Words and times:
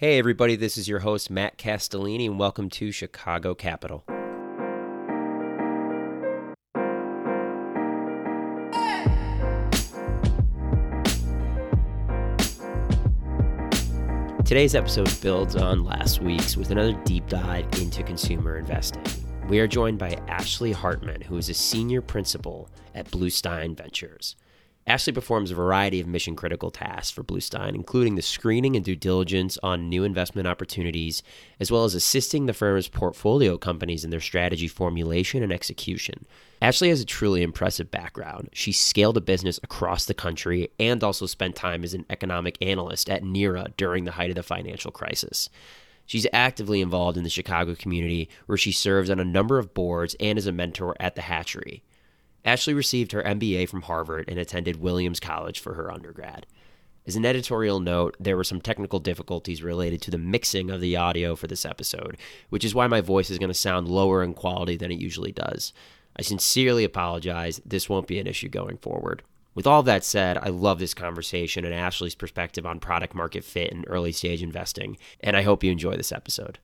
Hey, 0.00 0.18
everybody, 0.18 0.56
this 0.56 0.78
is 0.78 0.88
your 0.88 1.00
host, 1.00 1.28
Matt 1.28 1.58
Castellini, 1.58 2.24
and 2.24 2.38
welcome 2.38 2.70
to 2.70 2.90
Chicago 2.90 3.54
Capital. 3.54 4.02
Today's 14.42 14.74
episode 14.74 15.20
builds 15.20 15.54
on 15.54 15.84
last 15.84 16.22
week's 16.22 16.56
with 16.56 16.70
another 16.70 16.94
deep 17.04 17.28
dive 17.28 17.66
into 17.78 18.02
consumer 18.02 18.56
investing. 18.56 19.04
We 19.50 19.60
are 19.60 19.68
joined 19.68 19.98
by 19.98 20.18
Ashley 20.28 20.72
Hartman, 20.72 21.20
who 21.20 21.36
is 21.36 21.50
a 21.50 21.54
senior 21.54 22.00
principal 22.00 22.70
at 22.94 23.10
Bluestein 23.10 23.76
Ventures. 23.76 24.36
Ashley 24.90 25.12
performs 25.12 25.52
a 25.52 25.54
variety 25.54 26.00
of 26.00 26.08
mission 26.08 26.34
critical 26.34 26.72
tasks 26.72 27.12
for 27.12 27.22
Bluestein, 27.22 27.76
including 27.76 28.16
the 28.16 28.22
screening 28.22 28.74
and 28.74 28.84
due 28.84 28.96
diligence 28.96 29.56
on 29.62 29.88
new 29.88 30.02
investment 30.02 30.48
opportunities, 30.48 31.22
as 31.60 31.70
well 31.70 31.84
as 31.84 31.94
assisting 31.94 32.46
the 32.46 32.52
firm's 32.52 32.88
portfolio 32.88 33.56
companies 33.56 34.02
in 34.02 34.10
their 34.10 34.18
strategy 34.18 34.66
formulation 34.66 35.44
and 35.44 35.52
execution. 35.52 36.26
Ashley 36.60 36.88
has 36.88 37.00
a 37.00 37.04
truly 37.04 37.42
impressive 37.42 37.92
background. 37.92 38.48
She 38.52 38.72
scaled 38.72 39.16
a 39.16 39.20
business 39.20 39.60
across 39.62 40.06
the 40.06 40.12
country 40.12 40.72
and 40.80 41.04
also 41.04 41.26
spent 41.26 41.54
time 41.54 41.84
as 41.84 41.94
an 41.94 42.04
economic 42.10 42.58
analyst 42.60 43.08
at 43.08 43.22
NERA 43.22 43.68
during 43.76 44.06
the 44.06 44.12
height 44.12 44.30
of 44.30 44.36
the 44.36 44.42
financial 44.42 44.90
crisis. 44.90 45.48
She's 46.04 46.26
actively 46.32 46.80
involved 46.80 47.16
in 47.16 47.22
the 47.22 47.30
Chicago 47.30 47.76
community, 47.76 48.28
where 48.46 48.58
she 48.58 48.72
serves 48.72 49.08
on 49.08 49.20
a 49.20 49.24
number 49.24 49.60
of 49.60 49.72
boards 49.72 50.16
and 50.18 50.36
is 50.36 50.48
a 50.48 50.52
mentor 50.52 50.96
at 50.98 51.14
the 51.14 51.22
Hatchery. 51.22 51.84
Ashley 52.44 52.74
received 52.74 53.12
her 53.12 53.22
MBA 53.22 53.68
from 53.68 53.82
Harvard 53.82 54.24
and 54.28 54.38
attended 54.38 54.80
Williams 54.80 55.20
College 55.20 55.60
for 55.60 55.74
her 55.74 55.92
undergrad. 55.92 56.46
As 57.06 57.16
an 57.16 57.24
editorial 57.24 57.80
note, 57.80 58.16
there 58.20 58.36
were 58.36 58.44
some 58.44 58.60
technical 58.60 59.00
difficulties 59.00 59.62
related 59.62 60.02
to 60.02 60.10
the 60.10 60.18
mixing 60.18 60.70
of 60.70 60.80
the 60.80 60.96
audio 60.96 61.34
for 61.34 61.46
this 61.46 61.64
episode, 61.64 62.16
which 62.50 62.64
is 62.64 62.74
why 62.74 62.86
my 62.86 63.00
voice 63.00 63.30
is 63.30 63.38
going 63.38 63.48
to 63.48 63.54
sound 63.54 63.88
lower 63.88 64.22
in 64.22 64.34
quality 64.34 64.76
than 64.76 64.92
it 64.92 65.00
usually 65.00 65.32
does. 65.32 65.72
I 66.16 66.22
sincerely 66.22 66.84
apologize. 66.84 67.60
This 67.64 67.88
won't 67.88 68.06
be 68.06 68.18
an 68.18 68.26
issue 68.26 68.48
going 68.48 68.76
forward. 68.76 69.22
With 69.54 69.66
all 69.66 69.82
that 69.82 70.04
said, 70.04 70.38
I 70.38 70.48
love 70.48 70.78
this 70.78 70.94
conversation 70.94 71.64
and 71.64 71.74
Ashley's 71.74 72.14
perspective 72.14 72.64
on 72.64 72.78
product 72.78 73.14
market 73.14 73.44
fit 73.44 73.72
and 73.72 73.84
early 73.88 74.12
stage 74.12 74.42
investing, 74.42 74.96
and 75.20 75.36
I 75.36 75.42
hope 75.42 75.64
you 75.64 75.72
enjoy 75.72 75.96
this 75.96 76.12
episode. 76.12 76.58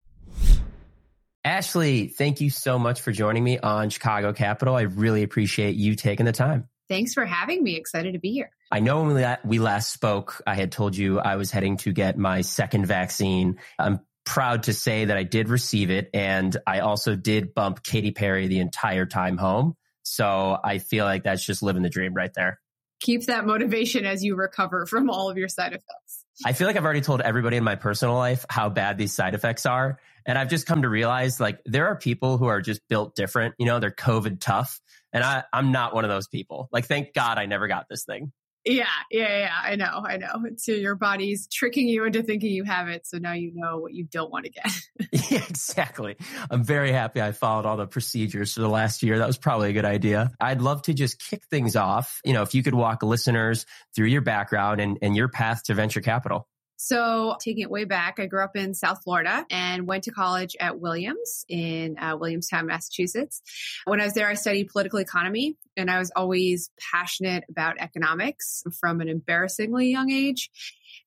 Ashley, 1.47 2.09
thank 2.09 2.41
you 2.41 2.51
so 2.51 2.77
much 2.77 3.03
for 3.03 3.13
joining 3.13 3.45
me 3.45 3.57
on 3.61 3.89
Chicago 3.89 4.33
Capital. 4.33 4.75
I 4.75 4.83
really 4.83 5.23
appreciate 5.23 5.77
you 5.77 5.95
taking 5.95 6.27
the 6.27 6.33
time. 6.33 6.69
Thanks 6.89 7.15
for 7.15 7.25
having 7.25 7.63
me. 7.63 7.77
Excited 7.77 8.15
to 8.15 8.19
be 8.19 8.33
here. 8.33 8.51
I 8.73 8.81
know 8.81 9.05
when 9.05 9.39
we 9.45 9.61
last 9.61 9.93
spoke, 9.93 10.43
I 10.45 10.57
had 10.57 10.73
told 10.73 10.97
you 10.97 11.21
I 11.21 11.37
was 11.37 11.53
heading 11.53 11.77
to 11.79 11.93
get 11.93 12.19
my 12.19 12.41
second 12.41 12.87
vaccine. 12.87 13.61
I'm 13.79 14.01
proud 14.25 14.65
to 14.65 14.75
say 14.75 15.05
that 15.05 15.17
I 15.17 15.23
did 15.23 15.49
receive 15.49 15.89
it. 15.89 16.11
And 16.13 16.57
I 16.67 16.81
also 16.81 17.15
did 17.15 17.55
bump 17.55 17.85
Katy 17.85 18.11
Perry 18.11 18.49
the 18.49 18.59
entire 18.59 19.07
time 19.07 19.37
home. 19.37 19.77
So 20.03 20.59
I 20.65 20.79
feel 20.79 21.05
like 21.05 21.23
that's 21.23 21.47
just 21.47 21.63
living 21.63 21.83
the 21.83 21.91
dream 21.91 22.13
right 22.13 22.35
there. 22.35 22.59
Keep 22.99 23.27
that 23.27 23.47
motivation 23.47 24.05
as 24.05 24.25
you 24.25 24.35
recover 24.35 24.85
from 24.85 25.11
all 25.11 25.31
of 25.31 25.37
your 25.37 25.49
side 25.49 25.75
effects. 25.75 26.25
I 26.45 26.55
feel 26.55 26.67
like 26.67 26.77
I've 26.77 26.85
already 26.85 27.03
told 27.03 27.21
everybody 27.21 27.57
in 27.57 27.63
my 27.63 27.77
personal 27.77 28.17
life 28.17 28.45
how 28.51 28.69
bad 28.69 28.99
these 28.99 29.13
side 29.13 29.35
effects 29.35 29.65
are. 29.65 30.01
And 30.27 30.37
I've 30.37 30.49
just 30.49 30.67
come 30.67 30.83
to 30.83 30.89
realize 30.89 31.41
like 31.41 31.61
there 31.65 31.87
are 31.87 31.97
people 31.97 32.37
who 32.39 32.47
are 32.47 32.61
just 32.61 32.81
built 32.89 33.15
different. 33.15 33.55
You 33.59 33.67
know, 33.67 33.79
they're 33.79 33.91
COVID 33.91 34.41
tough. 34.41 34.81
And 35.13 35.23
I, 35.25 35.45
I'm 35.53 35.73
not 35.73 35.95
one 35.95 36.05
of 36.05 36.11
those 36.11 36.29
people. 36.29 36.69
Like, 36.73 36.87
thank 36.87 37.15
God 37.15 37.39
I 37.39 37.47
never 37.47 37.69
got 37.69 37.87
this 37.89 38.05
thing. 38.05 38.33
Yeah, 38.67 38.87
yeah, 39.13 39.39
yeah. 39.39 39.55
I 39.63 39.77
know, 39.77 40.03
I 40.05 40.17
know. 40.17 40.45
So 40.57 40.73
your 40.73 40.97
body's 40.97 41.47
tricking 41.47 41.87
you 41.89 42.05
into 42.05 42.25
thinking 42.25 42.51
you 42.51 42.65
have 42.65 42.89
it. 42.89 43.07
So 43.07 43.19
now 43.19 43.33
you 43.33 43.53
know 43.55 43.79
what 43.79 43.95
you 43.95 44.05
don't 44.05 44.31
want 44.31 44.47
to 44.47 44.51
get. 44.51 44.67
yeah, 45.31 45.45
exactly. 45.49 46.17
I'm 46.51 46.65
very 46.65 46.91
happy 46.91 47.23
I 47.23 47.31
followed 47.31 47.65
all 47.65 47.77
the 47.77 47.87
procedures 47.87 48.55
for 48.55 48.61
the 48.61 48.69
last 48.69 49.05
year. 49.05 49.19
That 49.19 49.27
was 49.29 49.39
probably 49.39 49.71
a 49.71 49.73
good 49.73 49.85
idea. 49.85 50.33
I'd 50.41 50.61
love 50.61 50.83
to 50.83 50.95
just 50.95 51.21
kick 51.21 51.45
things 51.49 51.77
off. 51.77 52.21
You 52.25 52.33
know, 52.33 52.43
if 52.43 52.55
you 52.57 52.65
could 52.65 52.75
walk 52.75 53.05
listeners 53.05 53.67
through 53.95 54.09
your 54.09 54.23
background 54.23 54.81
and, 54.81 54.99
and 55.01 55.15
your 55.15 55.29
path 55.29 55.63
to 55.65 55.75
venture 55.75 56.01
capital. 56.01 56.49
So, 56.77 57.37
taking 57.41 57.63
it 57.63 57.71
way 57.71 57.85
back, 57.85 58.19
I 58.19 58.27
grew 58.27 58.45
up 58.45 58.55
in 58.55 58.75
South 58.75 59.03
Florida 59.03 59.47
and 59.51 59.87
went 59.87 60.05
to 60.05 60.11
college 60.11 60.57
at 60.61 60.79
Williams 60.79 61.45
in 61.49 61.99
uh, 61.99 62.17
Williamstown, 62.19 62.67
Massachusetts. 62.67 63.43
When 63.85 64.01
I 64.01 64.05
was 64.05 64.15
there, 64.15 64.29
I 64.29 64.35
studied 64.35 64.69
political 64.69 64.99
economy 64.99 65.57
and 65.77 65.91
I 65.91 65.99
was 65.99 66.13
always 66.15 66.71
passionate 66.93 67.45
about 67.49 67.79
economics 67.79 68.63
from 68.79 69.01
an 69.01 69.09
embarrassingly 69.09 69.91
young 69.91 70.11
age. 70.11 70.51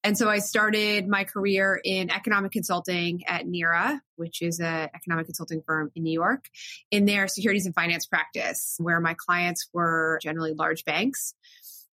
And 0.03 0.17
so 0.17 0.29
I 0.29 0.39
started 0.39 1.07
my 1.07 1.23
career 1.23 1.79
in 1.83 2.09
economic 2.09 2.51
consulting 2.51 3.23
at 3.27 3.45
NERA, 3.45 4.01
which 4.15 4.41
is 4.41 4.59
an 4.59 4.89
economic 4.95 5.25
consulting 5.25 5.61
firm 5.65 5.91
in 5.95 6.03
New 6.03 6.13
York, 6.13 6.45
in 6.89 7.05
their 7.05 7.27
securities 7.27 7.65
and 7.65 7.75
finance 7.75 8.05
practice, 8.05 8.75
where 8.79 8.99
my 8.99 9.13
clients 9.13 9.67
were 9.73 10.19
generally 10.21 10.53
large 10.53 10.85
banks. 10.85 11.33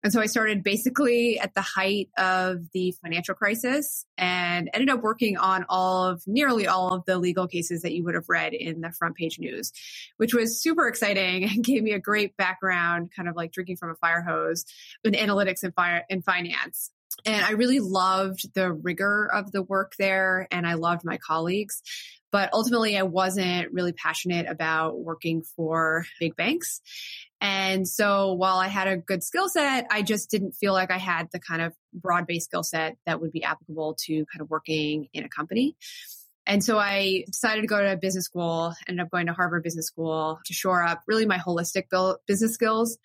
And 0.02 0.12
so 0.12 0.20
I 0.20 0.26
started 0.26 0.62
basically 0.62 1.38
at 1.40 1.54
the 1.54 1.62
height 1.62 2.10
of 2.16 2.70
the 2.72 2.92
financial 3.02 3.34
crisis 3.34 4.04
and 4.16 4.70
ended 4.72 4.90
up 4.90 5.02
working 5.02 5.36
on 5.36 5.64
all 5.68 6.04
of 6.04 6.22
nearly 6.26 6.66
all 6.66 6.92
of 6.92 7.04
the 7.06 7.18
legal 7.18 7.48
cases 7.48 7.82
that 7.82 7.92
you 7.92 8.04
would 8.04 8.14
have 8.14 8.28
read 8.28 8.54
in 8.54 8.82
the 8.82 8.92
front 8.92 9.16
page 9.16 9.38
news, 9.38 9.72
which 10.16 10.32
was 10.32 10.60
super 10.62 10.86
exciting 10.86 11.44
and 11.44 11.64
gave 11.64 11.82
me 11.82 11.92
a 11.92 11.98
great 11.98 12.36
background, 12.36 13.10
kind 13.14 13.28
of 13.28 13.34
like 13.34 13.52
drinking 13.52 13.76
from 13.76 13.90
a 13.90 13.96
fire 13.96 14.22
hose 14.22 14.64
in 15.02 15.14
analytics 15.14 15.62
and 15.62 15.74
fire 15.74 16.04
and 16.08 16.24
finance. 16.24 16.90
And 17.24 17.44
I 17.44 17.52
really 17.52 17.80
loved 17.80 18.52
the 18.54 18.72
rigor 18.72 19.28
of 19.32 19.50
the 19.50 19.62
work 19.62 19.94
there 19.98 20.46
and 20.50 20.66
I 20.66 20.74
loved 20.74 21.04
my 21.04 21.18
colleagues. 21.18 21.82
But 22.32 22.50
ultimately, 22.52 22.98
I 22.98 23.02
wasn't 23.04 23.72
really 23.72 23.92
passionate 23.92 24.46
about 24.46 24.98
working 24.98 25.42
for 25.42 26.04
big 26.20 26.36
banks. 26.36 26.82
And 27.40 27.86
so 27.88 28.32
while 28.34 28.56
I 28.56 28.68
had 28.68 28.88
a 28.88 28.96
good 28.96 29.22
skill 29.22 29.48
set, 29.48 29.86
I 29.90 30.02
just 30.02 30.30
didn't 30.30 30.52
feel 30.52 30.72
like 30.72 30.90
I 30.90 30.98
had 30.98 31.28
the 31.32 31.38
kind 31.38 31.62
of 31.62 31.72
broad 31.94 32.26
based 32.26 32.46
skill 32.46 32.62
set 32.62 32.96
that 33.06 33.20
would 33.20 33.32
be 33.32 33.44
applicable 33.44 33.96
to 34.06 34.26
kind 34.26 34.42
of 34.42 34.50
working 34.50 35.08
in 35.12 35.24
a 35.24 35.28
company. 35.28 35.76
And 36.46 36.62
so 36.62 36.78
I 36.78 37.24
decided 37.26 37.62
to 37.62 37.66
go 37.66 37.80
to 37.82 37.96
business 37.96 38.24
school, 38.24 38.74
ended 38.86 39.04
up 39.04 39.10
going 39.10 39.26
to 39.26 39.32
Harvard 39.32 39.64
Business 39.64 39.86
School 39.86 40.38
to 40.46 40.52
shore 40.52 40.82
up 40.82 41.02
really 41.06 41.26
my 41.26 41.38
holistic 41.38 41.84
business 42.26 42.52
skills. 42.52 42.98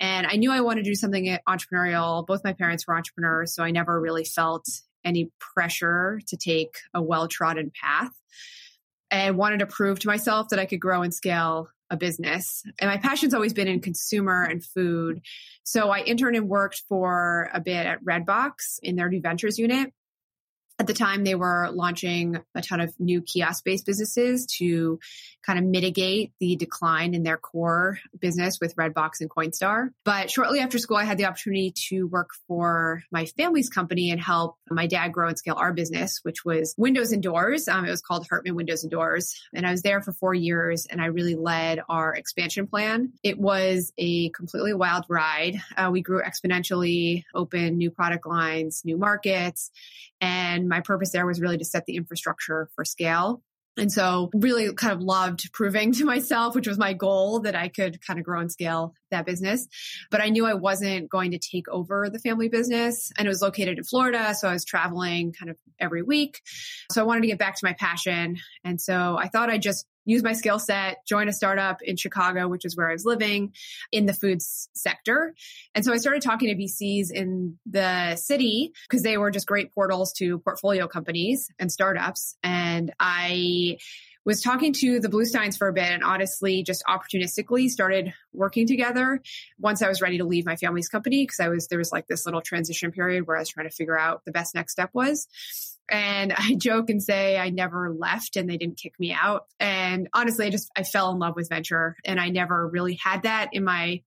And 0.00 0.26
I 0.26 0.36
knew 0.36 0.52
I 0.52 0.60
wanted 0.60 0.84
to 0.84 0.90
do 0.90 0.94
something 0.94 1.38
entrepreneurial. 1.48 2.26
Both 2.26 2.44
my 2.44 2.52
parents 2.52 2.86
were 2.86 2.96
entrepreneurs, 2.96 3.54
so 3.54 3.62
I 3.62 3.70
never 3.70 4.00
really 4.00 4.24
felt 4.24 4.66
any 5.04 5.30
pressure 5.38 6.20
to 6.28 6.36
take 6.36 6.76
a 6.94 7.02
well 7.02 7.28
trodden 7.28 7.72
path. 7.82 8.12
And 9.10 9.38
wanted 9.38 9.60
to 9.60 9.66
prove 9.66 10.00
to 10.00 10.06
myself 10.06 10.50
that 10.50 10.58
I 10.58 10.66
could 10.66 10.80
grow 10.80 11.02
and 11.02 11.14
scale 11.14 11.70
a 11.90 11.96
business. 11.96 12.62
And 12.78 12.90
my 12.90 12.98
passion's 12.98 13.32
always 13.32 13.54
been 13.54 13.66
in 13.66 13.80
consumer 13.80 14.44
and 14.44 14.62
food. 14.62 15.22
So 15.62 15.88
I 15.88 16.00
interned 16.00 16.36
and 16.36 16.48
worked 16.48 16.82
for 16.88 17.48
a 17.54 17.60
bit 17.60 17.86
at 17.86 18.04
Redbox 18.04 18.78
in 18.82 18.96
their 18.96 19.08
new 19.08 19.22
ventures 19.22 19.58
unit 19.58 19.92
at 20.78 20.86
the 20.86 20.94
time 20.94 21.24
they 21.24 21.34
were 21.34 21.70
launching 21.72 22.38
a 22.54 22.62
ton 22.62 22.80
of 22.80 22.94
new 23.00 23.20
kiosk 23.20 23.64
based 23.64 23.84
businesses 23.84 24.46
to 24.46 25.00
kind 25.44 25.58
of 25.58 25.64
mitigate 25.64 26.32
the 26.40 26.56
decline 26.56 27.14
in 27.14 27.22
their 27.22 27.36
core 27.36 27.98
business 28.20 28.58
with 28.60 28.76
redbox 28.76 29.20
and 29.20 29.30
coinstar. 29.30 29.90
But 30.04 30.30
shortly 30.30 30.60
after 30.60 30.78
school 30.78 30.96
i 30.96 31.04
had 31.04 31.18
the 31.18 31.24
opportunity 31.26 31.72
to 31.88 32.06
work 32.06 32.30
for 32.46 33.02
my 33.10 33.26
family's 33.26 33.68
company 33.68 34.10
and 34.10 34.20
help 34.20 34.56
my 34.70 34.86
dad 34.86 35.12
grow 35.12 35.28
and 35.28 35.38
scale 35.38 35.56
our 35.58 35.72
business 35.72 36.20
which 36.22 36.44
was 36.44 36.74
windows 36.78 37.12
and 37.12 37.22
doors. 37.22 37.66
Um, 37.68 37.84
it 37.84 37.90
was 37.90 38.02
called 38.02 38.26
hartman 38.28 38.54
windows 38.54 38.84
and 38.84 38.90
doors. 38.90 39.40
And 39.52 39.66
i 39.66 39.70
was 39.70 39.82
there 39.82 40.00
for 40.00 40.12
four 40.12 40.34
years 40.34 40.86
and 40.86 41.00
i 41.00 41.06
really 41.06 41.34
led 41.34 41.80
our 41.88 42.14
expansion 42.14 42.66
plan. 42.66 43.12
It 43.22 43.38
was 43.38 43.92
a 43.98 44.30
completely 44.30 44.74
wild 44.74 45.04
ride. 45.08 45.60
Uh, 45.76 45.90
we 45.90 46.02
grew 46.02 46.22
exponentially 46.22 47.24
opened 47.34 47.78
new 47.78 47.90
product 47.90 48.26
lines 48.26 48.82
new 48.84 48.96
markets 48.96 49.70
and 50.20 50.67
my 50.68 50.80
purpose 50.80 51.10
there 51.10 51.26
was 51.26 51.40
really 51.40 51.58
to 51.58 51.64
set 51.64 51.86
the 51.86 51.96
infrastructure 51.96 52.68
for 52.74 52.84
scale. 52.84 53.42
And 53.78 53.92
so 53.92 54.30
really 54.34 54.72
kind 54.74 54.92
of 54.92 55.00
loved 55.00 55.52
proving 55.52 55.92
to 55.94 56.04
myself, 56.04 56.54
which 56.54 56.66
was 56.66 56.78
my 56.78 56.92
goal 56.92 57.40
that 57.40 57.54
I 57.54 57.68
could 57.68 58.04
kind 58.04 58.18
of 58.18 58.24
grow 58.24 58.40
and 58.40 58.50
scale 58.50 58.94
that 59.10 59.24
business. 59.24 59.66
But 60.10 60.20
I 60.20 60.28
knew 60.28 60.44
I 60.44 60.54
wasn't 60.54 61.08
going 61.08 61.30
to 61.30 61.38
take 61.38 61.68
over 61.68 62.10
the 62.10 62.18
family 62.18 62.48
business 62.48 63.12
and 63.16 63.26
it 63.26 63.28
was 63.28 63.40
located 63.40 63.78
in 63.78 63.84
Florida. 63.84 64.34
So 64.34 64.48
I 64.48 64.52
was 64.52 64.64
traveling 64.64 65.32
kind 65.32 65.50
of 65.50 65.56
every 65.78 66.02
week. 66.02 66.40
So 66.92 67.00
I 67.00 67.04
wanted 67.04 67.22
to 67.22 67.28
get 67.28 67.38
back 67.38 67.54
to 67.54 67.66
my 67.66 67.72
passion. 67.74 68.36
And 68.64 68.80
so 68.80 69.16
I 69.16 69.28
thought 69.28 69.50
I'd 69.50 69.62
just 69.62 69.86
use 70.08 70.22
my 70.22 70.32
skill 70.32 70.58
set, 70.58 71.04
join 71.06 71.28
a 71.28 71.32
startup 71.32 71.82
in 71.82 71.96
Chicago, 71.96 72.48
which 72.48 72.64
is 72.64 72.76
where 72.76 72.88
I 72.88 72.92
was 72.92 73.04
living 73.04 73.52
in 73.92 74.06
the 74.06 74.14
foods 74.14 74.70
sector. 74.72 75.34
And 75.74 75.84
so 75.84 75.92
I 75.92 75.98
started 75.98 76.22
talking 76.22 76.48
to 76.48 76.54
VCs 76.54 77.10
in 77.10 77.58
the 77.66 78.16
city 78.16 78.72
because 78.88 79.02
they 79.02 79.18
were 79.18 79.30
just 79.30 79.46
great 79.46 79.74
portals 79.74 80.14
to 80.14 80.38
portfolio 80.38 80.88
companies 80.88 81.50
and 81.58 81.70
startups. 81.70 82.36
And 82.42 82.94
I 82.98 83.76
was 84.24 84.40
talking 84.40 84.72
to 84.74 84.98
the 84.98 85.08
Blue 85.08 85.24
Bluesteins 85.24 85.58
for 85.58 85.68
a 85.68 85.72
bit 85.72 85.90
and 85.90 86.04
honestly 86.04 86.62
just 86.62 86.84
opportunistically 86.86 87.68
started 87.68 88.14
working 88.32 88.66
together 88.66 89.20
once 89.58 89.82
I 89.82 89.88
was 89.88 90.00
ready 90.00 90.18
to 90.18 90.24
leave 90.24 90.46
my 90.46 90.56
family's 90.56 90.88
company 90.88 91.24
because 91.24 91.40
I 91.40 91.48
was 91.48 91.68
there 91.68 91.78
was 91.78 91.92
like 91.92 92.06
this 92.06 92.24
little 92.24 92.40
transition 92.40 92.92
period 92.92 93.26
where 93.26 93.36
I 93.36 93.40
was 93.40 93.48
trying 93.48 93.68
to 93.68 93.74
figure 93.74 93.98
out 93.98 94.24
the 94.24 94.32
best 94.32 94.54
next 94.54 94.72
step 94.72 94.90
was. 94.94 95.26
And 95.88 96.32
I 96.36 96.54
joke 96.54 96.90
and 96.90 97.02
say 97.02 97.38
I 97.38 97.50
never 97.50 97.92
left 97.92 98.36
and 98.36 98.48
they 98.48 98.56
didn't 98.56 98.78
kick 98.78 98.94
me 98.98 99.12
out. 99.12 99.46
And 99.58 100.08
honestly, 100.12 100.46
I 100.46 100.50
just, 100.50 100.70
I 100.76 100.82
fell 100.82 101.10
in 101.10 101.18
love 101.18 101.36
with 101.36 101.48
venture 101.48 101.96
and 102.04 102.20
I 102.20 102.28
never 102.28 102.66
really 102.68 102.98
had 103.02 103.22
that 103.22 103.50
in 103.52 103.64
my 103.64 104.02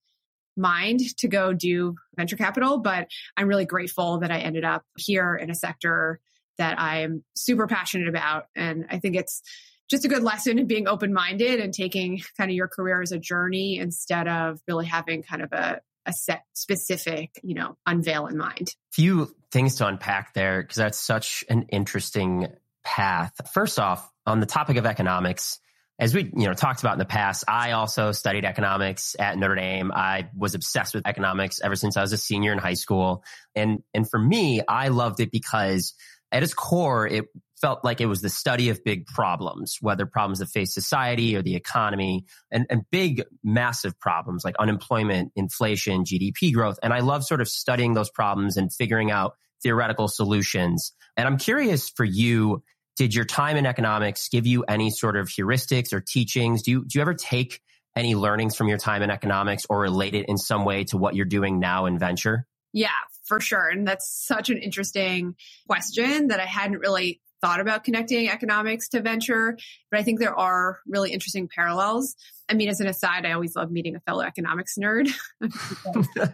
mind 0.57 0.99
to 1.17 1.27
go 1.27 1.53
do 1.53 1.95
venture 2.15 2.35
capital, 2.35 2.79
but 2.79 3.07
I'm 3.37 3.47
really 3.47 3.65
grateful 3.65 4.19
that 4.19 4.31
I 4.31 4.39
ended 4.39 4.65
up 4.65 4.83
here 4.97 5.35
in 5.35 5.49
a 5.49 5.55
sector 5.55 6.19
that 6.57 6.79
I'm 6.79 7.23
super 7.35 7.67
passionate 7.67 8.09
about. 8.09 8.45
And 8.55 8.85
I 8.89 8.99
think 8.99 9.15
it's 9.15 9.41
just 9.89 10.05
a 10.05 10.07
good 10.07 10.23
lesson 10.23 10.59
in 10.59 10.67
being 10.67 10.87
open 10.87 11.13
minded 11.13 11.59
and 11.59 11.73
taking 11.73 12.21
kind 12.37 12.49
of 12.49 12.55
your 12.55 12.67
career 12.67 13.01
as 13.01 13.11
a 13.11 13.17
journey 13.17 13.77
instead 13.77 14.27
of 14.27 14.59
really 14.67 14.85
having 14.85 15.23
kind 15.23 15.41
of 15.41 15.51
a, 15.53 15.81
a 16.05 16.13
set 16.13 16.43
specific, 16.53 17.31
you 17.43 17.55
know, 17.55 17.77
unveil 17.85 18.27
in 18.27 18.37
mind. 18.37 18.75
Few 18.91 19.33
things 19.51 19.75
to 19.75 19.87
unpack 19.87 20.33
there 20.33 20.61
because 20.61 20.77
that's 20.77 20.97
such 20.97 21.43
an 21.49 21.63
interesting 21.69 22.47
path. 22.83 23.33
First 23.53 23.79
off, 23.79 24.09
on 24.25 24.39
the 24.39 24.45
topic 24.45 24.77
of 24.77 24.85
economics, 24.85 25.59
as 25.99 26.15
we 26.15 26.23
you 26.23 26.47
know 26.47 26.53
talked 26.53 26.79
about 26.79 26.93
in 26.93 26.99
the 26.99 27.05
past, 27.05 27.43
I 27.47 27.71
also 27.71 28.11
studied 28.11 28.43
economics 28.43 29.15
at 29.19 29.37
Notre 29.37 29.55
Dame. 29.55 29.91
I 29.93 30.29
was 30.35 30.55
obsessed 30.55 30.95
with 30.95 31.05
economics 31.05 31.61
ever 31.63 31.75
since 31.75 31.95
I 31.95 32.01
was 32.01 32.11
a 32.11 32.17
senior 32.17 32.51
in 32.51 32.57
high 32.57 32.73
school. 32.73 33.23
And 33.55 33.83
and 33.93 34.09
for 34.09 34.19
me, 34.19 34.61
I 34.67 34.87
loved 34.87 35.19
it 35.19 35.31
because 35.31 35.93
at 36.31 36.43
its 36.43 36.53
core, 36.53 37.07
it 37.07 37.25
felt 37.61 37.85
like 37.85 38.01
it 38.01 38.07
was 38.07 38.21
the 38.21 38.29
study 38.29 38.69
of 38.69 38.83
big 38.83 39.05
problems, 39.05 39.77
whether 39.81 40.05
problems 40.05 40.39
that 40.39 40.47
face 40.47 40.73
society 40.73 41.35
or 41.35 41.41
the 41.41 41.55
economy 41.55 42.25
and, 42.49 42.65
and 42.69 42.81
big, 42.91 43.23
massive 43.43 43.97
problems 43.99 44.43
like 44.43 44.55
unemployment, 44.57 45.31
inflation, 45.35 46.03
GDP 46.03 46.51
growth. 46.51 46.79
And 46.81 46.91
I 46.91 46.99
love 46.99 47.23
sort 47.23 47.39
of 47.39 47.47
studying 47.47 47.93
those 47.93 48.09
problems 48.09 48.57
and 48.57 48.73
figuring 48.73 49.11
out 49.11 49.35
theoretical 49.61 50.07
solutions. 50.07 50.91
And 51.15 51.27
I'm 51.27 51.37
curious 51.37 51.89
for 51.89 52.03
you, 52.03 52.63
did 52.97 53.13
your 53.13 53.25
time 53.25 53.57
in 53.57 53.65
economics 53.65 54.27
give 54.27 54.47
you 54.47 54.63
any 54.63 54.89
sort 54.89 55.15
of 55.15 55.27
heuristics 55.27 55.93
or 55.93 56.01
teachings? 56.01 56.63
Do 56.63 56.71
you, 56.71 56.79
do 56.85 56.97
you 56.97 57.01
ever 57.01 57.13
take 57.13 57.61
any 57.95 58.15
learnings 58.15 58.55
from 58.55 58.67
your 58.67 58.77
time 58.77 59.01
in 59.01 59.11
economics 59.11 59.65
or 59.69 59.81
relate 59.81 60.15
it 60.15 60.25
in 60.27 60.37
some 60.37 60.65
way 60.65 60.83
to 60.85 60.97
what 60.97 61.15
you're 61.15 61.25
doing 61.25 61.59
now 61.59 61.85
in 61.85 61.99
venture? 61.99 62.47
Yeah, 62.73 62.89
for 63.25 63.39
sure. 63.39 63.67
And 63.67 63.87
that's 63.87 64.09
such 64.09 64.49
an 64.49 64.57
interesting 64.57 65.35
question 65.67 66.27
that 66.27 66.39
I 66.39 66.45
hadn't 66.45 66.79
really 66.79 67.21
thought 67.41 67.59
about 67.59 67.83
connecting 67.83 68.29
economics 68.29 68.89
to 68.89 69.01
venture, 69.01 69.57
but 69.89 69.99
I 69.99 70.03
think 70.03 70.19
there 70.19 70.37
are 70.37 70.79
really 70.87 71.11
interesting 71.11 71.49
parallels. 71.53 72.15
I 72.47 72.53
mean, 72.53 72.69
as 72.69 72.81
an 72.81 72.87
aside, 72.87 73.25
I 73.25 73.31
always 73.31 73.55
love 73.55 73.71
meeting 73.71 73.95
a 73.95 73.99
fellow 74.01 74.23
economics 74.23 74.77
nerd. 74.77 75.09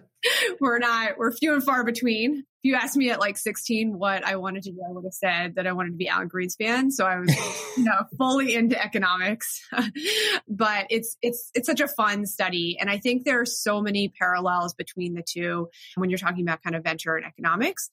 we're 0.59 0.80
not, 0.80 1.18
we're 1.18 1.31
few 1.31 1.54
and 1.54 1.63
far 1.63 1.83
between. 1.83 2.39
If 2.39 2.45
you 2.63 2.75
asked 2.75 2.98
me 2.98 3.12
at 3.12 3.19
like 3.19 3.38
16 3.38 3.98
what 3.98 4.25
I 4.25 4.36
wanted 4.38 4.63
to 4.63 4.71
do, 4.71 4.80
I 4.88 4.92
would 4.92 5.06
have 5.06 5.13
said 5.13 5.56
that 5.56 5.68
I 5.68 5.74
wanted 5.74 5.92
to 5.92 5.98
be 5.98 6.07
Alan 6.07 6.27
Greenspan. 6.27 6.92
So 6.92 7.06
I 7.06 7.19
was, 7.19 7.30
you 7.77 7.83
know, 7.83 8.00
fully 8.18 8.56
into 8.56 8.81
economics. 8.81 9.62
but 10.48 10.88
it's, 10.89 11.18
it's, 11.21 11.51
it's 11.53 11.68
such 11.68 11.81
a 11.81 11.88
fun 11.88 12.25
study. 12.25 12.77
And 12.80 12.89
I 12.89 12.98
think 12.98 13.24
there 13.24 13.39
are 13.39 13.45
so 13.45 13.81
many 13.81 14.10
parallels 14.10 14.74
between 14.74 15.13
the 15.13 15.24
two 15.24 15.69
when 15.95 16.10
you're 16.10 16.19
talking 16.19 16.42
about 16.42 16.63
kind 16.63 16.75
of 16.75 16.83
venture 16.83 17.15
and 17.15 17.25
economics. 17.25 17.92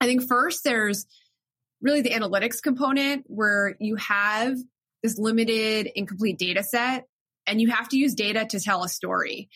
I 0.00 0.06
think 0.06 0.26
first 0.26 0.64
there's 0.64 1.06
really 1.86 2.02
the 2.02 2.10
analytics 2.10 2.60
component 2.60 3.24
where 3.28 3.76
you 3.78 3.94
have 3.94 4.58
this 5.04 5.18
limited 5.18 5.88
incomplete 5.94 6.36
data 6.36 6.64
set 6.64 7.06
and 7.46 7.60
you 7.60 7.70
have 7.70 7.88
to 7.90 7.96
use 7.96 8.14
data 8.14 8.44
to 8.44 8.58
tell 8.58 8.82
a 8.82 8.88
story. 8.88 9.48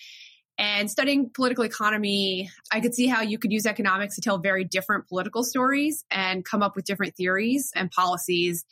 And 0.56 0.88
studying 0.88 1.30
political 1.30 1.64
economy, 1.64 2.50
I 2.70 2.80
could 2.80 2.94
see 2.94 3.08
how 3.08 3.22
you 3.22 3.36
could 3.36 3.50
use 3.50 3.66
economics 3.66 4.14
to 4.14 4.20
tell 4.20 4.38
very 4.38 4.62
different 4.62 5.08
political 5.08 5.42
stories 5.42 6.04
and 6.08 6.44
come 6.44 6.62
up 6.62 6.76
with 6.76 6.84
different 6.84 7.16
theories 7.16 7.72
and 7.74 7.90
policies, 7.90 8.64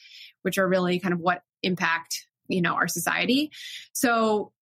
which 0.43 0.56
are 0.56 0.69
really 0.69 1.00
kind 1.00 1.12
of 1.12 1.19
what 1.19 1.43
impact, 1.62 2.28
you 2.46 2.62
know, 2.62 2.75
our 2.75 2.87
society. 2.87 3.50
So, 3.93 4.52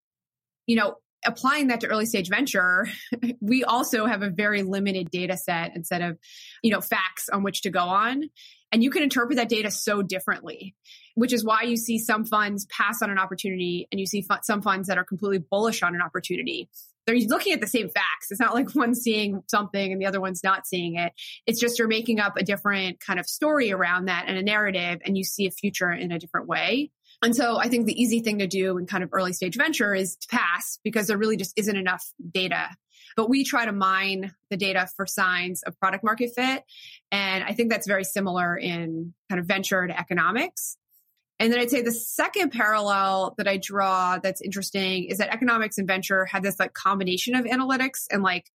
you 0.66 0.76
know, 0.76 0.96
applying 1.26 1.66
that 1.66 1.81
to 1.81 1.88
early 1.88 2.06
stage 2.06 2.31
venture, 2.31 2.88
we 3.40 3.62
also 3.64 4.06
have 4.06 4.22
a 4.22 4.31
very 4.31 4.62
limited 4.62 5.10
data 5.10 5.37
set 5.37 5.72
instead 5.75 6.00
of, 6.00 6.19
you 6.62 6.70
know, 6.70 6.81
facts 6.81 7.28
on 7.28 7.43
which 7.43 7.62
to 7.62 7.70
go 7.70 7.81
on. 7.81 8.31
And 8.73 8.83
you 8.83 8.91
can 8.91 9.03
interpret 9.03 9.37
that 9.37 9.49
data 9.49 9.71
so 9.71 10.03
differently, 10.03 10.75
which 11.15 11.33
is 11.33 11.45
why 11.45 11.63
you 11.63 11.77
see 11.77 11.99
some 11.99 12.25
funds 12.25 12.67
pass 12.67 13.01
on 13.01 13.11
an 13.11 13.19
opportunity 13.19 13.87
and 13.91 14.01
you 14.01 14.07
see 14.07 14.27
some 14.43 14.61
funds 14.61 14.89
that 14.89 14.99
are 14.99 15.05
completely 15.05 15.39
bullish 15.39 15.83
on 15.83 15.95
an 15.95 16.03
opportunity. 16.03 16.69
They're 17.07 17.17
looking 17.17 17.53
at 17.53 17.61
the 17.61 17.69
same 17.69 17.89
facts. 17.89 18.31
It's 18.31 18.41
not 18.41 18.55
like 18.55 18.75
one's 18.75 19.01
seeing 19.01 19.45
something 19.49 19.93
and 19.93 20.01
the 20.01 20.07
other 20.07 20.21
one's 20.21 20.43
not 20.43 20.67
seeing 20.67 20.97
it. 20.97 21.13
It's 21.47 21.61
just 21.61 21.79
you're 21.79 21.87
making 21.87 22.19
up 22.19 22.37
a 22.37 22.43
different 22.43 22.99
kind 22.99 23.21
of 23.21 23.27
story 23.27 23.71
around 23.71 24.07
that 24.07 24.25
and 24.27 24.37
a 24.37 24.43
narrative, 24.43 25.01
and 25.05 25.17
you 25.17 25.23
see 25.23 25.47
a 25.47 25.53
future 25.53 25.93
in 25.93 26.11
a 26.11 26.19
different 26.19 26.49
way. 26.49 26.91
And 27.23 27.35
so 27.35 27.59
I 27.59 27.69
think 27.69 27.87
the 27.87 28.01
easy 28.01 28.21
thing 28.21 28.41
to 28.41 28.49
do 28.49 28.77
in 28.77 28.87
kind 28.87 29.05
of 29.05 29.11
early 29.13 29.33
stage 29.33 29.57
venture 29.57 29.95
is 29.95 30.17
to 30.17 30.29
pass 30.29 30.81
because 30.83 31.07
there 31.07 31.17
really 31.17 31.37
just 31.37 31.53
isn't 31.57 31.77
enough 31.77 32.05
data. 32.33 32.69
But 33.16 33.28
we 33.28 33.44
try 33.44 33.64
to 33.64 33.72
mine 33.72 34.34
the 34.50 34.56
data 34.56 34.88
for 34.96 35.06
signs 35.06 35.62
of 35.62 35.78
product 35.78 36.04
market 36.04 36.31
fit. 36.34 36.62
And 37.10 37.44
I 37.44 37.52
think 37.52 37.70
that's 37.70 37.87
very 37.87 38.04
similar 38.04 38.56
in 38.56 39.14
kind 39.28 39.40
of 39.40 39.46
venture 39.46 39.87
to 39.87 39.98
economics. 39.98 40.76
And 41.38 41.52
then 41.52 41.60
I'd 41.60 41.70
say 41.70 41.82
the 41.82 41.93
second 41.93 42.52
parallel 42.52 43.34
that 43.37 43.46
I 43.46 43.58
draw 43.58 44.19
that's 44.19 44.40
interesting 44.40 45.04
is 45.04 45.19
that 45.19 45.32
economics 45.32 45.78
and 45.78 45.87
venture 45.87 46.25
had 46.25 46.43
this 46.43 46.58
like 46.58 46.72
combination 46.72 47.34
of 47.34 47.44
analytics 47.44 48.06
and 48.10 48.22
like 48.22 48.50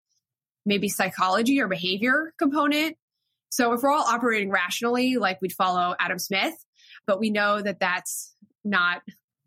maybe 0.66 0.90
psychology 0.90 1.60
or 1.62 1.68
behavior 1.68 2.34
component. 2.38 2.98
So 3.50 3.74
if 3.74 3.84
we're 3.84 3.92
all 3.92 4.06
operating 4.06 4.50
rationally, 4.50 5.18
like 5.18 5.42
we'd 5.42 5.54
follow 5.54 5.96
Adam 6.00 6.18
Smith, 6.18 6.56
but 7.06 7.20
we 7.20 7.30
know 7.30 7.62
that 7.62 7.80
that's 7.80 8.34
not 8.64 9.02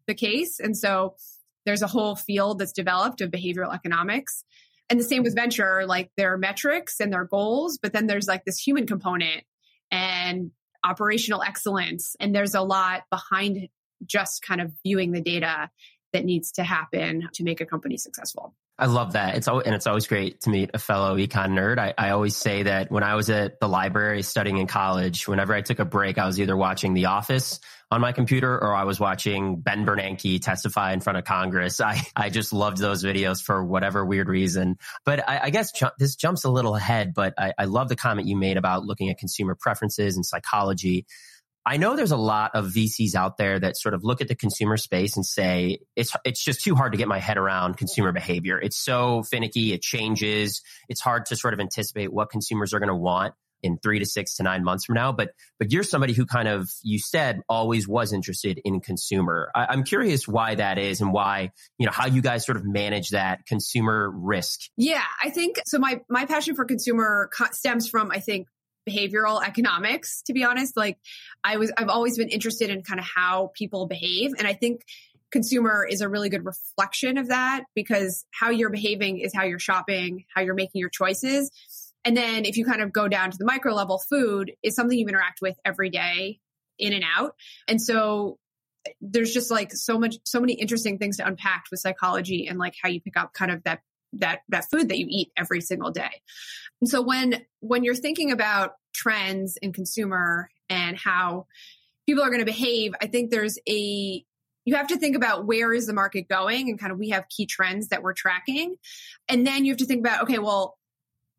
the 0.06 0.14
case. 0.14 0.60
And 0.60 0.76
so 0.76 1.16
there's 1.64 1.82
a 1.82 1.86
whole 1.86 2.14
field 2.14 2.58
that's 2.58 2.72
developed 2.72 3.20
of 3.20 3.30
behavioral 3.30 3.74
economics. 3.74 4.44
And 4.90 5.00
the 5.00 5.04
same 5.04 5.22
with 5.22 5.34
venture, 5.34 5.86
like 5.86 6.10
their 6.16 6.36
metrics 6.36 7.00
and 7.00 7.12
their 7.12 7.24
goals, 7.24 7.78
but 7.82 7.92
then 7.92 8.06
there's 8.06 8.28
like 8.28 8.44
this 8.44 8.58
human 8.58 8.86
component 8.86 9.44
and 9.90 10.50
operational 10.84 11.42
excellence. 11.42 12.16
And 12.20 12.34
there's 12.34 12.54
a 12.54 12.60
lot 12.60 13.02
behind 13.10 13.68
just 14.04 14.42
kind 14.42 14.60
of 14.60 14.72
viewing 14.84 15.12
the 15.12 15.22
data 15.22 15.70
that 16.12 16.24
needs 16.24 16.52
to 16.52 16.62
happen 16.62 17.28
to 17.32 17.44
make 17.44 17.60
a 17.60 17.66
company 17.66 17.96
successful. 17.96 18.54
I 18.78 18.86
love 18.86 19.12
that. 19.12 19.36
It's 19.36 19.46
always, 19.46 19.66
and 19.66 19.74
it's 19.74 19.86
always 19.86 20.06
great 20.08 20.40
to 20.42 20.50
meet 20.50 20.70
a 20.74 20.78
fellow 20.78 21.16
econ 21.16 21.50
nerd. 21.50 21.78
I, 21.78 21.94
I 21.96 22.10
always 22.10 22.36
say 22.36 22.64
that 22.64 22.90
when 22.90 23.04
I 23.04 23.14
was 23.14 23.30
at 23.30 23.60
the 23.60 23.68
library 23.68 24.22
studying 24.22 24.58
in 24.58 24.66
college, 24.66 25.28
whenever 25.28 25.54
I 25.54 25.60
took 25.60 25.78
a 25.78 25.84
break, 25.84 26.18
I 26.18 26.26
was 26.26 26.40
either 26.40 26.56
watching 26.56 26.92
The 26.92 27.06
Office 27.06 27.60
on 27.94 28.00
my 28.00 28.10
computer 28.10 28.52
or 28.52 28.74
I 28.74 28.82
was 28.82 28.98
watching 28.98 29.60
Ben 29.60 29.86
Bernanke 29.86 30.42
testify 30.42 30.92
in 30.92 31.00
front 31.00 31.16
of 31.16 31.24
Congress. 31.24 31.80
I, 31.80 32.00
I 32.16 32.28
just 32.28 32.52
loved 32.52 32.78
those 32.78 33.04
videos 33.04 33.40
for 33.40 33.64
whatever 33.64 34.04
weird 34.04 34.28
reason. 34.28 34.78
But 35.04 35.28
I, 35.28 35.44
I 35.44 35.50
guess 35.50 35.70
ju- 35.70 35.90
this 35.96 36.16
jumps 36.16 36.42
a 36.42 36.50
little 36.50 36.74
ahead, 36.74 37.14
but 37.14 37.34
I, 37.38 37.52
I 37.56 37.64
love 37.66 37.88
the 37.88 37.94
comment 37.94 38.26
you 38.26 38.36
made 38.36 38.56
about 38.56 38.84
looking 38.84 39.10
at 39.10 39.18
consumer 39.18 39.54
preferences 39.54 40.16
and 40.16 40.26
psychology. 40.26 41.06
I 41.64 41.76
know 41.76 41.94
there's 41.94 42.10
a 42.10 42.16
lot 42.16 42.50
of 42.54 42.66
VCs 42.66 43.14
out 43.14 43.36
there 43.36 43.60
that 43.60 43.76
sort 43.76 43.94
of 43.94 44.02
look 44.02 44.20
at 44.20 44.26
the 44.26 44.34
consumer 44.34 44.76
space 44.76 45.14
and 45.14 45.24
say 45.24 45.78
it's 45.94 46.14
it's 46.24 46.44
just 46.44 46.62
too 46.62 46.74
hard 46.74 46.92
to 46.92 46.98
get 46.98 47.06
my 47.06 47.20
head 47.20 47.38
around 47.38 47.76
consumer 47.76 48.10
behavior. 48.10 48.58
It's 48.60 48.76
so 48.76 49.22
finicky, 49.22 49.72
it 49.72 49.82
changes. 49.82 50.62
It's 50.88 51.00
hard 51.00 51.26
to 51.26 51.36
sort 51.36 51.54
of 51.54 51.60
anticipate 51.60 52.12
what 52.12 52.28
consumers 52.28 52.74
are 52.74 52.80
going 52.80 52.88
to 52.88 52.94
want 52.94 53.34
in 53.64 53.78
3 53.78 53.98
to 53.98 54.06
6 54.06 54.36
to 54.36 54.42
9 54.42 54.62
months 54.62 54.84
from 54.84 54.94
now, 54.94 55.10
but 55.10 55.30
but 55.58 55.72
you're 55.72 55.82
somebody 55.82 56.12
who 56.12 56.26
kind 56.26 56.46
of 56.46 56.70
you 56.82 56.98
said 56.98 57.40
always 57.48 57.88
was 57.88 58.12
interested 58.12 58.60
in 58.64 58.80
consumer. 58.80 59.50
I, 59.54 59.66
I'm 59.70 59.82
curious 59.82 60.28
why 60.28 60.54
that 60.54 60.78
is 60.78 61.00
and 61.00 61.12
why, 61.12 61.50
you 61.78 61.86
know, 61.86 61.92
how 61.92 62.06
you 62.06 62.22
guys 62.22 62.44
sort 62.44 62.56
of 62.56 62.64
manage 62.64 63.10
that 63.10 63.46
consumer 63.46 64.10
risk. 64.10 64.60
Yeah, 64.76 65.02
I 65.22 65.30
think 65.30 65.60
so 65.66 65.78
my 65.78 66.00
my 66.08 66.26
passion 66.26 66.54
for 66.54 66.64
consumer 66.64 67.30
stems 67.52 67.88
from 67.88 68.10
I 68.12 68.20
think 68.20 68.46
behavioral 68.88 69.42
economics 69.42 70.20
to 70.26 70.34
be 70.34 70.44
honest 70.44 70.76
like 70.76 70.98
i 71.42 71.56
was 71.56 71.72
i've 71.78 71.88
always 71.88 72.18
been 72.18 72.28
interested 72.28 72.68
in 72.68 72.82
kind 72.82 73.00
of 73.00 73.06
how 73.06 73.50
people 73.54 73.86
behave 73.86 74.32
and 74.36 74.46
i 74.46 74.52
think 74.52 74.82
consumer 75.34 75.84
is 75.88 76.00
a 76.00 76.08
really 76.08 76.28
good 76.28 76.44
reflection 76.44 77.18
of 77.18 77.28
that 77.28 77.64
because 77.74 78.24
how 78.30 78.50
you're 78.50 78.70
behaving 78.70 79.18
is 79.18 79.32
how 79.34 79.42
you're 79.42 79.58
shopping 79.58 80.24
how 80.32 80.40
you're 80.40 80.54
making 80.54 80.78
your 80.78 80.90
choices 80.90 81.50
and 82.04 82.16
then 82.16 82.44
if 82.44 82.56
you 82.56 82.64
kind 82.64 82.82
of 82.82 82.92
go 82.92 83.08
down 83.08 83.30
to 83.30 83.38
the 83.38 83.44
micro 83.44 83.74
level 83.74 83.98
food 83.98 84.52
is 84.62 84.74
something 84.74 84.98
you 84.98 85.06
interact 85.06 85.40
with 85.40 85.56
every 85.64 85.90
day 85.90 86.40
in 86.78 86.92
and 86.92 87.04
out 87.16 87.34
and 87.68 87.80
so 87.80 88.38
eh, 88.86 88.90
there's 89.00 89.32
just 89.32 89.50
like 89.50 89.72
so 89.72 89.98
much 89.98 90.16
so 90.24 90.40
many 90.40 90.54
interesting 90.54 90.98
things 90.98 91.16
to 91.16 91.26
unpack 91.26 91.64
with 91.70 91.80
psychology 91.80 92.46
and 92.46 92.58
like 92.58 92.74
how 92.82 92.88
you 92.88 93.00
pick 93.00 93.16
up 93.16 93.32
kind 93.32 93.50
of 93.50 93.62
that 93.64 93.80
that 94.20 94.40
that 94.48 94.66
food 94.70 94.88
that 94.88 94.98
you 94.98 95.06
eat 95.08 95.32
every 95.36 95.60
single 95.60 95.90
day. 95.90 96.22
And 96.80 96.88
so 96.88 97.02
when 97.02 97.44
when 97.60 97.84
you're 97.84 97.94
thinking 97.94 98.32
about 98.32 98.74
trends 98.94 99.56
in 99.60 99.72
consumer 99.72 100.50
and 100.68 100.96
how 100.96 101.46
people 102.06 102.22
are 102.22 102.28
going 102.28 102.40
to 102.40 102.46
behave, 102.46 102.94
I 103.00 103.06
think 103.06 103.30
there's 103.30 103.58
a 103.68 104.24
you 104.66 104.76
have 104.76 104.88
to 104.88 104.96
think 104.96 105.14
about 105.14 105.46
where 105.46 105.72
is 105.72 105.86
the 105.86 105.92
market 105.92 106.26
going 106.28 106.70
and 106.70 106.78
kind 106.78 106.90
of 106.90 106.98
we 106.98 107.10
have 107.10 107.28
key 107.28 107.46
trends 107.46 107.88
that 107.88 108.02
we're 108.02 108.14
tracking. 108.14 108.76
And 109.28 109.46
then 109.46 109.64
you 109.64 109.72
have 109.72 109.78
to 109.78 109.86
think 109.86 110.00
about 110.00 110.22
okay, 110.22 110.38
well 110.38 110.76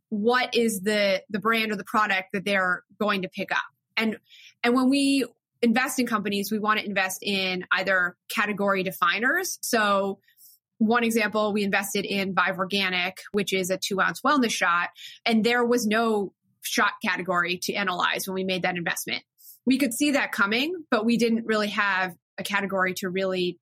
what 0.09 0.55
is 0.55 0.81
the 0.81 1.21
the 1.29 1.39
brand 1.39 1.71
or 1.71 1.75
the 1.75 1.83
product 1.83 2.29
that 2.33 2.45
they're 2.45 2.83
going 2.99 3.23
to 3.23 3.29
pick 3.29 3.51
up? 3.51 3.63
And 3.97 4.17
and 4.63 4.73
when 4.73 4.89
we 4.89 5.25
invest 5.61 5.99
in 5.99 6.05
companies, 6.05 6.51
we 6.51 6.59
want 6.59 6.79
to 6.79 6.85
invest 6.85 7.19
in 7.21 7.65
either 7.71 8.15
category 8.29 8.83
definers. 8.83 9.57
So 9.61 10.19
one 10.77 11.03
example, 11.03 11.53
we 11.53 11.63
invested 11.63 12.05
in 12.05 12.33
Vive 12.33 12.57
Organic, 12.57 13.19
which 13.31 13.53
is 13.53 13.69
a 13.69 13.77
two 13.77 14.01
ounce 14.01 14.21
wellness 14.21 14.51
shot, 14.51 14.89
and 15.25 15.43
there 15.43 15.65
was 15.65 15.85
no 15.87 16.33
shot 16.61 16.93
category 17.03 17.57
to 17.63 17.73
analyze 17.73 18.27
when 18.27 18.35
we 18.35 18.43
made 18.43 18.63
that 18.63 18.75
investment. 18.75 19.23
We 19.65 19.77
could 19.77 19.93
see 19.93 20.11
that 20.11 20.31
coming, 20.31 20.75
but 20.91 21.05
we 21.05 21.17
didn't 21.17 21.45
really 21.45 21.69
have 21.69 22.13
a 22.37 22.43
category 22.43 22.93
to 22.95 23.09
really 23.09 23.59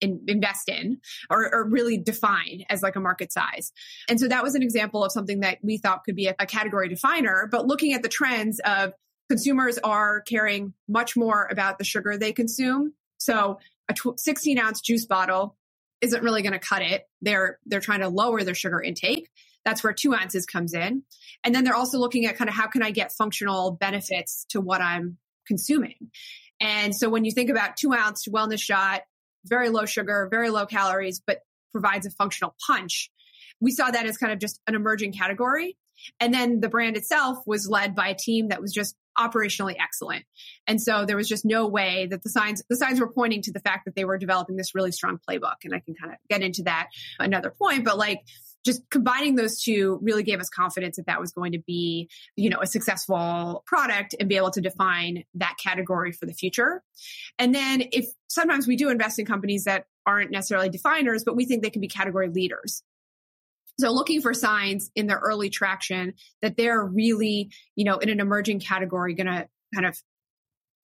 in, 0.00 0.22
invest 0.26 0.68
in 0.68 0.98
or, 1.30 1.52
or, 1.54 1.68
really 1.68 1.96
define 1.96 2.64
as 2.68 2.82
like 2.82 2.96
a 2.96 3.00
market 3.00 3.32
size. 3.32 3.72
And 4.08 4.20
so 4.20 4.28
that 4.28 4.42
was 4.42 4.54
an 4.54 4.62
example 4.62 5.04
of 5.04 5.12
something 5.12 5.40
that 5.40 5.58
we 5.62 5.78
thought 5.78 6.04
could 6.04 6.16
be 6.16 6.26
a, 6.26 6.34
a 6.38 6.46
category 6.46 6.88
definer. 6.88 7.48
But 7.50 7.66
looking 7.66 7.94
at 7.94 8.02
the 8.02 8.08
trends 8.08 8.60
of 8.60 8.92
consumers 9.28 9.78
are 9.78 10.20
caring 10.22 10.74
much 10.88 11.16
more 11.16 11.48
about 11.50 11.78
the 11.78 11.84
sugar 11.84 12.16
they 12.16 12.32
consume. 12.32 12.92
So 13.18 13.58
a 13.88 13.94
tw- 13.94 14.18
16 14.18 14.58
ounce 14.58 14.80
juice 14.80 15.06
bottle 15.06 15.56
isn't 16.00 16.22
really 16.22 16.42
going 16.42 16.52
to 16.52 16.58
cut 16.58 16.82
it. 16.82 17.08
They're 17.22 17.58
they're 17.66 17.80
trying 17.80 18.00
to 18.00 18.08
lower 18.08 18.42
their 18.42 18.54
sugar 18.54 18.80
intake. 18.80 19.28
That's 19.64 19.82
where 19.82 19.92
two 19.92 20.14
ounces 20.14 20.46
comes 20.46 20.74
in. 20.74 21.02
And 21.42 21.54
then 21.54 21.64
they're 21.64 21.74
also 21.74 21.98
looking 21.98 22.26
at 22.26 22.36
kind 22.36 22.48
of 22.48 22.54
how 22.54 22.68
can 22.68 22.82
I 22.82 22.90
get 22.90 23.12
functional 23.12 23.72
benefits 23.72 24.46
to 24.50 24.60
what 24.60 24.80
I'm 24.80 25.18
consuming. 25.46 26.10
And 26.60 26.94
so 26.94 27.08
when 27.08 27.24
you 27.24 27.32
think 27.32 27.50
about 27.50 27.76
two 27.76 27.92
ounce 27.92 28.28
wellness 28.28 28.60
shot, 28.60 29.02
very 29.46 29.68
low 29.68 29.86
sugar, 29.86 30.28
very 30.30 30.50
low 30.50 30.66
calories, 30.66 31.20
but 31.24 31.40
provides 31.72 32.06
a 32.06 32.10
functional 32.10 32.54
punch. 32.66 33.10
We 33.60 33.70
saw 33.70 33.90
that 33.90 34.06
as 34.06 34.18
kind 34.18 34.32
of 34.32 34.38
just 34.38 34.60
an 34.66 34.74
emerging 34.74 35.12
category. 35.12 35.76
And 36.20 36.32
then 36.32 36.60
the 36.60 36.68
brand 36.68 36.96
itself 36.96 37.38
was 37.46 37.68
led 37.68 37.94
by 37.94 38.08
a 38.08 38.14
team 38.14 38.48
that 38.48 38.60
was 38.60 38.72
just 38.72 38.96
operationally 39.18 39.76
excellent. 39.80 40.24
And 40.66 40.80
so 40.80 41.06
there 41.06 41.16
was 41.16 41.28
just 41.28 41.44
no 41.44 41.66
way 41.66 42.06
that 42.10 42.22
the 42.22 42.28
signs 42.28 42.62
the 42.68 42.76
signs 42.76 43.00
were 43.00 43.10
pointing 43.10 43.42
to 43.42 43.52
the 43.52 43.60
fact 43.60 43.86
that 43.86 43.94
they 43.94 44.04
were 44.04 44.18
developing 44.18 44.56
this 44.56 44.74
really 44.74 44.92
strong 44.92 45.18
playbook. 45.28 45.56
And 45.64 45.74
I 45.74 45.80
can 45.80 45.94
kind 45.94 46.12
of 46.12 46.18
get 46.28 46.42
into 46.42 46.64
that 46.64 46.88
another 47.18 47.50
point, 47.50 47.84
but 47.84 47.96
like 47.96 48.20
just 48.64 48.82
combining 48.90 49.36
those 49.36 49.62
two 49.62 49.98
really 50.02 50.22
gave 50.22 50.40
us 50.40 50.48
confidence 50.48 50.96
that 50.96 51.06
that 51.06 51.20
was 51.20 51.32
going 51.32 51.52
to 51.52 51.60
be, 51.66 52.08
you 52.34 52.50
know, 52.50 52.58
a 52.60 52.66
successful 52.66 53.62
product 53.66 54.14
and 54.18 54.28
be 54.28 54.36
able 54.36 54.50
to 54.50 54.60
define 54.60 55.24
that 55.34 55.54
category 55.62 56.12
for 56.12 56.26
the 56.26 56.34
future. 56.34 56.82
And 57.38 57.54
then 57.54 57.84
if 57.92 58.06
sometimes 58.28 58.66
we 58.66 58.76
do 58.76 58.88
invest 58.88 59.18
in 59.18 59.26
companies 59.26 59.64
that 59.64 59.86
aren't 60.04 60.30
necessarily 60.30 60.68
definers, 60.68 61.22
but 61.24 61.36
we 61.36 61.44
think 61.44 61.62
they 61.62 61.70
can 61.70 61.80
be 61.80 61.88
category 61.88 62.28
leaders. 62.28 62.82
So 63.78 63.90
looking 63.90 64.22
for 64.22 64.32
signs 64.32 64.90
in 64.94 65.06
their 65.06 65.18
early 65.18 65.50
traction 65.50 66.14
that 66.40 66.56
they're 66.56 66.82
really, 66.82 67.50
you 67.74 67.84
know, 67.84 67.98
in 67.98 68.08
an 68.08 68.20
emerging 68.20 68.60
category 68.60 69.14
going 69.14 69.26
to 69.26 69.48
kind 69.74 69.86
of, 69.86 70.00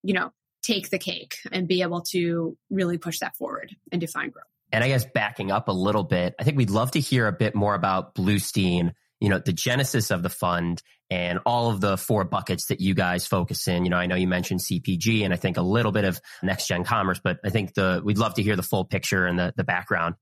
you 0.02 0.12
know, 0.12 0.32
take 0.62 0.90
the 0.90 0.98
cake 0.98 1.36
and 1.50 1.66
be 1.66 1.82
able 1.82 2.02
to 2.02 2.56
really 2.70 2.98
push 2.98 3.18
that 3.20 3.36
forward 3.36 3.74
and 3.90 4.00
define 4.00 4.30
growth. 4.30 4.44
And 4.72 4.82
I 4.82 4.88
guess 4.88 5.04
backing 5.04 5.50
up 5.50 5.68
a 5.68 5.72
little 5.72 6.02
bit, 6.02 6.34
I 6.40 6.44
think 6.44 6.56
we'd 6.56 6.70
love 6.70 6.92
to 6.92 7.00
hear 7.00 7.26
a 7.26 7.32
bit 7.32 7.54
more 7.54 7.74
about 7.74 8.14
Bluestein, 8.14 8.92
you 9.20 9.28
know, 9.28 9.38
the 9.38 9.52
genesis 9.52 10.10
of 10.10 10.22
the 10.22 10.30
fund 10.30 10.82
and 11.10 11.40
all 11.44 11.70
of 11.70 11.82
the 11.82 11.98
four 11.98 12.24
buckets 12.24 12.66
that 12.66 12.80
you 12.80 12.94
guys 12.94 13.26
focus 13.26 13.68
in. 13.68 13.84
You 13.84 13.90
know, 13.90 13.98
I 13.98 14.06
know 14.06 14.14
you 14.14 14.26
mentioned 14.26 14.60
CPG 14.60 15.24
and 15.24 15.34
I 15.34 15.36
think 15.36 15.58
a 15.58 15.62
little 15.62 15.92
bit 15.92 16.04
of 16.04 16.18
next 16.42 16.68
gen 16.68 16.84
commerce, 16.84 17.20
but 17.22 17.38
I 17.44 17.50
think 17.50 17.74
the 17.74 18.00
we'd 18.02 18.16
love 18.16 18.34
to 18.34 18.42
hear 18.42 18.56
the 18.56 18.62
full 18.62 18.86
picture 18.86 19.26
and 19.26 19.38
the, 19.38 19.52
the 19.54 19.64
background. 19.64 20.14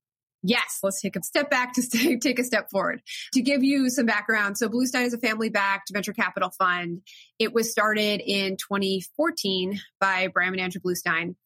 Yes, 0.43 0.79
let's 0.83 1.01
take 1.01 1.17
a 1.17 1.23
step 1.23 1.51
back 1.51 1.75
to 1.75 1.83
stay, 1.83 2.19
take 2.19 2.39
a 2.39 2.45
step 2.45 2.71
forward. 2.71 3.03
To 3.35 3.43
give 3.43 3.63
you 3.63 3.89
some 3.89 4.07
background, 4.07 4.59
so 4.59 4.69
Bluestein 4.69 5.07
is 5.07 5.15
a 5.15 5.19
family 5.19 5.49
backed 5.49 5.93
venture 5.93 6.13
capital 6.13 6.51
fund. 6.51 7.03
It 7.39 7.53
was 7.53 7.71
started 7.71 8.21
in 8.21 8.57
2014 8.57 9.81
by 10.01 10.29
Bram 10.29 10.55
and 10.55 10.61
Andrew 10.61 10.81
Bluestein. 10.81 11.37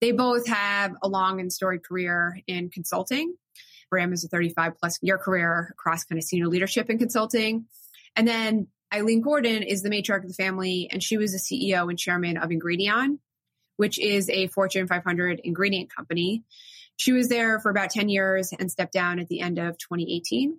They 0.00 0.12
both 0.12 0.46
have 0.46 0.94
a 1.02 1.08
long 1.08 1.40
and 1.40 1.52
storied 1.52 1.84
career 1.84 2.40
in 2.46 2.70
consulting. 2.70 3.34
Bram 3.90 4.10
has 4.10 4.24
a 4.24 4.28
35 4.28 4.78
plus 4.78 4.98
year 5.02 5.18
career 5.18 5.68
across 5.72 6.04
kind 6.04 6.18
of 6.18 6.24
senior 6.24 6.46
leadership 6.46 6.90
in 6.90 6.98
consulting. 6.98 7.66
And 8.14 8.28
then 8.28 8.68
Ilene 8.92 9.22
Gordon 9.22 9.62
is 9.62 9.82
the 9.82 9.90
matriarch 9.90 10.22
of 10.22 10.28
the 10.28 10.34
family, 10.34 10.88
and 10.90 11.02
she 11.02 11.16
was 11.16 11.32
the 11.32 11.38
CEO 11.38 11.88
and 11.88 11.98
chairman 11.98 12.36
of 12.36 12.50
Ingredion, 12.50 13.18
which 13.76 13.98
is 13.98 14.30
a 14.30 14.46
Fortune 14.48 14.86
500 14.86 15.40
ingredient 15.44 15.94
company. 15.94 16.44
She 16.96 17.12
was 17.12 17.28
there 17.28 17.60
for 17.60 17.70
about 17.70 17.90
10 17.90 18.08
years 18.08 18.52
and 18.58 18.70
stepped 18.70 18.92
down 18.92 19.20
at 19.20 19.28
the 19.28 19.40
end 19.40 19.58
of 19.58 19.78
2018. 19.78 20.58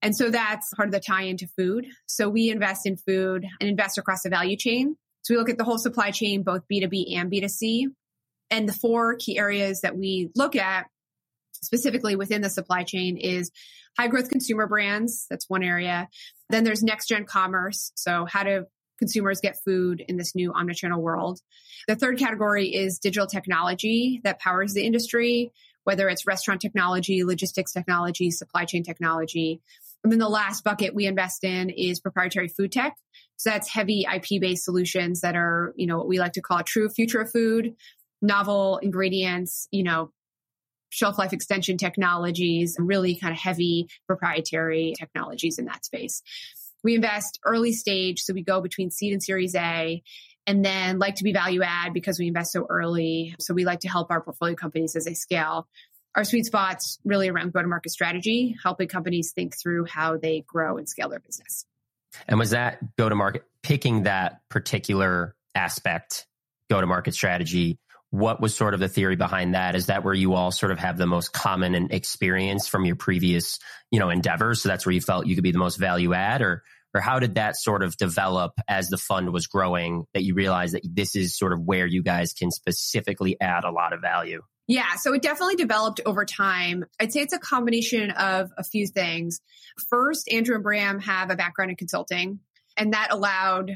And 0.00 0.16
so 0.16 0.30
that's 0.30 0.72
part 0.74 0.88
of 0.88 0.92
the 0.92 1.00
tie 1.00 1.24
into 1.24 1.46
food. 1.46 1.86
So 2.06 2.28
we 2.28 2.48
invest 2.48 2.86
in 2.86 2.96
food 2.96 3.44
and 3.60 3.68
invest 3.68 3.98
across 3.98 4.22
the 4.22 4.30
value 4.30 4.56
chain. 4.56 4.96
So 5.22 5.34
we 5.34 5.38
look 5.38 5.50
at 5.50 5.58
the 5.58 5.64
whole 5.64 5.78
supply 5.78 6.10
chain, 6.10 6.42
both 6.42 6.62
B2B 6.72 7.16
and 7.16 7.30
B2C. 7.30 7.86
And 8.50 8.68
the 8.68 8.72
four 8.72 9.16
key 9.16 9.38
areas 9.38 9.80
that 9.80 9.96
we 9.96 10.30
look 10.34 10.56
at 10.56 10.86
specifically 11.62 12.16
within 12.16 12.42
the 12.42 12.50
supply 12.50 12.84
chain 12.84 13.16
is 13.16 13.50
high 13.98 14.08
growth 14.08 14.28
consumer 14.28 14.66
brands. 14.66 15.26
That's 15.30 15.48
one 15.48 15.62
area. 15.62 16.08
Then 16.50 16.64
there's 16.64 16.82
next 16.82 17.06
gen 17.08 17.24
commerce. 17.24 17.92
So 17.94 18.26
how 18.26 18.42
do 18.42 18.66
consumers 18.98 19.40
get 19.40 19.56
food 19.64 20.04
in 20.06 20.16
this 20.16 20.34
new 20.34 20.52
omnichannel 20.52 21.00
world? 21.00 21.40
The 21.88 21.96
third 21.96 22.18
category 22.18 22.68
is 22.68 22.98
digital 22.98 23.26
technology 23.26 24.20
that 24.24 24.40
powers 24.40 24.74
the 24.74 24.84
industry 24.84 25.52
whether 25.84 26.08
it's 26.08 26.26
restaurant 26.26 26.60
technology, 26.60 27.24
logistics 27.24 27.72
technology, 27.72 28.30
supply 28.30 28.64
chain 28.64 28.82
technology. 28.82 29.60
And 30.02 30.12
then 30.12 30.18
the 30.18 30.28
last 30.28 30.64
bucket 30.64 30.94
we 30.94 31.06
invest 31.06 31.44
in 31.44 31.70
is 31.70 32.00
proprietary 32.00 32.48
food 32.48 32.72
tech. 32.72 32.96
So 33.36 33.50
that's 33.50 33.70
heavy 33.70 34.06
IP 34.12 34.40
based 34.40 34.64
solutions 34.64 35.20
that 35.20 35.36
are, 35.36 35.72
you 35.76 35.86
know, 35.86 35.98
what 35.98 36.08
we 36.08 36.18
like 36.18 36.32
to 36.32 36.42
call 36.42 36.58
a 36.58 36.64
true 36.64 36.88
future 36.88 37.20
of 37.20 37.30
food, 37.30 37.74
novel 38.24 38.78
ingredients, 38.78 39.68
you 39.70 39.82
know, 39.82 40.10
shelf 40.88 41.18
life 41.18 41.32
extension 41.32 41.76
technologies, 41.76 42.76
really 42.78 43.16
kind 43.16 43.32
of 43.32 43.38
heavy 43.38 43.88
proprietary 44.06 44.94
technologies 44.98 45.58
in 45.58 45.66
that 45.66 45.84
space. 45.84 46.22
We 46.82 46.94
invest 46.94 47.40
early 47.44 47.72
stage, 47.72 48.20
so 48.20 48.32
we 48.32 48.42
go 48.42 48.60
between 48.60 48.90
seed 48.90 49.12
and 49.12 49.22
series 49.22 49.54
A 49.54 50.02
and 50.46 50.64
then 50.64 50.98
like 50.98 51.16
to 51.16 51.24
be 51.24 51.32
value 51.32 51.62
add 51.62 51.92
because 51.92 52.18
we 52.18 52.26
invest 52.26 52.52
so 52.52 52.66
early. 52.68 53.34
So 53.40 53.54
we 53.54 53.64
like 53.64 53.80
to 53.80 53.88
help 53.88 54.10
our 54.10 54.20
portfolio 54.20 54.54
companies 54.54 54.94
as 54.94 55.04
they 55.04 55.14
scale. 55.14 55.66
Our 56.14 56.24
sweet 56.24 56.44
spots 56.44 56.98
really 57.04 57.28
around 57.28 57.52
go 57.52 57.62
to 57.62 57.66
market 57.68 57.90
strategy, 57.90 58.56
helping 58.62 58.88
companies 58.88 59.32
think 59.32 59.56
through 59.60 59.86
how 59.86 60.16
they 60.16 60.44
grow 60.46 60.76
and 60.76 60.88
scale 60.88 61.08
their 61.08 61.18
business. 61.18 61.64
And 62.28 62.38
was 62.38 62.50
that 62.50 62.78
go 62.96 63.08
to 63.08 63.14
market 63.14 63.42
picking 63.62 64.04
that 64.04 64.40
particular 64.48 65.34
aspect, 65.54 66.26
go 66.70 66.80
to 66.80 66.86
market 66.86 67.14
strategy? 67.14 67.78
What 68.14 68.40
was 68.40 68.54
sort 68.54 68.74
of 68.74 68.80
the 68.80 68.88
theory 68.88 69.16
behind 69.16 69.54
that? 69.54 69.74
Is 69.74 69.86
that 69.86 70.04
where 70.04 70.14
you 70.14 70.34
all 70.34 70.52
sort 70.52 70.70
of 70.70 70.78
have 70.78 70.96
the 70.96 71.06
most 71.06 71.32
common 71.32 71.74
and 71.74 71.92
experience 71.92 72.68
from 72.68 72.84
your 72.84 72.94
previous, 72.94 73.58
you 73.90 73.98
know, 73.98 74.08
endeavors? 74.08 74.62
So 74.62 74.68
that's 74.68 74.86
where 74.86 74.92
you 74.92 75.00
felt 75.00 75.26
you 75.26 75.34
could 75.34 75.42
be 75.42 75.50
the 75.50 75.58
most 75.58 75.78
value 75.78 76.14
add 76.14 76.40
or 76.40 76.62
or 76.94 77.00
how 77.00 77.18
did 77.18 77.34
that 77.34 77.56
sort 77.56 77.82
of 77.82 77.96
develop 77.96 78.52
as 78.68 78.86
the 78.86 78.96
fund 78.96 79.32
was 79.32 79.48
growing 79.48 80.04
that 80.14 80.22
you 80.22 80.34
realized 80.34 80.74
that 80.74 80.82
this 80.88 81.16
is 81.16 81.36
sort 81.36 81.52
of 81.52 81.60
where 81.60 81.86
you 81.86 82.04
guys 82.04 82.32
can 82.32 82.52
specifically 82.52 83.36
add 83.40 83.64
a 83.64 83.72
lot 83.72 83.92
of 83.92 84.00
value? 84.00 84.42
Yeah, 84.68 84.94
so 84.94 85.12
it 85.12 85.20
definitely 85.20 85.56
developed 85.56 86.00
over 86.06 86.24
time. 86.24 86.84
I'd 87.00 87.12
say 87.12 87.20
it's 87.20 87.34
a 87.34 87.40
combination 87.40 88.12
of 88.12 88.52
a 88.56 88.62
few 88.62 88.86
things. 88.86 89.40
First, 89.90 90.30
Andrew 90.30 90.54
and 90.54 90.62
Bram 90.62 91.00
have 91.00 91.32
a 91.32 91.36
background 91.36 91.72
in 91.72 91.76
consulting, 91.76 92.38
and 92.76 92.92
that 92.92 93.08
allowed 93.10 93.72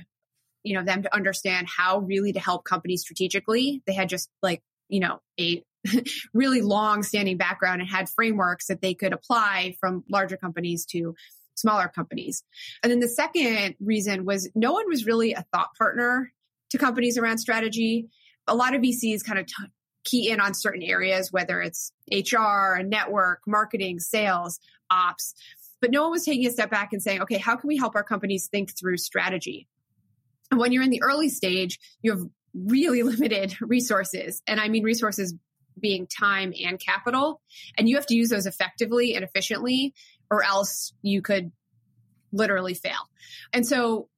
you 0.62 0.74
know 0.74 0.84
them 0.84 1.02
to 1.02 1.14
understand 1.14 1.68
how 1.68 1.98
really 2.00 2.32
to 2.32 2.40
help 2.40 2.64
companies 2.64 3.02
strategically. 3.02 3.82
They 3.86 3.94
had 3.94 4.08
just 4.08 4.30
like 4.42 4.62
you 4.88 5.00
know 5.00 5.20
a 5.40 5.62
really 6.34 6.62
long 6.62 7.02
standing 7.02 7.36
background 7.36 7.80
and 7.80 7.90
had 7.90 8.08
frameworks 8.08 8.66
that 8.66 8.80
they 8.80 8.94
could 8.94 9.12
apply 9.12 9.76
from 9.80 10.04
larger 10.08 10.36
companies 10.36 10.84
to 10.86 11.14
smaller 11.54 11.88
companies. 11.88 12.44
And 12.82 12.90
then 12.90 13.00
the 13.00 13.08
second 13.08 13.74
reason 13.80 14.24
was 14.24 14.48
no 14.54 14.72
one 14.72 14.88
was 14.88 15.06
really 15.06 15.32
a 15.32 15.44
thought 15.52 15.70
partner 15.76 16.32
to 16.70 16.78
companies 16.78 17.18
around 17.18 17.38
strategy. 17.38 18.08
A 18.46 18.54
lot 18.54 18.74
of 18.74 18.82
VCs 18.82 19.24
kind 19.24 19.38
of 19.38 19.46
t- 19.46 19.54
key 20.04 20.30
in 20.30 20.40
on 20.40 20.54
certain 20.54 20.82
areas, 20.82 21.32
whether 21.32 21.60
it's 21.60 21.92
HR, 22.10 22.82
network, 22.82 23.40
marketing, 23.46 23.98
sales, 23.98 24.58
ops. 24.90 25.34
But 25.80 25.90
no 25.90 26.02
one 26.02 26.12
was 26.12 26.24
taking 26.24 26.46
a 26.46 26.50
step 26.50 26.70
back 26.70 26.92
and 26.92 27.02
saying, 27.02 27.22
okay, 27.22 27.38
how 27.38 27.56
can 27.56 27.68
we 27.68 27.76
help 27.76 27.94
our 27.94 28.02
companies 28.02 28.48
think 28.48 28.76
through 28.76 28.96
strategy? 28.96 29.68
And 30.50 30.58
when 30.60 30.72
you're 30.72 30.82
in 30.82 30.90
the 30.90 31.02
early 31.02 31.28
stage, 31.28 31.78
you 32.02 32.12
have 32.12 32.22
really 32.54 33.02
limited 33.02 33.56
resources. 33.60 34.42
And 34.46 34.60
I 34.60 34.68
mean 34.68 34.82
resources 34.82 35.34
being 35.80 36.06
time 36.06 36.52
and 36.64 36.80
capital. 36.80 37.40
And 37.76 37.88
you 37.88 37.96
have 37.96 38.06
to 38.06 38.14
use 38.14 38.30
those 38.30 38.46
effectively 38.46 39.14
and 39.14 39.24
efficiently 39.24 39.94
or 40.30 40.42
else 40.42 40.92
you 41.02 41.22
could 41.22 41.52
literally 42.32 42.74
fail. 42.74 43.08
And 43.52 43.66
so 43.66 44.08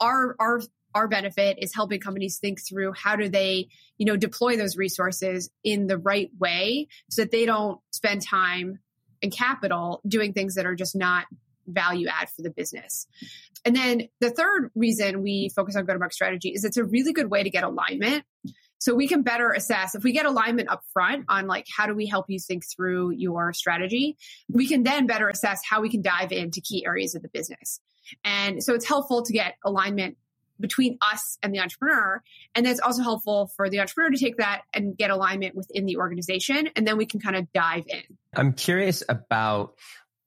our 0.00 0.34
our 0.38 0.60
our 0.94 1.08
benefit 1.08 1.58
is 1.60 1.74
helping 1.74 2.00
companies 2.00 2.38
think 2.38 2.60
through 2.60 2.92
how 2.92 3.16
do 3.16 3.28
they, 3.28 3.68
you 3.96 4.06
know, 4.06 4.16
deploy 4.16 4.56
those 4.56 4.76
resources 4.76 5.50
in 5.64 5.86
the 5.86 5.96
right 5.96 6.30
way 6.38 6.88
so 7.10 7.22
that 7.22 7.30
they 7.30 7.46
don't 7.46 7.80
spend 7.92 8.22
time 8.22 8.78
and 9.22 9.32
capital 9.32 10.02
doing 10.06 10.32
things 10.32 10.56
that 10.56 10.66
are 10.66 10.74
just 10.74 10.94
not 10.94 11.26
value 11.66 12.08
add 12.08 12.28
for 12.30 12.42
the 12.42 12.50
business. 12.50 13.06
And 13.64 13.76
then 13.76 14.08
the 14.20 14.30
third 14.30 14.70
reason 14.74 15.22
we 15.22 15.50
focus 15.54 15.76
on 15.76 15.84
go 15.84 15.92
to 15.92 15.98
market 15.98 16.14
strategy 16.14 16.50
is 16.50 16.64
it's 16.64 16.76
a 16.76 16.84
really 16.84 17.12
good 17.12 17.30
way 17.30 17.42
to 17.42 17.50
get 17.50 17.64
alignment. 17.64 18.24
So 18.78 18.96
we 18.96 19.06
can 19.06 19.22
better 19.22 19.52
assess 19.52 19.94
if 19.94 20.02
we 20.02 20.10
get 20.10 20.26
alignment 20.26 20.68
up 20.68 20.82
front 20.92 21.26
on 21.28 21.46
like 21.46 21.66
how 21.74 21.86
do 21.86 21.94
we 21.94 22.06
help 22.06 22.26
you 22.28 22.40
think 22.40 22.64
through 22.66 23.10
your 23.10 23.52
strategy, 23.52 24.16
we 24.48 24.66
can 24.66 24.82
then 24.82 25.06
better 25.06 25.28
assess 25.28 25.60
how 25.64 25.80
we 25.80 25.88
can 25.88 26.02
dive 26.02 26.32
into 26.32 26.60
key 26.60 26.84
areas 26.84 27.14
of 27.14 27.22
the 27.22 27.28
business. 27.28 27.78
And 28.24 28.62
so 28.62 28.74
it's 28.74 28.86
helpful 28.86 29.22
to 29.22 29.32
get 29.32 29.54
alignment 29.64 30.16
between 30.58 30.98
us 31.00 31.38
and 31.42 31.54
the 31.54 31.60
entrepreneur. 31.60 32.22
And 32.54 32.64
then 32.64 32.72
it's 32.72 32.80
also 32.80 33.02
helpful 33.02 33.52
for 33.56 33.68
the 33.68 33.80
entrepreneur 33.80 34.10
to 34.10 34.18
take 34.18 34.38
that 34.38 34.62
and 34.72 34.96
get 34.96 35.10
alignment 35.10 35.54
within 35.54 35.86
the 35.86 35.98
organization. 35.98 36.70
And 36.74 36.86
then 36.86 36.96
we 36.96 37.06
can 37.06 37.20
kind 37.20 37.36
of 37.36 37.52
dive 37.52 37.84
in. 37.88 38.02
I'm 38.34 38.52
curious 38.52 39.02
about 39.08 39.74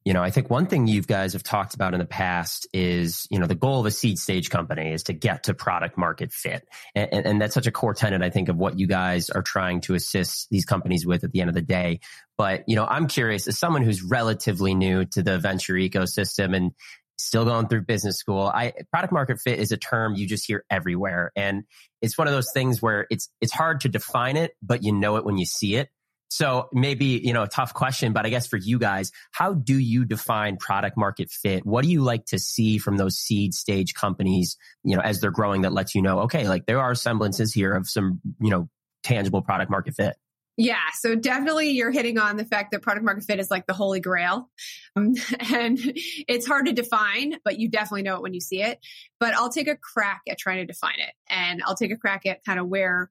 you 0.05 0.13
know, 0.13 0.21
I 0.21 0.29
think 0.29 0.51
one 0.51 0.67
thing 0.67 0.85
you 0.85 1.01
guys 1.01 1.33
have 1.33 1.41
talked 1.41 1.74
about 1.74 1.95
in 1.95 2.00
the 2.00 2.05
past 2.05 2.67
is, 2.71 3.27
you 3.31 3.39
know, 3.39 3.47
the 3.47 3.55
goal 3.55 3.79
of 3.79 3.88
a 3.88 3.91
seed 3.91 4.19
stage 4.19 4.51
company 4.51 4.93
is 4.93 5.03
to 5.03 5.13
get 5.13 5.43
to 5.43 5.55
product 5.55 5.97
market 5.97 6.31
fit. 6.31 6.63
And, 6.93 7.25
and, 7.25 7.41
that's 7.41 7.55
such 7.55 7.65
a 7.65 7.71
core 7.71 7.95
tenet, 7.95 8.21
I 8.21 8.29
think, 8.29 8.47
of 8.47 8.55
what 8.55 8.77
you 8.77 8.85
guys 8.85 9.31
are 9.31 9.41
trying 9.41 9.81
to 9.81 9.95
assist 9.95 10.47
these 10.51 10.63
companies 10.63 11.07
with 11.07 11.24
at 11.24 11.31
the 11.31 11.41
end 11.41 11.50
of 11.50 11.55
the 11.55 11.63
day. 11.63 12.01
But, 12.38 12.65
you 12.67 12.75
know, 12.75 12.85
I'm 12.85 13.07
curious 13.07 13.47
as 13.47 13.57
someone 13.57 13.81
who's 13.81 14.03
relatively 14.03 14.75
new 14.75 15.05
to 15.05 15.24
the 15.24 15.39
venture 15.39 15.74
ecosystem 15.74 16.55
and 16.55 16.71
still 17.17 17.45
going 17.45 17.67
through 17.67 17.81
business 17.81 18.17
school. 18.17 18.45
I 18.45 18.74
product 18.91 19.12
market 19.12 19.39
fit 19.39 19.57
is 19.57 19.71
a 19.71 19.77
term 19.77 20.13
you 20.13 20.27
just 20.27 20.45
hear 20.45 20.63
everywhere. 20.69 21.31
And 21.35 21.63
it's 22.01 22.17
one 22.17 22.27
of 22.27 22.33
those 22.33 22.51
things 22.53 22.79
where 22.81 23.07
it's 23.09 23.29
it's 23.41 23.53
hard 23.53 23.81
to 23.81 23.89
define 23.89 24.38
it, 24.38 24.51
but 24.62 24.83
you 24.83 24.91
know 24.93 25.15
it 25.15 25.25
when 25.25 25.38
you 25.38 25.45
see 25.45 25.75
it. 25.75 25.89
So 26.35 26.67
maybe, 26.73 27.21
you 27.23 27.31
know, 27.31 27.43
a 27.43 27.47
tough 27.47 27.73
question, 27.73 28.11
but 28.11 28.25
I 28.25 28.29
guess 28.29 28.45
for 28.45 28.57
you 28.57 28.77
guys, 28.77 29.13
how 29.31 29.53
do 29.53 29.79
you 29.79 30.03
define 30.03 30.57
product 30.57 30.97
market 30.97 31.31
fit? 31.31 31.65
What 31.65 31.83
do 31.83 31.89
you 31.89 32.01
like 32.01 32.25
to 32.25 32.39
see 32.39 32.77
from 32.77 32.97
those 32.97 33.17
seed 33.17 33.53
stage 33.53 33.93
companies, 33.93 34.57
you 34.83 34.97
know, 34.97 35.01
as 35.01 35.21
they're 35.21 35.31
growing 35.31 35.61
that 35.61 35.71
lets 35.71 35.95
you 35.95 36.01
know, 36.01 36.19
okay, 36.23 36.49
like 36.49 36.65
there 36.65 36.81
are 36.81 36.93
semblances 36.93 37.53
here 37.53 37.73
of 37.73 37.87
some, 37.87 38.19
you 38.41 38.49
know, 38.49 38.67
tangible 39.01 39.43
product 39.43 39.71
market 39.71 39.95
fit? 39.95 40.17
Yeah, 40.57 40.89
so 40.93 41.15
definitely 41.15 41.71
you're 41.71 41.91
hitting 41.91 42.17
on 42.17 42.35
the 42.35 42.45
fact 42.45 42.71
that 42.71 42.81
product 42.81 43.05
market 43.05 43.23
fit 43.23 43.39
is 43.39 43.49
like 43.49 43.65
the 43.65 43.73
holy 43.73 44.01
grail. 44.01 44.49
Um, 44.97 45.15
and 45.53 45.79
it's 46.27 46.45
hard 46.45 46.65
to 46.65 46.73
define, 46.73 47.37
but 47.45 47.59
you 47.59 47.69
definitely 47.69 48.03
know 48.03 48.15
it 48.15 48.21
when 48.21 48.33
you 48.33 48.41
see 48.41 48.61
it. 48.61 48.79
But 49.21 49.35
I'll 49.35 49.49
take 49.49 49.69
a 49.69 49.77
crack 49.77 50.21
at 50.29 50.37
trying 50.37 50.57
to 50.57 50.65
define 50.65 50.99
it. 50.99 51.13
And 51.29 51.61
I'll 51.65 51.75
take 51.75 51.91
a 51.91 51.97
crack 51.97 52.25
at 52.25 52.43
kind 52.43 52.59
of 52.59 52.67
where 52.67 53.09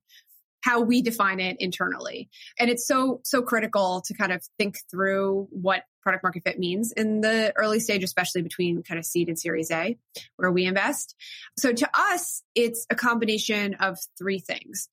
how 0.64 0.80
we 0.80 1.02
define 1.02 1.40
it 1.40 1.59
internally. 1.61 2.30
And 2.59 2.71
it's 2.71 2.87
so 2.87 3.21
so 3.23 3.42
critical 3.42 4.02
to 4.06 4.14
kind 4.14 4.33
of 4.33 4.42
think 4.59 4.78
through 4.90 5.47
what 5.50 5.83
product 6.02 6.23
market 6.23 6.42
fit 6.44 6.59
means 6.59 6.92
in 6.92 7.21
the 7.21 7.52
early 7.56 7.80
stage 7.80 8.02
especially 8.02 8.40
between 8.40 8.83
kind 8.83 8.99
of 8.99 9.04
seed 9.04 9.28
and 9.28 9.38
series 9.38 9.71
A 9.71 9.99
where 10.37 10.50
we 10.50 10.64
invest. 10.64 11.14
So 11.59 11.73
to 11.73 11.90
us 11.92 12.42
it's 12.54 12.87
a 12.88 12.94
combination 12.94 13.75
of 13.75 13.99
three 14.16 14.38
things. 14.38 14.88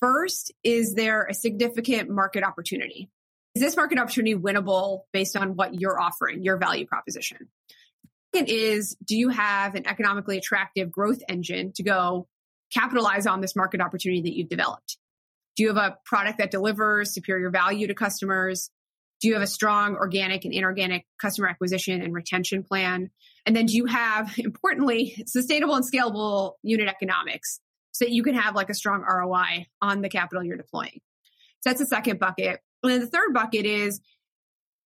First, 0.00 0.52
is 0.64 0.94
there 0.94 1.26
a 1.26 1.34
significant 1.34 2.08
market 2.08 2.42
opportunity? 2.42 3.10
Is 3.54 3.62
this 3.62 3.76
market 3.76 3.98
opportunity 3.98 4.34
winnable 4.34 5.00
based 5.12 5.36
on 5.36 5.56
what 5.56 5.78
you're 5.78 6.00
offering, 6.00 6.42
your 6.42 6.56
value 6.56 6.86
proposition? 6.86 7.48
Second 8.34 8.48
is, 8.48 8.96
do 9.04 9.16
you 9.16 9.28
have 9.28 9.74
an 9.74 9.86
economically 9.86 10.38
attractive 10.38 10.90
growth 10.90 11.20
engine 11.28 11.72
to 11.74 11.82
go 11.82 12.28
capitalize 12.72 13.26
on 13.26 13.40
this 13.40 13.56
market 13.56 13.80
opportunity 13.80 14.22
that 14.22 14.36
you've 14.36 14.48
developed? 14.48 14.98
Do 15.56 15.64
you 15.64 15.68
have 15.74 15.76
a 15.76 15.98
product 16.04 16.38
that 16.38 16.50
delivers 16.50 17.12
superior 17.12 17.50
value 17.50 17.86
to 17.86 17.94
customers? 17.94 18.70
Do 19.20 19.28
you 19.28 19.34
have 19.34 19.42
a 19.42 19.46
strong 19.46 19.96
organic 19.96 20.44
and 20.44 20.54
inorganic 20.54 21.06
customer 21.20 21.48
acquisition 21.48 22.00
and 22.00 22.14
retention 22.14 22.62
plan? 22.62 23.10
And 23.44 23.54
then 23.54 23.66
do 23.66 23.76
you 23.76 23.86
have, 23.86 24.32
importantly, 24.38 25.22
sustainable 25.26 25.74
and 25.74 25.84
scalable 25.84 26.52
unit 26.62 26.88
economics? 26.88 27.60
so 27.92 28.04
that 28.04 28.12
you 28.12 28.22
can 28.22 28.34
have 28.34 28.54
like 28.54 28.70
a 28.70 28.74
strong 28.74 29.02
ROI 29.02 29.66
on 29.82 30.00
the 30.00 30.08
capital 30.08 30.42
you're 30.42 30.56
deploying. 30.56 31.00
So 31.60 31.70
that's 31.70 31.80
the 31.80 31.86
second 31.86 32.18
bucket. 32.18 32.60
And 32.82 32.92
then 32.92 33.00
the 33.00 33.06
third 33.06 33.34
bucket 33.34 33.66
is 33.66 34.00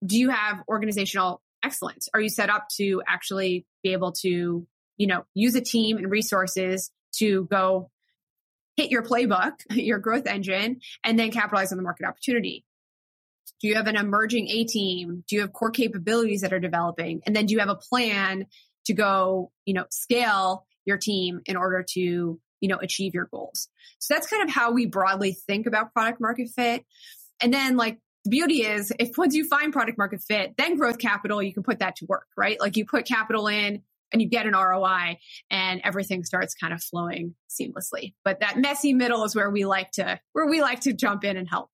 do 0.05 0.19
you 0.19 0.31
have 0.31 0.63
organizational 0.69 1.41
excellence? 1.63 2.09
Are 2.13 2.21
you 2.21 2.29
set 2.29 2.51
up 2.51 2.67
to 2.77 3.03
actually 3.07 3.67
be 3.83 3.93
able 3.93 4.13
to, 4.23 4.67
you 4.97 5.07
know, 5.07 5.25
use 5.33 5.55
a 5.55 5.61
team 5.61 5.97
and 5.97 6.11
resources 6.11 6.91
to 7.19 7.47
go 7.51 7.91
hit 8.77 8.91
your 8.91 9.03
playbook, 9.03 9.53
your 9.71 9.99
growth 9.99 10.27
engine, 10.27 10.81
and 11.03 11.19
then 11.19 11.31
capitalize 11.31 11.73
on 11.73 11.79
the 11.79 11.85
market 11.85 12.07
opportunity? 12.07 12.65
Do 13.61 13.69
you 13.69 13.77
have 13.77 13.87
an 13.87 13.97
emerging 13.97 14.49
A 14.49 14.65
team? 14.65 15.25
Do 15.29 15.37
you 15.37 15.43
have 15.43 15.53
core 15.53 15.71
capabilities 15.71 16.41
that 16.43 16.53
are 16.53 16.61
developing? 16.61 17.23
And 17.27 17.35
then 17.35 17.47
do 17.47 17.55
you 17.55 17.61
have 17.61 17.69
a 17.69 17.77
plan 17.77 18.47
to 18.87 18.95
go, 18.95 19.53
you 19.65 19.75
know, 19.75 19.87
scale 19.91 20.67
your 20.85 20.99
team 20.99 21.41
in 21.47 21.57
order 21.57 21.85
to 21.91 22.41
you 22.65 22.69
know, 22.69 22.79
achieve 22.79 23.13
your 23.13 23.27
goals. 23.27 23.69
So 23.99 24.15
that's 24.15 24.27
kind 24.27 24.43
of 24.43 24.49
how 24.49 24.73
we 24.73 24.87
broadly 24.87 25.33
think 25.33 25.67
about 25.67 25.93
product 25.93 26.19
market 26.19 26.49
fit. 26.49 26.83
And 27.39 27.53
then 27.53 27.77
like 27.77 27.99
the 28.25 28.31
beauty 28.31 28.63
is 28.63 28.91
if 28.99 29.19
once 29.19 29.35
you 29.35 29.47
find 29.47 29.71
product 29.71 29.99
market 29.99 30.23
fit, 30.23 30.55
then 30.57 30.79
growth 30.79 30.97
capital, 30.97 31.43
you 31.43 31.53
can 31.53 31.63
put 31.63 31.81
that 31.81 31.97
to 31.97 32.07
work, 32.07 32.27
right? 32.39 32.59
Like 32.59 32.79
you 32.79 32.87
put 32.87 33.05
capital 33.05 33.49
in 33.49 33.83
and 34.15 34.23
you 34.23 34.29
get 34.29 34.47
an 34.47 34.53
ROI 34.53 35.19
and 35.51 35.81
everything 35.85 36.25
starts 36.25 36.55
kind 36.55 36.73
of 36.73 36.81
flowing 36.81 37.35
seamlessly. 37.51 38.15
But 38.25 38.41
that 38.41 38.57
messy 38.57 38.95
middle 38.95 39.25
is 39.25 39.35
where 39.35 39.51
we 39.51 39.67
like 39.67 39.91
to, 39.93 40.21
where 40.33 40.47
we 40.47 40.63
like 40.63 40.81
to 40.83 40.95
jump 40.95 41.25
in 41.25 41.37
and 41.37 41.49
help. 41.49 41.69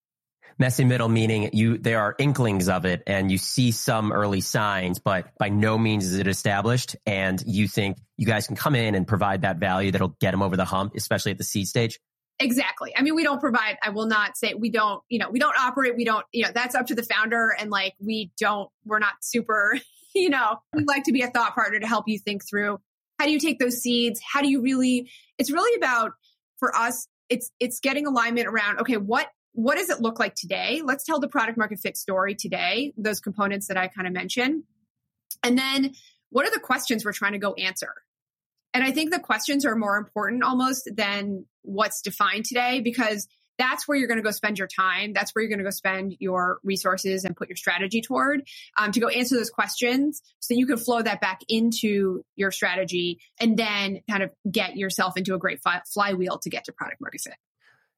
Messy 0.58 0.84
middle 0.84 1.08
meaning 1.08 1.50
you 1.52 1.78
there 1.78 2.00
are 2.00 2.14
inklings 2.18 2.68
of 2.68 2.84
it 2.84 3.02
and 3.06 3.30
you 3.30 3.38
see 3.38 3.70
some 3.70 4.12
early 4.12 4.42
signs 4.42 4.98
but 4.98 5.28
by 5.38 5.48
no 5.48 5.78
means 5.78 6.04
is 6.06 6.18
it 6.18 6.26
established. 6.26 6.96
And 7.06 7.42
you 7.46 7.68
think 7.68 7.98
you 8.16 8.26
guys 8.26 8.46
can 8.46 8.56
come 8.56 8.74
in 8.74 8.94
and 8.94 9.06
provide 9.06 9.42
that 9.42 9.58
value 9.58 9.92
that'll 9.92 10.16
get 10.20 10.32
them 10.32 10.42
over 10.42 10.56
the 10.56 10.64
hump 10.64 10.94
especially 10.96 11.32
at 11.32 11.38
the 11.38 11.44
seed 11.44 11.66
stage? 11.66 12.00
Exactly. 12.38 12.94
I 12.96 13.02
mean 13.02 13.14
we 13.14 13.22
don't 13.22 13.40
provide 13.40 13.76
i 13.82 13.90
will 13.90 14.06
not 14.06 14.36
say 14.36 14.54
we 14.54 14.70
don't 14.70 15.02
you 15.08 15.18
know 15.18 15.30
we 15.30 15.38
don't 15.38 15.56
operate 15.58 15.94
we 15.96 16.04
don't 16.04 16.24
you 16.32 16.44
know 16.44 16.50
that's 16.52 16.74
up 16.74 16.86
to 16.86 16.94
the 16.94 17.04
founder. 17.04 17.54
And 17.58 17.70
like 17.70 17.94
we 17.98 18.32
don't 18.38 18.70
we're 18.84 18.98
not 18.98 19.14
super 19.20 19.78
you 20.14 20.30
know 20.30 20.58
we 20.74 20.84
like 20.84 21.04
to 21.04 21.12
be 21.12 21.22
a 21.22 21.30
thought 21.30 21.54
partner 21.54 21.78
to 21.78 21.86
help 21.86 22.04
you 22.08 22.18
think 22.18 22.42
through 22.48 22.78
how 23.18 23.26
do 23.26 23.32
you 23.32 23.38
take 23.38 23.58
those 23.58 23.78
seeds 23.78 24.20
how 24.32 24.40
do 24.40 24.48
you 24.48 24.60
really 24.60 25.10
it's 25.38 25.50
really 25.50 25.76
about 25.76 26.12
for 26.58 26.74
us 26.76 27.06
it's 27.28 27.50
it's 27.60 27.80
getting 27.80 28.06
alignment 28.06 28.46
around 28.46 28.78
okay 28.80 28.96
what 28.96 29.28
what 29.52 29.76
does 29.76 29.90
it 29.90 30.00
look 30.00 30.18
like 30.18 30.34
today? 30.34 30.80
Let's 30.84 31.04
tell 31.04 31.20
the 31.20 31.28
product 31.28 31.58
market 31.58 31.80
fit 31.80 31.96
story 31.96 32.34
today, 32.34 32.92
those 32.96 33.20
components 33.20 33.68
that 33.68 33.76
I 33.76 33.88
kind 33.88 34.06
of 34.06 34.12
mentioned. 34.12 34.64
And 35.42 35.58
then 35.58 35.92
what 36.30 36.46
are 36.46 36.50
the 36.50 36.60
questions 36.60 37.04
we're 37.04 37.12
trying 37.12 37.32
to 37.32 37.38
go 37.38 37.54
answer? 37.54 37.92
And 38.72 38.84
I 38.84 38.92
think 38.92 39.10
the 39.10 39.18
questions 39.18 39.64
are 39.64 39.74
more 39.74 39.96
important 39.96 40.44
almost 40.44 40.88
than 40.94 41.46
what's 41.62 42.00
defined 42.02 42.44
today 42.44 42.80
because 42.80 43.26
that's 43.58 43.86
where 43.86 43.96
you're 43.96 44.08
going 44.08 44.18
to 44.18 44.24
go 44.24 44.30
spend 44.30 44.58
your 44.58 44.68
time. 44.68 45.12
That's 45.12 45.34
where 45.34 45.42
you're 45.42 45.50
going 45.50 45.58
to 45.58 45.64
go 45.64 45.70
spend 45.70 46.16
your 46.18 46.60
resources 46.64 47.24
and 47.24 47.36
put 47.36 47.48
your 47.48 47.56
strategy 47.56 48.00
toward 48.00 48.42
um, 48.76 48.92
to 48.92 49.00
go 49.00 49.08
answer 49.08 49.36
those 49.36 49.50
questions 49.50 50.22
so 50.38 50.54
you 50.54 50.66
can 50.66 50.78
flow 50.78 51.02
that 51.02 51.20
back 51.20 51.40
into 51.48 52.22
your 52.36 52.50
strategy 52.50 53.20
and 53.38 53.56
then 53.56 54.00
kind 54.08 54.22
of 54.22 54.30
get 54.50 54.76
yourself 54.76 55.16
into 55.16 55.34
a 55.34 55.38
great 55.38 55.60
flywheel 55.92 56.38
to 56.38 56.50
get 56.50 56.64
to 56.64 56.72
product 56.72 57.00
market 57.00 57.20
fit. 57.20 57.34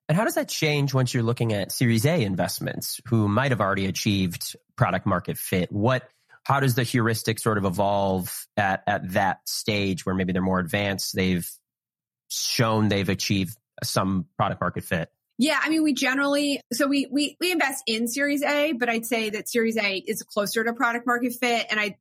And 0.09 0.19
how 0.19 0.25
does 0.25 0.35
that 0.35 0.49
change 0.49 0.93
once 0.93 1.15
you're 1.15 1.23
looking 1.23 1.53
at 1.53 1.73
Series 1.73 2.05
A 2.05 2.23
investments 2.23 3.01
who 3.09 3.29
might 3.29 3.51
have 3.51 3.61
already 3.61 3.87
achieved 3.87 4.57
product 4.77 5.07
market 5.07 5.39
fit? 5.39 5.71
What 5.71 6.09
how 6.45 6.59
does 6.59 6.75
the 6.75 6.83
heuristic 6.83 7.39
sort 7.39 7.57
of 7.57 7.65
evolve 7.65 8.47
at 8.57 8.83
at 8.87 9.13
that 9.13 9.49
stage 9.49 10.05
where 10.05 10.15
maybe 10.15 10.33
they're 10.33 10.43
more 10.43 10.59
advanced, 10.59 11.15
they've 11.15 11.49
shown 12.29 12.89
they've 12.89 13.09
achieved 13.09 13.57
some 13.83 14.27
product 14.37 14.61
market 14.61 14.85
fit? 14.85 15.09
Yeah, 15.39 15.59
I 15.61 15.71
mean, 15.71 15.83
we 15.83 15.95
generally 15.95 16.61
so 16.73 16.87
we 16.87 17.09
we 17.11 17.37
we 17.41 17.53
invest 17.53 17.83
in 17.87 18.07
Series 18.07 18.43
A, 18.43 18.73
but 18.73 18.89
I'd 18.89 19.07
say 19.07 19.31
that 19.31 19.49
Series 19.49 19.77
A 19.77 19.97
is 19.97 20.23
closer 20.23 20.63
to 20.63 20.73
product 20.73 21.07
market 21.07 21.33
fit, 21.41 21.67
and 21.71 21.81
I 21.81 21.97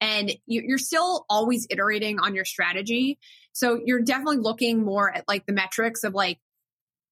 and 0.00 0.32
you're 0.46 0.78
still 0.78 1.24
always 1.28 1.66
iterating 1.70 2.20
on 2.20 2.34
your 2.34 2.44
strategy. 2.44 3.18
So 3.52 3.80
you're 3.84 4.02
definitely 4.02 4.38
looking 4.38 4.84
more 4.84 5.12
at 5.12 5.24
like 5.26 5.44
the 5.46 5.52
metrics 5.52 6.04
of 6.04 6.14
like 6.14 6.38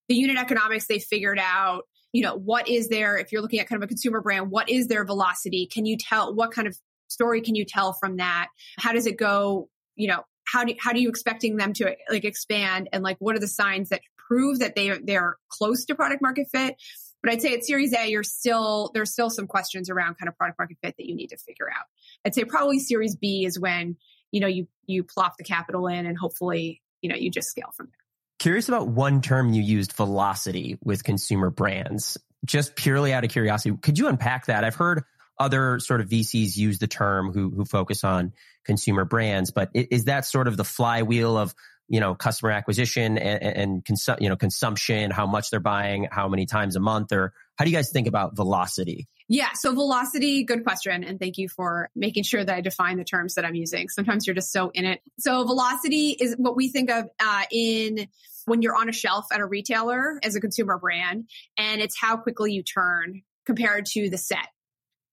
the 0.07 0.15
unit 0.15 0.37
economics 0.37 0.87
they 0.87 0.99
figured 0.99 1.39
out 1.39 1.83
you 2.13 2.23
know 2.23 2.35
what 2.35 2.69
is 2.69 2.87
there 2.87 3.17
if 3.17 3.31
you're 3.31 3.41
looking 3.41 3.59
at 3.59 3.67
kind 3.67 3.81
of 3.83 3.85
a 3.85 3.87
consumer 3.87 4.21
brand 4.21 4.49
what 4.49 4.69
is 4.69 4.87
their 4.87 5.05
velocity? 5.05 5.67
Can 5.71 5.85
you 5.85 5.97
tell 5.97 6.33
what 6.33 6.51
kind 6.51 6.67
of 6.67 6.77
story 7.09 7.41
can 7.41 7.55
you 7.55 7.65
tell 7.65 7.93
from 7.93 8.17
that? 8.17 8.47
How 8.79 8.93
does 8.93 9.05
it 9.05 9.17
go 9.17 9.69
you 9.95 10.07
know 10.07 10.23
how 10.45 10.63
do 10.63 10.73
how 10.79 10.93
do 10.93 11.01
you 11.01 11.09
expecting 11.09 11.57
them 11.57 11.73
to 11.73 11.95
like 12.09 12.25
expand? 12.25 12.89
And 12.93 13.03
like 13.03 13.17
what 13.19 13.35
are 13.35 13.39
the 13.39 13.47
signs 13.47 13.89
that 13.89 14.01
prove 14.27 14.59
that 14.59 14.75
they 14.75 14.97
they're 15.03 15.37
close 15.49 15.85
to 15.85 15.95
product 15.95 16.21
market 16.21 16.47
fit 16.51 16.75
but 17.23 17.31
I'd 17.31 17.41
say 17.41 17.53
at 17.53 17.65
Series 17.65 17.93
A, 17.93 18.07
you're 18.07 18.23
still 18.23 18.91
there's 18.93 19.11
still 19.11 19.29
some 19.29 19.47
questions 19.47 19.89
around 19.89 20.15
kind 20.17 20.29
of 20.29 20.37
product 20.37 20.59
market 20.59 20.77
fit 20.81 20.95
that 20.97 21.05
you 21.05 21.15
need 21.15 21.27
to 21.27 21.37
figure 21.37 21.69
out. 21.69 21.85
I'd 22.25 22.35
say 22.35 22.45
probably 22.45 22.79
Series 22.79 23.15
B 23.15 23.45
is 23.45 23.59
when 23.59 23.97
you 24.31 24.39
know 24.39 24.47
you 24.47 24.67
you 24.85 25.03
plop 25.03 25.33
the 25.37 25.43
capital 25.43 25.87
in 25.87 26.05
and 26.05 26.17
hopefully 26.17 26.81
you 27.01 27.09
know 27.09 27.15
you 27.15 27.31
just 27.31 27.49
scale 27.49 27.71
from 27.75 27.87
there. 27.87 27.97
Curious 28.39 28.67
about 28.69 28.87
one 28.87 29.21
term 29.21 29.51
you 29.51 29.63
used, 29.63 29.93
velocity, 29.93 30.77
with 30.83 31.03
consumer 31.03 31.49
brands. 31.49 32.17
Just 32.45 32.75
purely 32.75 33.13
out 33.13 33.23
of 33.23 33.31
curiosity, 33.31 33.75
could 33.81 33.97
you 33.97 34.07
unpack 34.07 34.45
that? 34.45 34.63
I've 34.63 34.75
heard 34.75 35.03
other 35.39 35.79
sort 35.79 36.01
of 36.01 36.09
VCs 36.09 36.55
use 36.55 36.79
the 36.79 36.87
term 36.87 37.31
who, 37.33 37.49
who 37.49 37.65
focus 37.65 38.03
on 38.03 38.33
consumer 38.63 39.05
brands, 39.05 39.51
but 39.51 39.69
is 39.73 40.05
that 40.05 40.25
sort 40.25 40.47
of 40.47 40.55
the 40.55 40.63
flywheel 40.63 41.37
of, 41.37 41.53
you 41.87 41.99
know, 41.99 42.15
customer 42.15 42.51
acquisition 42.51 43.17
and, 43.17 43.43
and 43.43 43.85
consu- 43.85 44.19
you 44.19 44.29
know, 44.29 44.35
consumption, 44.35 45.11
how 45.11 45.25
much 45.25 45.49
they're 45.49 45.59
buying, 45.59 46.07
how 46.11 46.27
many 46.27 46.45
times 46.45 46.75
a 46.75 46.79
month, 46.79 47.11
or 47.11 47.33
how 47.57 47.65
do 47.65 47.71
you 47.71 47.77
guys 47.77 47.91
think 47.91 48.07
about 48.07 48.35
velocity? 48.35 49.07
Yeah. 49.29 49.51
So 49.53 49.73
velocity, 49.73 50.43
good 50.43 50.63
question. 50.63 51.03
And 51.03 51.19
thank 51.19 51.37
you 51.37 51.49
for 51.49 51.89
making 51.95 52.23
sure 52.23 52.43
that 52.43 52.55
I 52.55 52.61
define 52.61 52.97
the 52.97 53.03
terms 53.03 53.35
that 53.35 53.45
I'm 53.45 53.55
using. 53.55 53.89
Sometimes 53.89 54.25
you're 54.25 54.35
just 54.35 54.51
so 54.51 54.69
in 54.73 54.85
it. 54.85 55.01
So 55.19 55.43
velocity 55.45 56.11
is 56.11 56.35
what 56.37 56.55
we 56.55 56.69
think 56.69 56.89
of 56.89 57.05
uh, 57.19 57.43
in 57.51 58.07
when 58.45 58.61
you're 58.61 58.75
on 58.75 58.87
a 58.87 58.93
shelf 58.93 59.25
at 59.31 59.41
a 59.41 59.45
retailer 59.45 60.19
as 60.23 60.35
a 60.35 60.39
consumer 60.39 60.77
brand, 60.77 61.27
and 61.57 61.81
it's 61.81 61.99
how 61.99 62.15
quickly 62.15 62.53
you 62.53 62.63
turn 62.63 63.21
compared 63.45 63.85
to 63.87 64.09
the 64.09 64.17
set. 64.17 64.47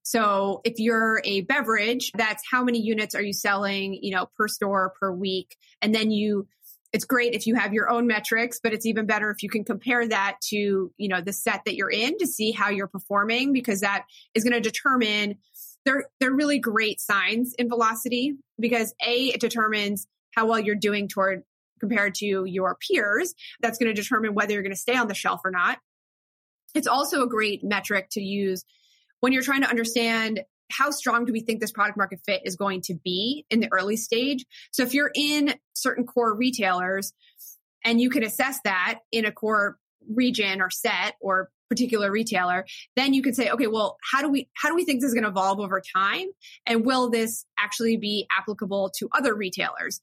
So 0.05 0.61
if 0.65 0.75
you're 0.79 1.21
a 1.25 1.41
beverage, 1.41 2.13
that's 2.15 2.43
how 2.49 2.63
many 2.63 2.81
units 2.81 3.15
are 3.15 3.23
you 3.23 3.33
selling, 3.33 3.99
you 4.01 4.15
know, 4.15 4.27
per 4.37 4.49
store 4.49 4.93
per 5.01 5.11
week. 5.11 5.57
And 5.81 5.95
then 5.95 6.11
you 6.11 6.47
it's 6.95 7.05
great 7.05 7.35
if 7.35 7.49
you 7.49 7.57
have 7.57 7.75
your 7.75 7.91
own 7.91 8.07
metrics, 8.07 8.61
but 8.63 8.73
it's 8.73 8.87
even 8.87 9.05
better 9.05 9.29
if 9.33 9.43
you 9.43 9.49
can 9.51 9.65
compare 9.65 10.07
that 10.07 10.37
to, 10.41 10.93
you 10.97 11.09
know, 11.09 11.21
the 11.21 11.33
set 11.33 11.63
that 11.65 11.75
you're 11.75 11.91
in 11.91 12.17
to 12.19 12.27
see 12.27 12.53
how 12.53 12.71
you're 12.71 12.87
performing 12.87 13.53
because 13.53 13.81
that 13.81 14.05
is 14.33 14.45
going 14.45 14.53
to 14.53 14.61
determine 14.61 15.39
they're 15.85 16.05
they're 16.21 16.33
really 16.33 16.61
great 16.61 17.01
signs 17.01 17.53
in 17.59 17.69
velocity 17.69 18.35
because 18.61 18.95
A, 19.05 19.27
it 19.27 19.41
determines 19.41 20.07
how 20.37 20.47
well 20.47 20.61
you're 20.61 20.77
doing 20.77 21.09
toward 21.09 21.43
compared 21.81 22.15
to 22.17 22.45
your 22.45 22.77
peers. 22.77 23.35
That's 23.61 23.77
going 23.77 23.93
to 23.93 24.01
determine 24.01 24.35
whether 24.35 24.53
you're 24.53 24.63
going 24.63 24.71
to 24.71 24.79
stay 24.79 24.95
on 24.97 25.09
the 25.09 25.15
shelf 25.15 25.41
or 25.45 25.51
not. 25.51 25.79
It's 26.77 26.87
also 26.87 27.25
a 27.25 27.29
great 27.29 27.65
metric 27.65 28.07
to 28.13 28.23
use 28.23 28.65
when 29.19 29.33
you're 29.33 29.43
trying 29.43 29.63
to 29.63 29.69
understand 29.69 30.43
how 30.77 30.91
strong 30.91 31.25
do 31.25 31.33
we 31.33 31.41
think 31.41 31.61
this 31.61 31.73
product 31.73 31.97
market 31.97 32.21
fit 32.25 32.43
is 32.45 32.57
going 32.57 32.81
to 32.83 32.95
be 32.95 33.45
in 33.51 33.61
the 33.61 33.69
early 33.73 33.97
stage? 33.97 34.45
So 34.71 34.83
if 34.83 34.95
you're 34.95 35.11
in 35.15 35.55
certain 35.75 36.05
core 36.05 36.35
retailers 36.35 37.13
and 37.85 38.01
you 38.01 38.11
can 38.11 38.23
assess 38.23 38.61
that 38.65 39.01
in 39.13 39.25
a 39.25 39.33
core 39.33 39.79
region 40.09 40.61
or 40.61 40.71
set 40.71 41.15
or 41.21 41.51
particular 41.69 42.11
retailer, 42.11 42.65
then 42.97 43.15
you 43.15 43.23
could 43.23 43.35
say, 43.35 43.51
okay, 43.51 43.67
well, 43.67 43.97
how 44.13 44.21
do 44.21 44.29
we 44.29 44.49
how 44.55 44.69
do 44.69 44.75
we 44.75 44.85
think 44.85 45.01
this 45.01 45.09
is 45.09 45.15
going 45.15 45.25
to 45.25 45.31
evolve 45.31 45.61
over 45.61 45.83
time? 45.95 46.27
And 46.67 46.85
will 46.85 47.11
this 47.11 47.47
actually 47.59 47.97
be 47.97 48.27
applicable 48.37 48.93
to 48.99 49.09
other 49.13 49.35
retailers? 49.35 50.01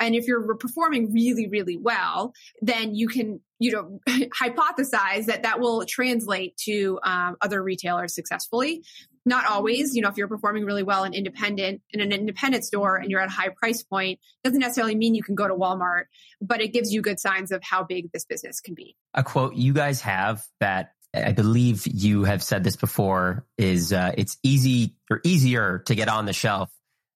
And 0.00 0.16
if 0.16 0.26
you're 0.26 0.56
performing 0.56 1.12
really, 1.12 1.48
really 1.48 1.76
well, 1.76 2.32
then 2.60 2.96
you 2.96 3.06
can, 3.06 3.40
you 3.60 3.70
know, 3.70 4.00
hypothesize 4.08 5.26
that 5.26 5.44
that 5.44 5.60
will 5.60 5.84
translate 5.86 6.56
to 6.64 6.98
um, 7.04 7.36
other 7.40 7.62
retailers 7.62 8.12
successfully 8.14 8.82
not 9.24 9.46
always 9.46 9.94
you 9.94 10.02
know 10.02 10.08
if 10.08 10.16
you're 10.16 10.28
performing 10.28 10.64
really 10.64 10.82
well 10.82 11.04
in 11.04 11.14
independent 11.14 11.82
in 11.90 12.00
an 12.00 12.12
independent 12.12 12.64
store 12.64 12.96
and 12.96 13.10
you're 13.10 13.20
at 13.20 13.28
a 13.28 13.32
high 13.32 13.48
price 13.48 13.82
point 13.82 14.18
doesn't 14.42 14.60
necessarily 14.60 14.94
mean 14.94 15.14
you 15.14 15.22
can 15.22 15.34
go 15.34 15.48
to 15.48 15.54
walmart 15.54 16.04
but 16.40 16.60
it 16.60 16.72
gives 16.72 16.92
you 16.92 17.02
good 17.02 17.20
signs 17.20 17.50
of 17.52 17.62
how 17.62 17.82
big 17.82 18.10
this 18.12 18.24
business 18.24 18.60
can 18.60 18.74
be 18.74 18.96
a 19.14 19.22
quote 19.22 19.54
you 19.54 19.72
guys 19.72 20.00
have 20.00 20.42
that 20.60 20.92
i 21.14 21.32
believe 21.32 21.86
you 21.86 22.24
have 22.24 22.42
said 22.42 22.64
this 22.64 22.76
before 22.76 23.46
is 23.58 23.92
uh, 23.92 24.12
it's 24.16 24.36
easy 24.42 24.94
or 25.10 25.20
easier 25.24 25.82
to 25.86 25.94
get 25.94 26.08
on 26.08 26.26
the 26.26 26.32
shelf 26.32 26.70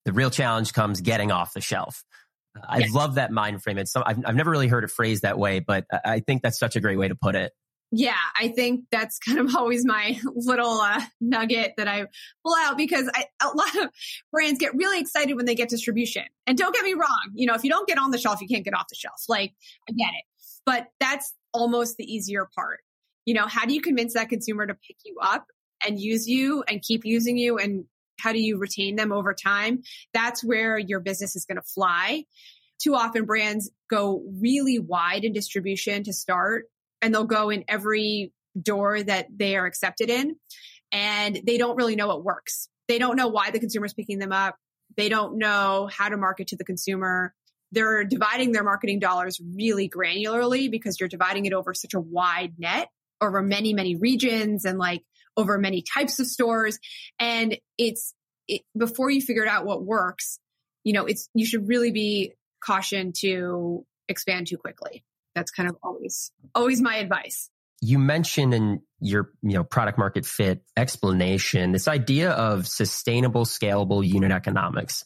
the 0.05 0.13
real 0.13 0.31
challenge 0.31 0.73
comes 0.73 1.01
getting 1.01 1.31
off 1.31 1.53
the 1.53 1.61
shelf 1.61 2.05
I 2.67 2.79
yes. 2.79 2.93
love 2.93 3.15
that 3.17 3.31
mind 3.31 3.63
frame. 3.63 3.79
It's 3.79 3.93
so, 3.93 4.03
I've, 4.05 4.19
I've 4.25 4.35
never 4.35 4.51
really 4.51 4.67
heard 4.67 4.83
it 4.83 4.91
phrased 4.91 5.23
that 5.23 5.39
way, 5.39 5.61
but 5.61 5.85
I 6.05 6.21
think 6.21 6.43
that's 6.43 6.59
such 6.59 6.75
a 6.75 6.81
great 6.81 6.99
way 6.99 7.07
to 7.07 7.15
put 7.15 7.37
it. 7.37 7.53
Yeah, 7.91 8.17
I 8.39 8.49
think 8.49 8.85
that's 8.91 9.19
kind 9.27 9.39
of 9.39 9.55
always 9.57 9.85
my 9.85 10.19
little 10.35 10.81
uh, 10.81 11.01
nugget 11.21 11.75
that 11.77 11.89
I 11.89 12.07
pull 12.45 12.55
out 12.57 12.77
because 12.77 13.09
I, 13.15 13.25
a 13.43 13.49
lot 13.49 13.77
of 13.85 13.91
brands 14.33 14.59
get 14.59 14.75
really 14.75 15.01
excited 15.01 15.35
when 15.37 15.47
they 15.47 15.55
get 15.55 15.69
distribution. 15.69 16.25
And 16.47 16.57
don't 16.57 16.75
get 16.75 16.85
me 16.85 16.95
wrong, 16.95 17.33
you 17.35 17.47
know, 17.47 17.55
if 17.55 17.65
you 17.65 17.71
don't 17.71 17.89
get 17.89 17.99
on 17.99 18.11
the 18.11 18.19
shelf, 18.19 18.41
you 18.41 18.49
can't 18.49 18.65
get 18.65 18.75
off 18.75 18.89
the 18.89 18.97
shelf. 18.97 19.23
Like, 19.29 19.55
I 19.89 19.93
get 19.93 20.11
it. 20.11 20.25
But 20.67 20.89
that's 21.01 21.33
almost 21.53 21.97
the 21.97 22.05
easier 22.05 22.49
part. 22.55 22.81
You 23.25 23.35
know, 23.35 23.47
how 23.47 23.67
do 23.67 23.75
you 23.75 23.81
convince 23.81 24.15
that 24.15 24.29
consumer 24.29 24.67
to 24.67 24.75
pick 24.75 24.97
you 25.05 25.17
up 25.23 25.47
and 25.87 26.01
use 26.01 26.27
you 26.27 26.65
and 26.69 26.83
keep 26.83 27.05
using 27.05 27.37
you? 27.37 27.59
And 27.59 27.85
how 28.21 28.33
do 28.33 28.41
you 28.41 28.59
retain 28.59 28.97
them 28.97 29.13
over 29.13 29.35
time? 29.35 29.83
That's 30.13 30.43
where 30.43 30.79
your 30.79 31.01
business 31.01 31.37
is 31.37 31.45
going 31.45 31.57
to 31.57 31.63
fly. 31.63 32.25
Too 32.83 32.95
often 32.95 33.25
brands 33.25 33.71
go 33.91 34.23
really 34.41 34.79
wide 34.79 35.25
in 35.25 35.33
distribution 35.33 36.05
to 36.05 36.13
start 36.13 36.67
and 37.03 37.15
they'll 37.15 37.25
go 37.25 37.51
in 37.51 37.65
every 37.69 38.33
door 38.61 39.03
that 39.03 39.27
they 39.35 39.57
are 39.57 39.67
accepted 39.67 40.11
in 40.11 40.37
and 40.93 41.41
they 41.47 41.59
don't 41.59 41.77
really 41.77 41.97
know 41.97 42.09
what 42.09 42.25
works. 42.25 42.69
They 42.89 42.99
don't 42.99 43.17
know 43.17 43.29
why 43.29 43.51
the 43.51 43.61
consumer 43.61 43.87
is 43.87 43.95
picking 43.95 44.19
them 44.19 44.33
up. 44.33 44.57
They 44.97 45.09
don't 45.09 45.39
know 45.39 45.89
how 45.93 46.09
to 46.09 46.17
market 46.17 46.49
to 46.49 46.57
the 46.57 46.65
consumer. 46.65 47.35
They're 47.73 48.05
dividing 48.05 48.53
their 48.53 48.65
marketing 48.65 48.99
dollars 48.99 49.41
really 49.55 49.89
granularly 49.89 50.71
because 50.71 50.99
you're 50.99 51.09
dividing 51.09 51.45
it 51.45 51.53
over 51.53 51.75
such 51.75 51.95
a 51.95 52.01
wide 52.01 52.55
net 52.59 52.89
over 53.21 53.43
many, 53.43 53.75
many 53.75 53.97
regions 53.97 54.65
and 54.65 54.79
like 54.79 55.03
over 55.37 55.59
many 55.59 55.83
types 55.83 56.19
of 56.19 56.27
stores. 56.27 56.79
And 57.19 57.59
it's 57.77 58.15
it, 58.47 58.63
before 58.77 59.11
you 59.11 59.21
figure 59.21 59.47
out 59.47 59.67
what 59.67 59.85
works, 59.85 60.39
you 60.85 60.93
know, 60.93 61.05
it's, 61.05 61.29
you 61.35 61.45
should 61.45 61.69
really 61.69 61.91
be 61.91 62.35
cautioned 62.65 63.15
to 63.21 63.85
expand 64.09 64.47
too 64.47 64.57
quickly 64.57 65.05
that's 65.39 65.51
kind 65.51 65.69
of 65.69 65.77
always 65.83 66.33
always 66.55 66.83
my 66.83 66.97
advice. 66.97 67.51
You 67.81 67.99
mentioned 67.99 68.55
in 68.55 68.83
your 69.01 69.31
you 69.43 69.55
know 69.55 69.65
product 69.65 69.99
market 69.99 70.27
fit 70.27 70.63
explanation 70.77 71.73
this 71.73 71.87
idea 71.87 72.31
of 72.31 72.67
sustainable 72.67 73.45
scalable 73.45 74.07
unit 74.07 74.33
economics. 74.33 75.05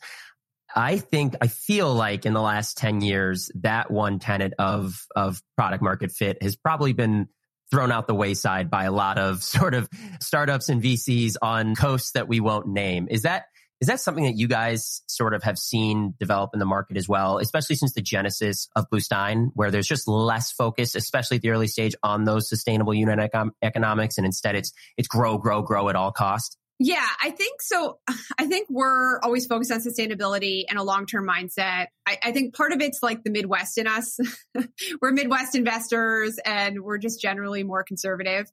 I 0.74 0.96
think 0.96 1.34
i 1.42 1.48
feel 1.48 1.92
like 1.92 2.24
in 2.24 2.32
the 2.32 2.40
last 2.40 2.78
10 2.78 3.02
years 3.02 3.50
that 3.56 3.90
one 3.90 4.18
tenet 4.18 4.54
of 4.58 5.04
of 5.14 5.42
product 5.54 5.82
market 5.82 6.12
fit 6.12 6.42
has 6.42 6.56
probably 6.56 6.94
been 6.94 7.28
thrown 7.70 7.92
out 7.92 8.06
the 8.06 8.14
wayside 8.14 8.70
by 8.70 8.84
a 8.84 8.92
lot 8.92 9.18
of 9.18 9.42
sort 9.56 9.74
of 9.74 9.88
startups 10.20 10.70
and 10.70 10.82
vcs 10.82 11.36
on 11.42 11.74
coasts 11.74 12.12
that 12.12 12.28
we 12.28 12.40
won't 12.40 12.68
name. 12.68 13.08
Is 13.10 13.22
that 13.22 13.44
is 13.82 13.88
that 13.88 13.98
something 13.98 14.22
that 14.22 14.36
you 14.36 14.46
guys 14.46 15.02
sort 15.08 15.34
of 15.34 15.42
have 15.42 15.58
seen 15.58 16.14
develop 16.20 16.50
in 16.54 16.60
the 16.60 16.64
market 16.64 16.96
as 16.96 17.08
well, 17.08 17.38
especially 17.38 17.74
since 17.74 17.92
the 17.94 18.00
genesis 18.00 18.68
of 18.76 18.88
Bluestein, 18.88 19.48
where 19.54 19.72
there's 19.72 19.88
just 19.88 20.06
less 20.06 20.52
focus, 20.52 20.94
especially 20.94 21.38
at 21.38 21.42
the 21.42 21.50
early 21.50 21.66
stage, 21.66 21.96
on 22.00 22.22
those 22.22 22.48
sustainable 22.48 22.94
unit 22.94 23.18
econ- 23.18 23.50
economics, 23.60 24.18
and 24.18 24.24
instead 24.24 24.54
it's 24.54 24.72
it's 24.96 25.08
grow, 25.08 25.36
grow, 25.36 25.62
grow 25.62 25.88
at 25.88 25.96
all 25.96 26.12
cost? 26.12 26.56
Yeah, 26.78 27.04
I 27.20 27.30
think 27.30 27.60
so. 27.60 27.98
I 28.38 28.46
think 28.46 28.68
we're 28.70 29.18
always 29.18 29.46
focused 29.46 29.72
on 29.72 29.80
sustainability 29.80 30.62
and 30.70 30.78
a 30.78 30.84
long 30.84 31.06
term 31.06 31.26
mindset. 31.26 31.86
I, 32.06 32.18
I, 32.22 32.30
think 32.30 32.54
part 32.54 32.72
of 32.72 32.80
it's 32.80 33.02
like 33.02 33.24
the 33.24 33.30
Midwest 33.30 33.78
in 33.78 33.88
us. 33.88 34.16
we're 35.02 35.10
Midwest 35.10 35.56
investors 35.56 36.38
and 36.44 36.82
we're 36.82 36.98
just 36.98 37.20
generally 37.20 37.64
more 37.64 37.82
conservative. 37.82 38.48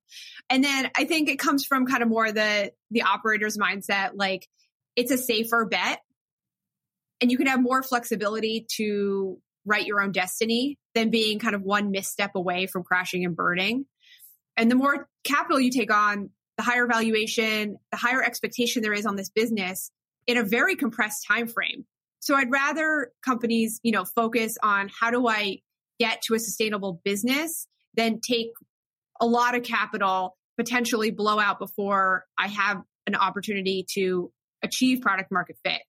And 0.49 0.63
then 0.63 0.89
I 0.95 1.05
think 1.05 1.29
it 1.29 1.37
comes 1.37 1.65
from 1.65 1.85
kind 1.85 2.01
of 2.01 2.09
more 2.09 2.31
the 2.31 2.71
the 2.89 3.03
operator's 3.03 3.57
mindset, 3.57 4.11
like 4.15 4.47
it's 4.99 5.11
a 5.11 5.17
safer 5.17 5.63
bet 5.63 6.01
and 7.21 7.31
you 7.31 7.37
can 7.37 7.47
have 7.47 7.61
more 7.61 7.81
flexibility 7.81 8.65
to 8.75 9.39
write 9.65 9.85
your 9.85 10.01
own 10.01 10.11
destiny 10.11 10.77
than 10.93 11.09
being 11.09 11.39
kind 11.39 11.55
of 11.55 11.61
one 11.61 11.89
misstep 11.89 12.31
away 12.35 12.67
from 12.67 12.83
crashing 12.83 13.23
and 13.23 13.33
burning. 13.33 13.85
And 14.57 14.69
the 14.69 14.75
more 14.75 15.07
capital 15.23 15.57
you 15.57 15.71
take 15.71 15.93
on, 15.93 16.31
the 16.57 16.63
higher 16.63 16.85
valuation, 16.85 17.77
the 17.91 17.97
higher 17.97 18.21
expectation 18.21 18.81
there 18.81 18.91
is 18.91 19.05
on 19.05 19.15
this 19.15 19.29
business 19.29 19.89
in 20.27 20.35
a 20.35 20.43
very 20.43 20.75
compressed 20.75 21.25
time 21.25 21.47
frame. 21.47 21.85
So 22.19 22.35
I'd 22.35 22.51
rather 22.51 23.13
companies, 23.23 23.79
you 23.83 23.93
know, 23.93 24.03
focus 24.03 24.57
on 24.61 24.89
how 24.99 25.11
do 25.11 25.29
I 25.29 25.59
get 25.97 26.21
to 26.23 26.33
a 26.33 26.39
sustainable 26.39 26.99
business 27.05 27.67
than 27.95 28.19
take 28.19 28.49
a 29.21 29.25
lot 29.25 29.55
of 29.55 29.63
capital, 29.63 30.35
potentially 30.57 31.11
blow 31.11 31.39
out 31.39 31.57
before 31.57 32.25
I 32.37 32.49
have 32.49 32.81
an 33.07 33.15
opportunity 33.15 33.85
to 33.93 34.29
achieve 34.63 35.01
product 35.01 35.31
market 35.31 35.57
fit. 35.63 35.81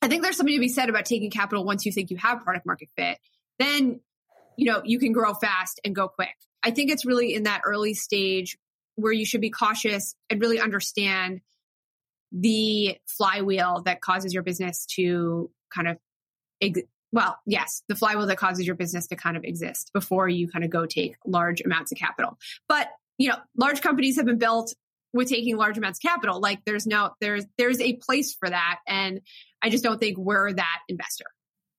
I 0.00 0.08
think 0.08 0.22
there's 0.22 0.36
something 0.36 0.54
to 0.54 0.60
be 0.60 0.68
said 0.68 0.88
about 0.88 1.04
taking 1.04 1.30
capital 1.30 1.64
once 1.64 1.84
you 1.84 1.92
think 1.92 2.10
you 2.10 2.16
have 2.18 2.42
product 2.42 2.66
market 2.66 2.88
fit. 2.96 3.18
Then, 3.58 4.00
you 4.56 4.66
know, 4.66 4.82
you 4.84 4.98
can 4.98 5.12
grow 5.12 5.34
fast 5.34 5.80
and 5.84 5.94
go 5.94 6.08
quick. 6.08 6.34
I 6.62 6.70
think 6.70 6.90
it's 6.90 7.04
really 7.04 7.34
in 7.34 7.44
that 7.44 7.62
early 7.64 7.94
stage 7.94 8.56
where 8.94 9.12
you 9.12 9.24
should 9.24 9.40
be 9.40 9.50
cautious 9.50 10.14
and 10.28 10.40
really 10.40 10.60
understand 10.60 11.40
the 12.32 12.96
flywheel 13.06 13.82
that 13.86 14.00
causes 14.00 14.34
your 14.34 14.42
business 14.42 14.86
to 14.86 15.50
kind 15.74 15.88
of 15.88 15.98
ex- 16.60 16.80
well, 17.10 17.38
yes, 17.46 17.82
the 17.88 17.96
flywheel 17.96 18.26
that 18.26 18.36
causes 18.36 18.66
your 18.66 18.76
business 18.76 19.06
to 19.06 19.16
kind 19.16 19.36
of 19.36 19.44
exist 19.44 19.90
before 19.94 20.28
you 20.28 20.48
kind 20.48 20.64
of 20.64 20.70
go 20.70 20.84
take 20.84 21.16
large 21.24 21.62
amounts 21.62 21.90
of 21.90 21.98
capital. 21.98 22.38
But, 22.68 22.88
you 23.16 23.30
know, 23.30 23.36
large 23.56 23.80
companies 23.80 24.16
have 24.16 24.26
been 24.26 24.38
built 24.38 24.74
with 25.12 25.28
taking 25.28 25.56
large 25.56 25.78
amounts 25.78 25.98
of 25.98 26.02
capital. 26.02 26.40
Like 26.40 26.64
there's 26.64 26.86
no 26.86 27.10
there's 27.20 27.44
there's 27.56 27.80
a 27.80 27.94
place 27.94 28.34
for 28.34 28.48
that, 28.48 28.78
and 28.86 29.20
I 29.62 29.70
just 29.70 29.84
don't 29.84 29.98
think 29.98 30.18
we're 30.18 30.52
that 30.52 30.78
investor. 30.88 31.26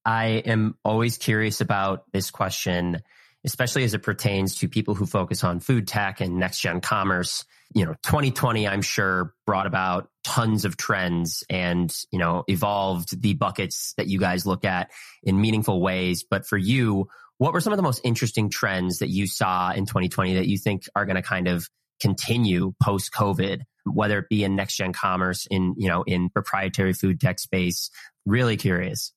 I 0.05 0.25
am 0.45 0.75
always 0.83 1.17
curious 1.17 1.61
about 1.61 2.03
this 2.13 2.31
question, 2.31 3.01
especially 3.43 3.83
as 3.83 3.93
it 3.93 4.03
pertains 4.03 4.55
to 4.55 4.67
people 4.67 4.95
who 4.95 5.05
focus 5.05 5.43
on 5.43 5.59
food 5.59 5.87
tech 5.87 6.21
and 6.21 6.37
next 6.37 6.61
gen 6.61 6.81
commerce. 6.81 7.45
You 7.75 7.85
know, 7.85 7.93
2020, 8.03 8.67
I'm 8.67 8.81
sure 8.81 9.35
brought 9.45 9.67
about 9.67 10.09
tons 10.23 10.65
of 10.65 10.77
trends 10.77 11.43
and, 11.49 11.95
you 12.11 12.17
know, 12.17 12.43
evolved 12.47 13.21
the 13.21 13.35
buckets 13.35 13.93
that 13.97 14.07
you 14.07 14.19
guys 14.19 14.47
look 14.47 14.65
at 14.65 14.89
in 15.21 15.39
meaningful 15.39 15.79
ways. 15.79 16.23
But 16.27 16.47
for 16.47 16.57
you, 16.57 17.09
what 17.37 17.53
were 17.53 17.61
some 17.61 17.71
of 17.71 17.77
the 17.77 17.83
most 17.83 18.01
interesting 18.03 18.49
trends 18.49 18.99
that 18.99 19.09
you 19.09 19.27
saw 19.27 19.71
in 19.71 19.85
2020 19.85 20.35
that 20.35 20.47
you 20.47 20.57
think 20.57 20.85
are 20.95 21.05
going 21.05 21.15
to 21.15 21.21
kind 21.21 21.47
of 21.47 21.69
continue 21.99 22.73
post 22.81 23.11
COVID, 23.11 23.61
whether 23.85 24.19
it 24.19 24.29
be 24.29 24.43
in 24.43 24.55
next 24.55 24.75
gen 24.75 24.93
commerce, 24.93 25.47
in, 25.49 25.75
you 25.77 25.87
know, 25.87 26.03
in 26.03 26.29
proprietary 26.29 26.93
food 26.93 27.19
tech 27.19 27.39
space? 27.39 27.89
Really 28.25 28.57
curious. 28.57 29.13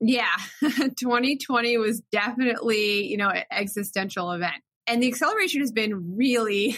Yeah, 0.00 0.34
2020 0.60 1.78
was 1.78 2.00
definitely, 2.10 3.06
you 3.06 3.16
know, 3.16 3.28
an 3.28 3.44
existential 3.52 4.32
event. 4.32 4.62
And 4.88 5.00
the 5.00 5.08
acceleration 5.08 5.60
has 5.60 5.70
been 5.70 6.16
really 6.16 6.76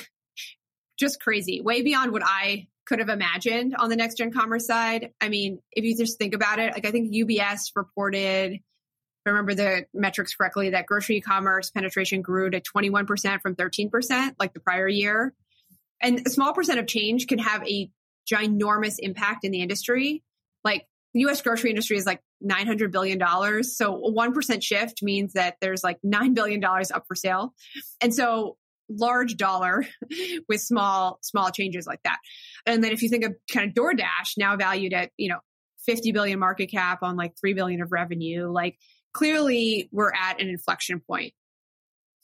just 0.98 1.20
crazy, 1.20 1.60
way 1.62 1.82
beyond 1.82 2.12
what 2.12 2.22
I 2.24 2.68
could 2.86 2.98
have 2.98 3.08
imagined 3.08 3.74
on 3.76 3.88
the 3.88 3.96
next 3.96 4.16
gen 4.16 4.30
commerce 4.30 4.66
side. 4.66 5.12
I 5.20 5.28
mean, 5.28 5.60
if 5.72 5.84
you 5.84 5.96
just 5.96 6.18
think 6.18 6.34
about 6.34 6.58
it, 6.58 6.74
like 6.74 6.84
I 6.84 6.90
think 6.90 7.12
UBS 7.12 7.70
reported, 7.74 8.52
if 8.52 8.60
I 9.26 9.30
remember 9.30 9.54
the 9.54 9.86
metrics 9.94 10.34
correctly, 10.34 10.70
that 10.70 10.86
grocery 10.86 11.22
commerce 11.22 11.70
penetration 11.70 12.20
grew 12.20 12.50
to 12.50 12.60
21% 12.60 13.40
from 13.40 13.56
13% 13.56 14.34
like 14.38 14.52
the 14.52 14.60
prior 14.60 14.88
year. 14.88 15.32
And 16.04 16.26
a 16.26 16.30
small 16.30 16.52
percent 16.52 16.78
of 16.78 16.86
change 16.86 17.26
can 17.26 17.38
have 17.38 17.66
a 17.66 17.90
ginormous 18.30 18.96
impact 18.98 19.44
in 19.44 19.50
the 19.50 19.62
industry. 19.62 20.22
Like 20.62 20.86
the 21.14 21.20
US 21.26 21.40
grocery 21.40 21.70
industry 21.70 21.96
is 21.96 22.04
like 22.04 22.20
$900 22.44 22.92
billion. 22.92 23.18
So 23.64 24.04
a 24.04 24.12
1% 24.12 24.62
shift 24.62 25.02
means 25.02 25.32
that 25.32 25.56
there's 25.62 25.82
like 25.82 25.98
$9 26.04 26.34
billion 26.34 26.62
up 26.62 27.04
for 27.08 27.14
sale. 27.14 27.54
And 28.02 28.14
so 28.14 28.58
large 28.90 29.38
dollar 29.38 29.86
with 30.48 30.60
small, 30.60 31.18
small 31.22 31.50
changes 31.50 31.86
like 31.86 32.00
that. 32.04 32.18
And 32.66 32.84
then 32.84 32.92
if 32.92 33.02
you 33.02 33.08
think 33.08 33.24
of 33.24 33.34
kind 33.50 33.68
of 33.68 33.74
DoorDash 33.74 34.36
now 34.36 34.56
valued 34.56 34.92
at, 34.92 35.10
you 35.16 35.30
know, 35.30 35.38
50 35.86 36.12
billion 36.12 36.38
market 36.38 36.66
cap 36.66 36.98
on 37.02 37.16
like 37.16 37.32
3 37.40 37.54
billion 37.54 37.80
of 37.80 37.92
revenue, 37.92 38.50
like 38.50 38.76
clearly 39.14 39.88
we're 39.90 40.12
at 40.12 40.38
an 40.38 40.48
inflection 40.48 41.00
point. 41.00 41.32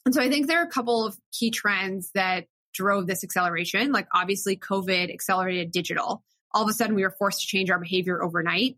And 0.05 0.13
so 0.13 0.21
I 0.21 0.29
think 0.29 0.45
there 0.45 0.59
are 0.59 0.65
a 0.65 0.69
couple 0.69 1.05
of 1.05 1.17
key 1.31 1.49
trends 1.49 2.11
that 2.13 2.45
drove 2.73 3.07
this 3.07 3.23
acceleration. 3.23 3.91
Like 3.91 4.07
obviously 4.13 4.57
COVID 4.57 5.11
accelerated 5.11 5.71
digital. 5.71 6.23
All 6.53 6.63
of 6.63 6.69
a 6.69 6.73
sudden 6.73 6.95
we 6.95 7.03
were 7.03 7.15
forced 7.17 7.41
to 7.41 7.47
change 7.47 7.69
our 7.69 7.79
behavior 7.79 8.21
overnight. 8.21 8.77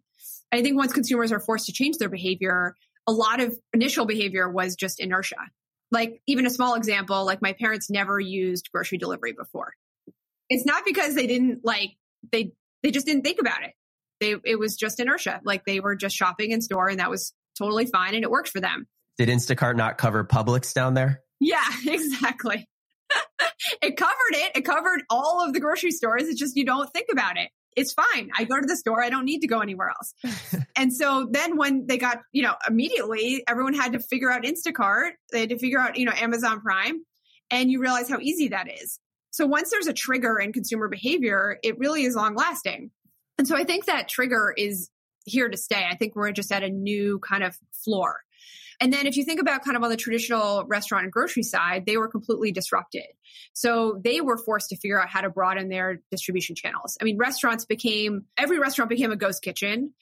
I 0.51 0.61
think 0.61 0.77
once 0.77 0.93
consumers 0.93 1.31
are 1.31 1.39
forced 1.39 1.65
to 1.67 1.73
change 1.73 1.97
their 1.97 2.09
behavior, 2.09 2.75
a 3.07 3.11
lot 3.11 3.39
of 3.41 3.57
initial 3.73 4.05
behavior 4.05 4.49
was 4.49 4.75
just 4.75 4.99
inertia. 4.99 5.37
Like 5.91 6.21
even 6.27 6.45
a 6.45 6.49
small 6.49 6.75
example, 6.75 7.25
like 7.25 7.41
my 7.41 7.53
parents 7.53 7.89
never 7.89 8.19
used 8.19 8.71
grocery 8.71 8.97
delivery 8.97 9.33
before. 9.33 9.73
It's 10.49 10.65
not 10.65 10.83
because 10.85 11.15
they 11.15 11.27
didn't 11.27 11.63
like 11.63 11.91
they 12.31 12.51
they 12.81 12.91
just 12.91 13.05
didn't 13.05 13.23
think 13.23 13.39
about 13.39 13.63
it. 13.63 13.73
They 14.19 14.35
it 14.43 14.59
was 14.59 14.75
just 14.75 14.99
inertia. 14.99 15.41
Like 15.43 15.65
they 15.65 15.79
were 15.79 15.95
just 15.95 16.15
shopping 16.15 16.51
in 16.51 16.61
store 16.61 16.87
and 16.87 16.99
that 16.99 17.09
was 17.09 17.33
totally 17.57 17.85
fine 17.85 18.15
and 18.15 18.23
it 18.23 18.31
worked 18.31 18.49
for 18.49 18.59
them. 18.59 18.87
Did 19.17 19.29
Instacart 19.29 19.75
not 19.75 19.97
cover 19.97 20.23
Publix 20.23 20.73
down 20.73 20.93
there? 20.93 21.21
Yeah, 21.39 21.63
exactly. 21.87 22.67
it 23.81 23.97
covered 23.97 24.13
it. 24.31 24.57
It 24.57 24.61
covered 24.61 25.03
all 25.09 25.45
of 25.45 25.53
the 25.53 25.59
grocery 25.59 25.91
stores. 25.91 26.23
It's 26.23 26.39
just 26.39 26.55
you 26.55 26.65
don't 26.65 26.91
think 26.91 27.07
about 27.11 27.37
it 27.37 27.49
it's 27.75 27.93
fine. 27.93 28.29
I 28.37 28.43
go 28.43 28.59
to 28.59 28.65
the 28.65 28.75
store. 28.75 29.03
I 29.03 29.09
don't 29.09 29.25
need 29.25 29.39
to 29.39 29.47
go 29.47 29.59
anywhere 29.59 29.89
else. 29.89 30.13
and 30.75 30.93
so 30.93 31.27
then 31.29 31.57
when 31.57 31.85
they 31.87 31.97
got, 31.97 32.19
you 32.31 32.43
know, 32.43 32.55
immediately 32.67 33.43
everyone 33.47 33.73
had 33.73 33.93
to 33.93 33.99
figure 33.99 34.31
out 34.31 34.43
Instacart. 34.43 35.11
They 35.31 35.41
had 35.41 35.49
to 35.49 35.59
figure 35.59 35.79
out, 35.79 35.97
you 35.97 36.05
know, 36.05 36.13
Amazon 36.15 36.61
Prime 36.61 37.03
and 37.49 37.71
you 37.71 37.79
realize 37.79 38.09
how 38.09 38.19
easy 38.19 38.49
that 38.49 38.67
is. 38.71 38.99
So 39.31 39.45
once 39.45 39.71
there's 39.71 39.87
a 39.87 39.93
trigger 39.93 40.37
in 40.37 40.53
consumer 40.53 40.87
behavior, 40.87 41.57
it 41.63 41.79
really 41.79 42.03
is 42.03 42.15
long 42.15 42.35
lasting. 42.35 42.91
And 43.37 43.47
so 43.47 43.55
I 43.55 43.63
think 43.63 43.85
that 43.85 44.07
trigger 44.07 44.53
is 44.55 44.89
here 45.25 45.49
to 45.49 45.57
stay. 45.57 45.87
I 45.89 45.95
think 45.95 46.15
we're 46.15 46.31
just 46.31 46.51
at 46.51 46.63
a 46.63 46.69
new 46.69 47.19
kind 47.19 47.43
of 47.43 47.57
floor. 47.83 48.21
And 48.79 48.91
then 48.91 49.07
if 49.07 49.15
you 49.15 49.23
think 49.23 49.39
about 49.39 49.63
kind 49.63 49.77
of 49.77 49.83
on 49.83 49.89
the 49.89 49.97
traditional 49.97 50.65
restaurant 50.65 51.03
and 51.03 51.11
grocery 51.11 51.43
side, 51.43 51.85
they 51.85 51.97
were 51.97 52.07
completely 52.07 52.51
disrupted. 52.51 53.05
So 53.53 53.99
they 54.03 54.21
were 54.21 54.37
forced 54.37 54.69
to 54.69 54.77
figure 54.77 55.01
out 55.01 55.09
how 55.09 55.21
to 55.21 55.29
broaden 55.29 55.69
their 55.69 56.01
distribution 56.11 56.55
channels. 56.55 56.97
I 57.01 57.03
mean, 57.03 57.17
restaurants 57.17 57.65
became, 57.65 58.25
every 58.37 58.59
restaurant 58.59 58.89
became 58.89 59.11
a 59.11 59.15
ghost 59.15 59.41
kitchen. 59.41 59.93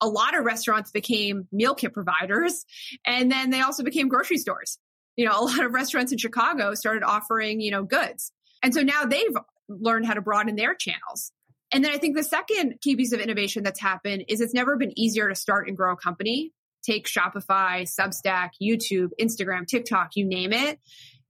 A 0.00 0.08
lot 0.08 0.36
of 0.36 0.44
restaurants 0.44 0.90
became 0.90 1.46
meal 1.52 1.74
kit 1.74 1.92
providers. 1.92 2.64
And 3.06 3.30
then 3.30 3.50
they 3.50 3.60
also 3.60 3.84
became 3.84 4.08
grocery 4.08 4.38
stores. 4.38 4.78
You 5.16 5.26
know, 5.26 5.38
a 5.38 5.44
lot 5.44 5.64
of 5.64 5.72
restaurants 5.72 6.12
in 6.12 6.18
Chicago 6.18 6.74
started 6.74 7.02
offering, 7.02 7.60
you 7.60 7.70
know, 7.70 7.84
goods. 7.84 8.32
And 8.62 8.72
so 8.74 8.82
now 8.82 9.04
they've 9.04 9.36
learned 9.68 10.06
how 10.06 10.14
to 10.14 10.22
broaden 10.22 10.56
their 10.56 10.74
channels. 10.74 11.32
And 11.72 11.84
then 11.84 11.92
I 11.92 11.98
think 11.98 12.16
the 12.16 12.22
second 12.22 12.80
key 12.82 12.96
piece 12.96 13.12
of 13.12 13.20
innovation 13.20 13.62
that's 13.62 13.80
happened 13.80 14.24
is 14.28 14.40
it's 14.40 14.54
never 14.54 14.76
been 14.76 14.98
easier 14.98 15.28
to 15.28 15.34
start 15.34 15.68
and 15.68 15.76
grow 15.76 15.92
a 15.92 15.96
company 15.96 16.52
take 16.82 17.06
Shopify, 17.06 17.82
Substack, 17.82 18.50
YouTube, 18.62 19.08
Instagram, 19.20 19.66
TikTok, 19.66 20.10
you 20.14 20.24
name 20.24 20.52
it. 20.52 20.78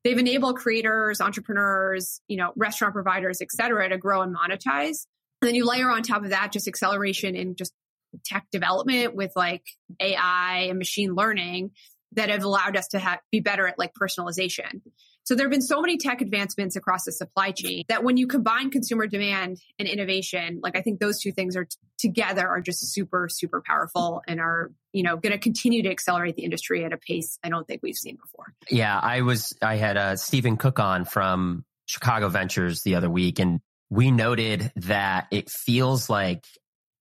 They've 0.05 0.19
enabled 0.19 0.57
creators, 0.57 1.21
entrepreneurs, 1.21 2.21
you 2.27 2.37
know, 2.37 2.53
restaurant 2.57 2.95
providers, 2.95 3.41
et 3.41 3.53
cetera, 3.53 3.89
to 3.89 3.99
grow 3.99 4.23
and 4.23 4.35
monetize. 4.35 5.07
And 5.41 5.49
then 5.49 5.55
you 5.55 5.65
layer 5.65 5.91
on 5.91 6.03
top 6.03 6.25
of 6.25 6.31
that 6.31 6.53
just 6.53 6.67
acceleration 6.67 7.37
in 7.37 7.55
just 7.57 7.73
tech 8.25 8.47
development 8.51 9.15
with 9.15 9.33
like 9.37 9.63
AI 10.01 10.67
and 10.69 10.79
machine 10.79 11.15
learning 11.15 11.71
that 12.13 12.31
have 12.31 12.45
allowed 12.45 12.77
us 12.77 12.89
to 12.89 12.99
have, 12.99 13.21
be 13.31 13.41
better 13.41 13.67
at 13.67 13.79
like 13.79 13.93
personalization. 13.95 14.83
So 15.25 15.35
there 15.35 15.47
have 15.47 15.51
been 15.51 15.63
so 15.63 15.81
many 15.81 15.99
tech 15.99 16.21
advancements 16.21 16.77
across 16.77 17.05
the 17.05 17.13
supply 17.13 17.53
chain 17.53 17.85
that 17.89 18.03
when 18.03 18.17
you 18.17 18.27
combine 18.27 18.71
consumer 18.71 19.07
demand 19.07 19.59
and 19.79 19.89
innovation, 19.89 20.61
like 20.63 20.77
I 20.77 20.83
think 20.83 21.01
those 21.01 21.21
two 21.21 21.33
things 21.33 21.57
are 21.57 21.65
t- 21.65 21.77
together 21.99 22.47
are 22.49 22.61
just 22.61 22.93
super, 22.93 23.29
super 23.31 23.63
powerful 23.65 24.23
and 24.27 24.41
are, 24.41 24.73
you 24.93 25.03
know, 25.03 25.17
going 25.17 25.33
to 25.33 25.39
continue 25.39 25.83
to 25.85 25.91
accelerate 25.91 26.37
the 26.37 26.45
industry 26.45 26.85
at 26.85 26.93
a 26.93 26.97
pace 26.97 27.39
I 27.45 27.49
don't 27.49 27.67
think 27.67 27.83
we've 27.83 27.97
seen 27.97 28.17
before. 28.17 28.55
Yeah. 28.71 28.99
I 28.99 29.23
was, 29.23 29.57
I 29.63 29.77
had 29.77 29.97
uh, 29.97 30.17
Stephen 30.17 30.57
Cook 30.57 30.79
on 30.79 31.05
from 31.05 31.65
Chicago 31.87 32.29
Ventures 32.29 32.83
the 32.83 32.97
other 32.97 33.11
week 33.11 33.39
and 33.39 33.61
we 33.91 34.11
noted 34.11 34.73
that 34.77 35.27
it 35.31 35.51
feels 35.51 36.09
like 36.09 36.47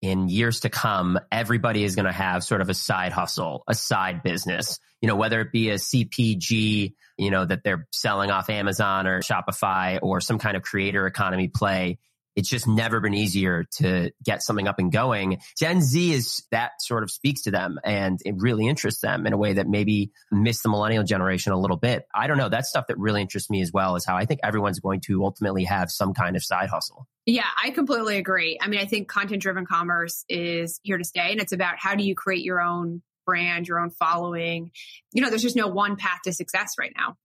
in 0.01 0.29
years 0.29 0.61
to 0.61 0.69
come, 0.69 1.19
everybody 1.31 1.83
is 1.83 1.95
going 1.95 2.05
to 2.05 2.11
have 2.11 2.43
sort 2.43 2.61
of 2.61 2.69
a 2.69 2.73
side 2.73 3.11
hustle, 3.11 3.63
a 3.67 3.75
side 3.75 4.23
business, 4.23 4.79
you 4.99 5.07
know, 5.07 5.15
whether 5.15 5.39
it 5.41 5.51
be 5.51 5.69
a 5.69 5.75
CPG, 5.75 6.93
you 7.17 7.31
know, 7.31 7.45
that 7.45 7.63
they're 7.63 7.87
selling 7.91 8.31
off 8.31 8.49
Amazon 8.49 9.05
or 9.05 9.21
Shopify 9.21 9.99
or 10.01 10.19
some 10.19 10.39
kind 10.39 10.57
of 10.57 10.63
creator 10.63 11.05
economy 11.05 11.47
play. 11.47 11.99
It's 12.35 12.49
just 12.49 12.67
never 12.67 12.99
been 12.99 13.13
easier 13.13 13.65
to 13.77 14.11
get 14.23 14.41
something 14.41 14.67
up 14.67 14.79
and 14.79 14.91
going. 14.91 15.39
Gen 15.59 15.81
Z 15.81 16.13
is 16.13 16.43
that 16.51 16.71
sort 16.79 17.03
of 17.03 17.11
speaks 17.11 17.43
to 17.43 17.51
them 17.51 17.79
and 17.83 18.19
it 18.25 18.35
really 18.37 18.67
interests 18.67 19.01
them 19.01 19.27
in 19.27 19.33
a 19.33 19.37
way 19.37 19.53
that 19.53 19.67
maybe 19.67 20.11
missed 20.31 20.63
the 20.63 20.69
millennial 20.69 21.03
generation 21.03 21.51
a 21.51 21.59
little 21.59 21.77
bit. 21.77 22.05
I 22.15 22.27
don't 22.27 22.37
know. 22.37 22.49
That's 22.49 22.69
stuff 22.69 22.87
that 22.87 22.97
really 22.97 23.21
interests 23.21 23.49
me 23.49 23.61
as 23.61 23.71
well 23.73 23.95
is 23.95 24.05
how 24.05 24.15
I 24.15 24.25
think 24.25 24.39
everyone's 24.43 24.79
going 24.79 25.01
to 25.07 25.23
ultimately 25.23 25.65
have 25.65 25.91
some 25.91 26.13
kind 26.13 26.35
of 26.35 26.43
side 26.43 26.69
hustle. 26.69 27.07
Yeah, 27.25 27.47
I 27.61 27.71
completely 27.71 28.17
agree. 28.17 28.57
I 28.61 28.67
mean, 28.67 28.79
I 28.79 28.85
think 28.85 29.07
content 29.07 29.41
driven 29.41 29.65
commerce 29.65 30.25
is 30.29 30.79
here 30.83 30.97
to 30.97 31.03
stay 31.03 31.31
and 31.31 31.41
it's 31.41 31.51
about 31.51 31.75
how 31.77 31.95
do 31.95 32.03
you 32.03 32.15
create 32.15 32.43
your 32.43 32.61
own 32.61 33.01
brand, 33.25 33.67
your 33.67 33.79
own 33.79 33.91
following. 33.91 34.71
You 35.11 35.21
know, 35.21 35.29
there's 35.29 35.43
just 35.43 35.55
no 35.55 35.67
one 35.67 35.95
path 35.95 36.19
to 36.23 36.33
success 36.33 36.75
right 36.79 36.93
now. 36.97 37.17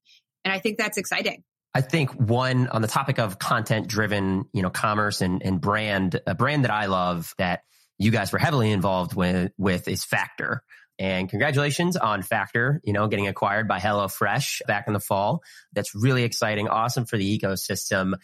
And 0.45 0.53
I 0.53 0.59
think 0.59 0.79
that's 0.79 0.99
exciting. 0.99 1.43
I 1.77 1.83
think 1.83 2.11
one 2.13 2.69
on 2.69 2.81
the 2.81 2.89
topic 2.89 3.19
of 3.19 3.39
content 3.39 3.87
driven, 3.87 4.47
you 4.55 4.63
know, 4.63 4.71
commerce 4.71 5.21
and, 5.21 5.43
and 5.43 5.61
brand, 5.61 6.19
a 6.27 6.35
brand 6.35 6.65
that 6.65 6.71
I 6.71 6.87
love 6.87 7.35
that 7.37 7.65
you 7.99 8.11
guys 8.11 8.33
were 8.33 8.39
heavily 8.39 8.73
involved 8.73 9.15
with, 9.15 9.53
with 9.59 9.87
is 9.87 10.03
Factor. 10.03 10.63
And 10.99 11.29
congratulations 11.29 11.99
on 11.99 12.23
Factor, 12.23 12.81
you 12.83 12.95
know, 12.95 13.09
getting 13.09 13.29
acquired 13.29 13.69
by 13.69 13.79
HelloFresh 13.79 14.63
back 14.67 14.87
in 14.87 14.95
the 14.95 15.01
fall. 15.01 15.43
That's 15.75 15.95
really 15.95 16.23
exciting. 16.23 16.67
Awesome 16.67 17.05
for 17.05 17.19
the 17.19 17.39
ecosystem. 17.39 18.15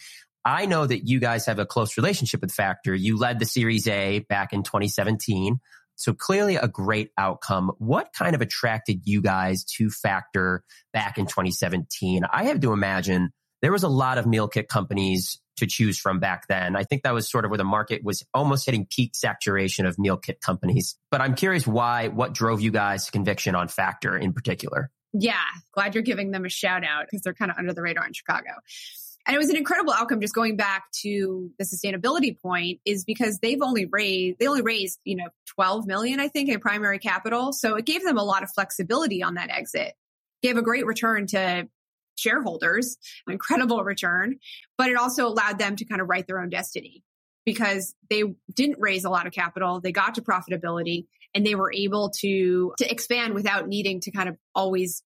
I 0.47 0.65
know 0.65 0.87
that 0.87 1.07
you 1.07 1.21
guys 1.21 1.45
have 1.45 1.59
a 1.59 1.67
close 1.67 1.99
relationship 1.99 2.41
with 2.41 2.53
Factor. 2.53 2.95
You 2.95 3.19
led 3.19 3.39
the 3.39 3.45
Series 3.45 3.87
A 3.87 4.21
back 4.31 4.55
in 4.55 4.63
2017. 4.63 5.61
So 5.97 6.15
clearly 6.15 6.57
a 6.57 6.69
great 6.69 7.11
outcome. 7.19 7.71
What 7.77 8.15
kind 8.15 8.35
of 8.35 8.41
attracted 8.41 9.03
you 9.05 9.21
guys 9.21 9.63
to 9.77 9.91
Factor 9.91 10.65
back 10.95 11.19
in 11.19 11.27
2017? 11.27 12.23
I 12.33 12.45
have 12.45 12.61
to 12.61 12.73
imagine 12.73 13.31
there 13.63 13.73
was 13.73 13.85
a 13.85 13.89
lot 13.89 14.19
of 14.19 14.27
meal 14.27 14.49
kit 14.49 14.69
companies 14.69 15.41
to 15.57 15.67
choose 15.67 15.99
from 15.99 16.19
back 16.19 16.49
then. 16.49 16.77
I 16.77 16.83
think 16.83 17.05
that 17.05 17.15
was 17.15 17.31
sort 17.31 17.45
of 17.45 17.51
where 17.51 17.59
the 17.59 17.65
market 17.65 18.03
was 18.03 18.25
almost 18.35 18.67
hitting 18.67 18.87
peak 18.91 19.15
saturation 19.15 19.87
of 19.87 19.99
meal 19.99 20.17
kit 20.17 20.41
companies. 20.41 20.97
But 21.11 21.21
I'm 21.21 21.35
curious 21.35 21.67
why, 21.67 22.09
what 22.09 22.35
drove 22.35 22.61
you 22.61 22.71
guys 22.71 23.07
to 23.07 23.13
conviction 23.13 23.55
on 23.55 23.69
Factor 23.69 24.17
in 24.17 24.33
particular? 24.33 24.91
Yeah, 25.13 25.43
glad 25.73 25.95
you're 25.95 26.03
giving 26.03 26.31
them 26.31 26.45
a 26.45 26.49
shout 26.49 26.85
out 26.85 27.05
because 27.05 27.23
they're 27.23 27.35
kind 27.35 27.51
of 27.51 27.59
under 27.59 27.73
the 27.73 27.83
radar 27.83 28.07
in 28.07 28.13
Chicago. 28.13 28.51
And 29.27 29.37
it 29.37 29.39
was 29.39 29.51
an 29.51 29.57
incredible 29.57 29.93
outcome 29.93 30.21
just 30.21 30.35
going 30.35 30.57
back 30.57 30.91
to 31.03 31.51
the 31.59 31.65
sustainability 31.65 32.37
point 32.41 32.81
is 32.85 33.05
because 33.05 33.39
they've 33.39 33.63
only 33.63 33.87
raised, 33.87 34.39
they 34.41 34.49
only 34.49 34.63
raised, 34.63 34.99
you 35.05 35.15
know, 35.15 35.29
12 35.55 35.87
million, 35.87 36.19
I 36.19 36.29
think, 36.29 36.49
in 36.49 36.59
primary 36.59 36.99
capital. 36.99 37.53
So 37.53 37.77
it 37.77 37.85
gave 37.85 38.03
them 38.03 38.19
a 38.19 38.25
lot 38.25 38.43
of 38.43 38.51
flexibility 38.51 39.23
on 39.23 39.35
that 39.35 39.51
exit. 39.51 39.95
Gave 40.43 40.57
a 40.57 40.63
great 40.63 40.87
return 40.87 41.29
to 41.29 41.69
shareholders, 42.23 42.97
an 43.27 43.33
incredible 43.33 43.83
return, 43.85 44.37
but 44.79 44.89
it 44.89 44.97
also 44.97 45.27
allowed 45.27 45.59
them 45.59 45.77
to 45.77 45.85
kind 45.85 46.01
of 46.01 46.09
write 46.09 46.27
their 46.27 46.41
own 46.41 46.49
destiny. 46.49 47.03
because 47.45 47.95
they 48.09 48.23
didn't 48.55 48.79
raise 48.79 49.05
a 49.05 49.11
lot 49.11 49.27
of 49.27 49.33
capital. 49.33 49.81
They 49.81 49.93
got 49.93 50.15
to 50.15 50.23
profitability 50.23 51.07
and 51.35 51.45
they 51.45 51.55
were 51.55 51.73
able 51.73 52.11
to, 52.21 52.73
to 52.79 52.91
expand 52.91 53.35
without 53.35 53.67
needing 53.69 54.01
to 54.03 54.11
kind 54.11 54.29
of 54.29 54.37
always 54.55 55.03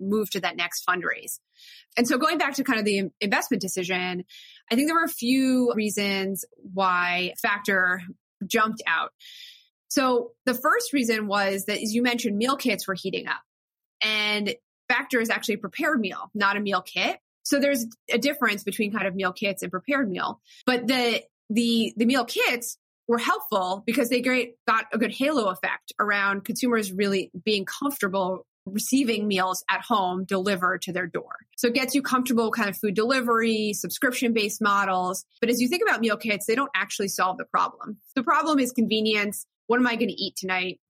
move 0.00 0.30
to 0.30 0.40
that 0.40 0.56
next 0.56 0.84
fundraise. 0.84 1.38
And 1.96 2.08
so 2.08 2.18
going 2.18 2.38
back 2.38 2.54
to 2.54 2.64
kind 2.64 2.78
of 2.78 2.84
the 2.84 3.10
investment 3.20 3.60
decision, 3.60 4.24
I 4.70 4.74
think 4.74 4.88
there 4.88 4.96
were 4.96 5.04
a 5.04 5.08
few 5.08 5.72
reasons 5.74 6.44
why 6.56 7.34
Factor 7.40 8.02
jumped 8.46 8.82
out. 8.86 9.12
So 9.88 10.32
the 10.46 10.54
first 10.54 10.92
reason 10.92 11.28
was 11.28 11.66
that, 11.66 11.80
as 11.80 11.94
you 11.94 12.02
mentioned, 12.02 12.36
meal 12.36 12.56
kits 12.56 12.88
were 12.88 12.94
heating 12.94 13.28
up. 13.28 13.42
And 14.02 14.54
Factor 14.92 15.20
is 15.20 15.30
actually 15.30 15.54
a 15.54 15.58
prepared 15.58 16.00
meal, 16.00 16.30
not 16.34 16.56
a 16.56 16.60
meal 16.60 16.82
kit. 16.82 17.18
So 17.44 17.58
there's 17.58 17.86
a 18.10 18.18
difference 18.18 18.62
between 18.62 18.92
kind 18.92 19.06
of 19.06 19.14
meal 19.14 19.32
kits 19.32 19.62
and 19.62 19.70
prepared 19.70 20.10
meal. 20.10 20.40
But 20.66 20.86
the 20.86 21.22
the 21.50 21.92
the 21.96 22.06
meal 22.06 22.24
kits 22.24 22.78
were 23.08 23.18
helpful 23.18 23.82
because 23.86 24.08
they 24.08 24.20
got 24.20 24.86
a 24.92 24.98
good 24.98 25.12
halo 25.12 25.48
effect 25.48 25.92
around 25.98 26.44
consumers 26.44 26.92
really 26.92 27.30
being 27.44 27.64
comfortable 27.64 28.46
receiving 28.66 29.26
meals 29.26 29.64
at 29.68 29.80
home 29.82 30.24
delivered 30.24 30.82
to 30.82 30.92
their 30.92 31.06
door. 31.06 31.32
So 31.56 31.68
it 31.68 31.74
gets 31.74 31.94
you 31.94 32.02
comfortable 32.02 32.50
kind 32.50 32.68
of 32.68 32.76
food 32.76 32.94
delivery, 32.94 33.72
subscription 33.72 34.32
based 34.32 34.62
models. 34.62 35.24
But 35.40 35.50
as 35.50 35.60
you 35.60 35.68
think 35.68 35.82
about 35.82 36.00
meal 36.00 36.16
kits, 36.16 36.46
they 36.46 36.54
don't 36.54 36.70
actually 36.74 37.08
solve 37.08 37.38
the 37.38 37.44
problem. 37.44 37.98
The 38.14 38.22
problem 38.22 38.58
is 38.58 38.72
convenience. 38.72 39.46
What 39.66 39.78
am 39.78 39.86
I 39.86 39.96
going 39.96 40.08
to 40.08 40.22
eat 40.22 40.36
tonight? 40.36 40.80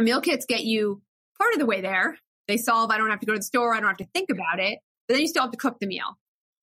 Meal 0.00 0.20
kits 0.20 0.46
get 0.46 0.64
you 0.64 1.02
part 1.38 1.52
of 1.52 1.60
the 1.60 1.66
way 1.66 1.80
there. 1.80 2.18
They 2.48 2.56
solve, 2.56 2.90
I 2.90 2.96
don't 2.96 3.10
have 3.10 3.20
to 3.20 3.26
go 3.26 3.34
to 3.34 3.38
the 3.38 3.44
store. 3.44 3.74
I 3.74 3.80
don't 3.80 3.88
have 3.88 3.98
to 3.98 4.08
think 4.12 4.30
about 4.30 4.58
it, 4.58 4.78
but 5.06 5.14
then 5.14 5.20
you 5.20 5.28
still 5.28 5.42
have 5.42 5.52
to 5.52 5.58
cook 5.58 5.78
the 5.80 5.86
meal. 5.86 6.18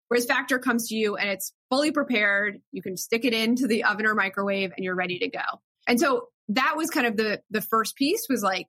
Whereas 0.08 0.26
Factor 0.26 0.58
comes 0.58 0.88
to 0.88 0.94
you 0.94 1.16
and 1.16 1.28
it's 1.28 1.52
fully 1.70 1.92
prepared. 1.92 2.60
You 2.72 2.82
can 2.82 2.96
stick 2.96 3.24
it 3.24 3.32
into 3.32 3.66
the 3.66 3.84
oven 3.84 4.06
or 4.06 4.14
microwave 4.14 4.72
and 4.76 4.84
you're 4.84 4.94
ready 4.94 5.18
to 5.20 5.28
go. 5.28 5.40
And 5.86 6.00
so 6.00 6.28
that 6.48 6.74
was 6.76 6.90
kind 6.90 7.06
of 7.06 7.16
the, 7.16 7.40
the 7.50 7.60
first 7.60 7.96
piece 7.96 8.26
was 8.28 8.42
like 8.42 8.66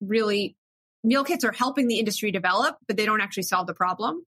really 0.00 0.56
meal 1.02 1.24
kits 1.24 1.44
are 1.44 1.52
helping 1.52 1.88
the 1.88 1.98
industry 1.98 2.30
develop, 2.30 2.76
but 2.86 2.96
they 2.96 3.06
don't 3.06 3.20
actually 3.20 3.44
solve 3.44 3.66
the 3.66 3.74
problem. 3.74 4.24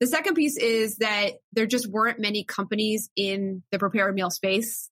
The 0.00 0.06
second 0.06 0.34
piece 0.34 0.56
is 0.56 0.98
that 0.98 1.32
there 1.52 1.66
just 1.66 1.86
weren't 1.86 2.20
many 2.20 2.44
companies 2.44 3.10
in 3.16 3.62
the 3.70 3.78
prepared 3.78 4.14
meal 4.14 4.30
space 4.30 4.90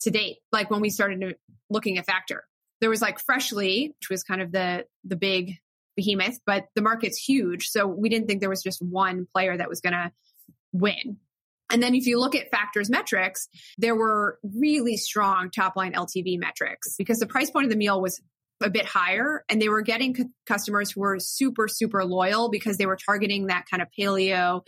to 0.00 0.10
date. 0.10 0.38
Like 0.52 0.70
when 0.70 0.80
we 0.80 0.90
started 0.90 1.36
looking 1.70 1.98
at 1.98 2.06
Factor, 2.06 2.44
there 2.80 2.90
was 2.90 3.00
like 3.00 3.18
Freshly, 3.18 3.94
which 3.98 4.10
was 4.10 4.22
kind 4.22 4.42
of 4.42 4.52
the 4.52 4.84
the 5.04 5.16
big 5.16 5.56
behemoth, 5.96 6.38
but 6.46 6.66
the 6.74 6.82
market's 6.82 7.18
huge. 7.18 7.68
So 7.68 7.86
we 7.86 8.08
didn't 8.08 8.28
think 8.28 8.40
there 8.40 8.50
was 8.50 8.62
just 8.62 8.80
one 8.80 9.26
player 9.32 9.56
that 9.56 9.68
was 9.68 9.80
going 9.80 9.94
to 9.94 10.12
win. 10.72 11.18
And 11.70 11.82
then 11.82 11.94
if 11.94 12.06
you 12.06 12.20
look 12.20 12.34
at 12.34 12.50
factors 12.50 12.88
metrics, 12.88 13.48
there 13.78 13.96
were 13.96 14.38
really 14.42 14.96
strong 14.96 15.50
top 15.50 15.74
line 15.76 15.94
LTV 15.94 16.38
metrics 16.38 16.94
because 16.96 17.18
the 17.18 17.26
price 17.26 17.50
point 17.50 17.64
of 17.64 17.70
the 17.70 17.76
meal 17.76 18.00
was 18.00 18.20
a 18.62 18.70
bit 18.70 18.86
higher 18.86 19.44
and 19.48 19.60
they 19.60 19.68
were 19.68 19.82
getting 19.82 20.14
c- 20.14 20.24
customers 20.46 20.90
who 20.90 21.00
were 21.00 21.18
super 21.18 21.68
super 21.68 22.04
loyal 22.04 22.48
because 22.48 22.78
they 22.78 22.86
were 22.86 22.96
targeting 22.96 23.48
that 23.48 23.64
kind 23.70 23.82
of 23.82 23.88
paleo 23.98 24.62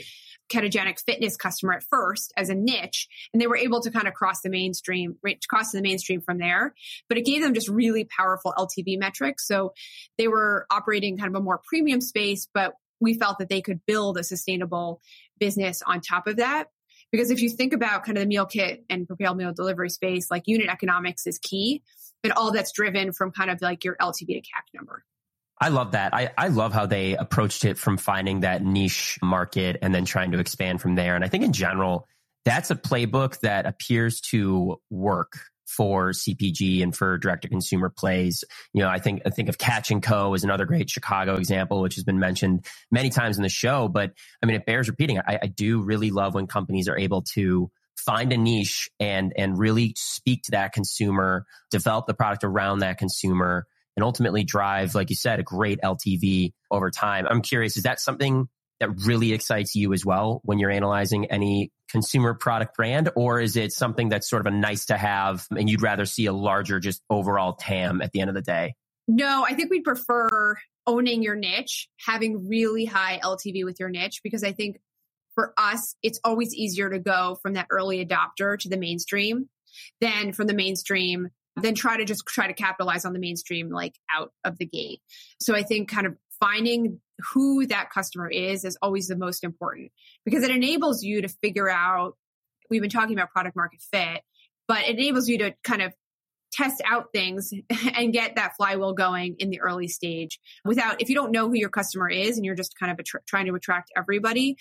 ketogenic 0.48 0.98
fitness 1.04 1.36
customer 1.36 1.74
at 1.74 1.82
first 1.84 2.32
as 2.36 2.48
a 2.48 2.54
niche 2.54 3.08
and 3.32 3.40
they 3.40 3.46
were 3.46 3.56
able 3.56 3.80
to 3.80 3.90
kind 3.90 4.08
of 4.08 4.14
cross 4.14 4.40
the 4.42 4.50
mainstream 4.50 5.16
cross 5.48 5.70
to 5.70 5.76
the 5.76 5.82
mainstream 5.82 6.20
from 6.20 6.38
there. 6.38 6.74
But 7.08 7.18
it 7.18 7.24
gave 7.24 7.42
them 7.42 7.54
just 7.54 7.68
really 7.68 8.04
powerful 8.04 8.54
ltv 8.56 8.98
metrics. 8.98 9.46
So 9.46 9.72
they 10.16 10.28
were 10.28 10.66
operating 10.70 11.16
kind 11.18 11.34
of 11.34 11.40
a 11.40 11.44
more 11.44 11.60
premium 11.64 12.00
space 12.00 12.48
but 12.52 12.74
we 13.00 13.14
felt 13.14 13.38
that 13.38 13.48
they 13.48 13.60
could 13.60 13.80
build 13.86 14.18
a 14.18 14.24
sustainable 14.24 15.00
business 15.38 15.82
on 15.86 16.00
top 16.00 16.26
of 16.26 16.36
that. 16.36 16.68
Because 17.12 17.30
if 17.30 17.40
you 17.40 17.48
think 17.48 17.72
about 17.72 18.04
kind 18.04 18.18
of 18.18 18.22
the 18.22 18.28
meal 18.28 18.44
kit 18.44 18.84
and 18.90 19.06
prepared 19.06 19.36
meal 19.36 19.52
delivery 19.52 19.88
space 19.88 20.30
like 20.30 20.44
unit 20.46 20.68
economics 20.68 21.26
is 21.26 21.38
key 21.38 21.82
but 22.22 22.36
all 22.36 22.52
that's 22.52 22.72
driven 22.72 23.12
from 23.12 23.30
kind 23.30 23.50
of 23.50 23.60
like 23.62 23.84
your 23.84 23.96
LTV 23.96 24.26
to 24.26 24.40
CAC 24.40 24.74
number. 24.74 25.04
I 25.60 25.68
love 25.68 25.92
that. 25.92 26.14
I, 26.14 26.30
I 26.38 26.48
love 26.48 26.72
how 26.72 26.86
they 26.86 27.16
approached 27.16 27.64
it 27.64 27.78
from 27.78 27.96
finding 27.96 28.40
that 28.40 28.62
niche 28.62 29.18
market 29.22 29.78
and 29.82 29.94
then 29.94 30.04
trying 30.04 30.32
to 30.32 30.38
expand 30.38 30.80
from 30.80 30.94
there. 30.94 31.16
And 31.16 31.24
I 31.24 31.28
think 31.28 31.44
in 31.44 31.52
general, 31.52 32.06
that's 32.44 32.70
a 32.70 32.76
playbook 32.76 33.40
that 33.40 33.66
appears 33.66 34.20
to 34.32 34.80
work 34.90 35.32
for 35.66 36.12
CPG 36.12 36.82
and 36.82 36.96
for 36.96 37.18
direct 37.18 37.42
to 37.42 37.48
consumer 37.48 37.90
plays. 37.90 38.42
You 38.72 38.82
know, 38.82 38.88
I 38.88 38.98
think 38.98 39.22
I 39.26 39.30
think 39.30 39.48
of 39.48 39.58
Catch 39.58 39.90
and 39.90 40.02
Co 40.02 40.32
as 40.34 40.44
another 40.44 40.64
great 40.64 40.88
Chicago 40.88 41.34
example, 41.34 41.82
which 41.82 41.96
has 41.96 42.04
been 42.04 42.18
mentioned 42.18 42.64
many 42.90 43.10
times 43.10 43.36
in 43.36 43.42
the 43.42 43.48
show. 43.48 43.88
But 43.88 44.12
I 44.42 44.46
mean, 44.46 44.56
it 44.56 44.64
bears 44.64 44.88
repeating. 44.88 45.18
I, 45.18 45.38
I 45.42 45.46
do 45.46 45.82
really 45.82 46.10
love 46.10 46.34
when 46.34 46.46
companies 46.46 46.88
are 46.88 46.98
able 46.98 47.22
to 47.34 47.70
find 47.96 48.32
a 48.32 48.38
niche 48.38 48.88
and 48.98 49.32
and 49.36 49.58
really 49.58 49.92
speak 49.96 50.44
to 50.44 50.52
that 50.52 50.72
consumer, 50.72 51.44
develop 51.70 52.06
the 52.06 52.14
product 52.14 52.44
around 52.44 52.78
that 52.78 52.96
consumer, 52.96 53.66
and 53.98 54.04
ultimately 54.04 54.44
drive, 54.44 54.94
like 54.94 55.10
you 55.10 55.16
said, 55.16 55.40
a 55.40 55.42
great 55.42 55.80
LTV 55.82 56.52
over 56.70 56.88
time. 56.88 57.26
I'm 57.28 57.42
curious, 57.42 57.76
is 57.76 57.82
that 57.82 57.98
something 57.98 58.48
that 58.78 58.90
really 59.04 59.32
excites 59.32 59.74
you 59.74 59.92
as 59.92 60.06
well 60.06 60.40
when 60.44 60.60
you're 60.60 60.70
analyzing 60.70 61.26
any 61.32 61.72
consumer 61.90 62.32
product 62.32 62.76
brand, 62.76 63.10
or 63.16 63.40
is 63.40 63.56
it 63.56 63.72
something 63.72 64.08
that's 64.08 64.30
sort 64.30 64.46
of 64.46 64.52
a 64.52 64.56
nice 64.56 64.86
to 64.86 64.96
have 64.96 65.48
and 65.50 65.68
you'd 65.68 65.82
rather 65.82 66.04
see 66.04 66.26
a 66.26 66.32
larger 66.32 66.78
just 66.78 67.02
overall 67.10 67.54
TAM 67.54 68.00
at 68.00 68.12
the 68.12 68.20
end 68.20 68.30
of 68.30 68.34
the 68.36 68.40
day? 68.40 68.76
No, 69.08 69.44
I 69.44 69.54
think 69.54 69.68
we'd 69.68 69.82
prefer 69.82 70.56
owning 70.86 71.24
your 71.24 71.34
niche, 71.34 71.88
having 72.06 72.46
really 72.46 72.84
high 72.84 73.18
LTV 73.20 73.64
with 73.64 73.80
your 73.80 73.88
niche, 73.88 74.20
because 74.22 74.44
I 74.44 74.52
think 74.52 74.78
for 75.34 75.54
us, 75.58 75.96
it's 76.04 76.20
always 76.22 76.54
easier 76.54 76.88
to 76.88 77.00
go 77.00 77.36
from 77.42 77.54
that 77.54 77.66
early 77.68 78.06
adopter 78.06 78.56
to 78.60 78.68
the 78.68 78.76
mainstream 78.76 79.48
than 80.00 80.32
from 80.32 80.46
the 80.46 80.54
mainstream, 80.54 81.30
then 81.62 81.74
try 81.74 81.96
to 81.96 82.04
just 82.04 82.26
try 82.26 82.46
to 82.46 82.52
capitalize 82.52 83.04
on 83.04 83.12
the 83.12 83.18
mainstream 83.18 83.70
like 83.70 83.94
out 84.12 84.32
of 84.44 84.58
the 84.58 84.66
gate. 84.66 85.00
So 85.40 85.54
I 85.54 85.62
think 85.62 85.88
kind 85.88 86.06
of 86.06 86.16
finding 86.40 87.00
who 87.32 87.66
that 87.66 87.90
customer 87.90 88.28
is 88.28 88.64
is 88.64 88.78
always 88.80 89.08
the 89.08 89.16
most 89.16 89.44
important 89.44 89.90
because 90.24 90.44
it 90.44 90.50
enables 90.50 91.02
you 91.02 91.22
to 91.22 91.28
figure 91.28 91.68
out 91.68 92.16
we've 92.70 92.80
been 92.80 92.90
talking 92.90 93.16
about 93.16 93.30
product 93.30 93.56
market 93.56 93.80
fit 93.80 94.22
but 94.68 94.82
it 94.82 94.90
enables 94.90 95.28
you 95.28 95.38
to 95.38 95.52
kind 95.64 95.82
of 95.82 95.92
test 96.52 96.80
out 96.86 97.08
things 97.12 97.52
and 97.96 98.12
get 98.12 98.36
that 98.36 98.54
flywheel 98.56 98.92
going 98.92 99.34
in 99.40 99.50
the 99.50 99.60
early 99.60 99.88
stage 99.88 100.38
without 100.64 101.02
if 101.02 101.08
you 101.08 101.16
don't 101.16 101.32
know 101.32 101.48
who 101.48 101.56
your 101.56 101.70
customer 101.70 102.08
is 102.08 102.36
and 102.36 102.46
you're 102.46 102.54
just 102.54 102.78
kind 102.78 102.92
of 102.92 103.04
trying 103.26 103.46
to 103.46 103.54
attract 103.56 103.90
everybody 103.96 104.56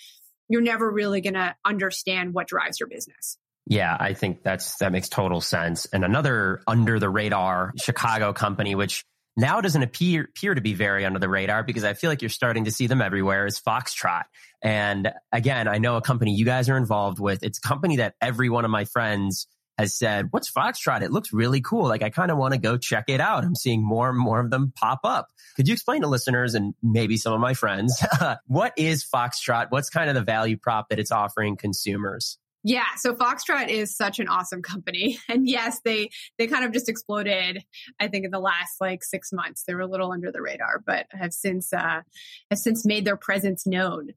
you're 0.48 0.62
never 0.62 0.90
really 0.90 1.20
going 1.20 1.34
to 1.34 1.54
understand 1.64 2.34
what 2.34 2.48
drives 2.48 2.80
your 2.80 2.88
business. 2.88 3.38
Yeah, 3.68 3.94
I 3.98 4.14
think 4.14 4.42
that's 4.42 4.78
that 4.78 4.92
makes 4.92 5.10
total 5.10 5.42
sense. 5.42 5.84
And 5.86 6.02
another 6.02 6.62
under 6.66 6.98
the 6.98 7.10
radar 7.10 7.74
Chicago 7.76 8.32
company, 8.32 8.74
which 8.74 9.04
now 9.36 9.60
doesn't 9.60 9.82
appear 9.82 10.22
appear 10.22 10.54
to 10.54 10.62
be 10.62 10.72
very 10.72 11.04
under 11.04 11.18
the 11.18 11.28
radar 11.28 11.62
because 11.62 11.84
I 11.84 11.92
feel 11.92 12.08
like 12.08 12.22
you're 12.22 12.30
starting 12.30 12.64
to 12.64 12.70
see 12.70 12.86
them 12.86 13.02
everywhere 13.02 13.44
is 13.44 13.60
Foxtrot. 13.60 14.24
And 14.62 15.12
again, 15.32 15.68
I 15.68 15.78
know 15.78 15.96
a 15.96 16.00
company 16.00 16.34
you 16.34 16.46
guys 16.46 16.70
are 16.70 16.78
involved 16.78 17.20
with. 17.20 17.42
It's 17.42 17.58
a 17.58 17.60
company 17.60 17.96
that 17.96 18.14
every 18.22 18.48
one 18.48 18.64
of 18.64 18.70
my 18.70 18.86
friends 18.86 19.46
has 19.76 19.94
said, 19.94 20.28
what's 20.30 20.50
Foxtrot? 20.50 21.02
It 21.02 21.12
looks 21.12 21.30
really 21.32 21.60
cool. 21.60 21.88
Like 21.88 22.02
I 22.02 22.08
kind 22.08 22.30
of 22.30 22.38
want 22.38 22.54
to 22.54 22.58
go 22.58 22.78
check 22.78 23.04
it 23.08 23.20
out. 23.20 23.44
I'm 23.44 23.54
seeing 23.54 23.86
more 23.86 24.08
and 24.08 24.18
more 24.18 24.40
of 24.40 24.50
them 24.50 24.72
pop 24.74 25.00
up. 25.04 25.28
Could 25.56 25.68
you 25.68 25.74
explain 25.74 26.00
to 26.00 26.08
listeners 26.08 26.54
and 26.54 26.74
maybe 26.82 27.18
some 27.18 27.34
of 27.34 27.40
my 27.40 27.52
friends, 27.52 28.02
what 28.46 28.72
is 28.78 29.04
Foxtrot? 29.04 29.66
What's 29.68 29.90
kind 29.90 30.08
of 30.08 30.14
the 30.14 30.22
value 30.22 30.56
prop 30.56 30.88
that 30.88 30.98
it's 30.98 31.12
offering 31.12 31.56
consumers? 31.56 32.38
Yeah, 32.68 32.84
so 32.98 33.14
Foxtrot 33.14 33.68
is 33.68 33.96
such 33.96 34.18
an 34.18 34.28
awesome 34.28 34.60
company. 34.60 35.18
And 35.28 35.48
yes, 35.48 35.80
they 35.84 36.10
they 36.36 36.46
kind 36.46 36.64
of 36.66 36.72
just 36.72 36.88
exploded 36.88 37.64
I 37.98 38.08
think 38.08 38.26
in 38.26 38.30
the 38.30 38.38
last 38.38 38.78
like 38.78 39.02
6 39.02 39.32
months. 39.32 39.64
They 39.66 39.74
were 39.74 39.82
a 39.82 39.86
little 39.86 40.12
under 40.12 40.30
the 40.30 40.42
radar, 40.42 40.82
but 40.84 41.06
have 41.10 41.32
since 41.32 41.72
uh 41.72 42.02
have 42.50 42.58
since 42.58 42.84
made 42.84 43.06
their 43.06 43.16
presence 43.16 43.66
known. 43.66 44.10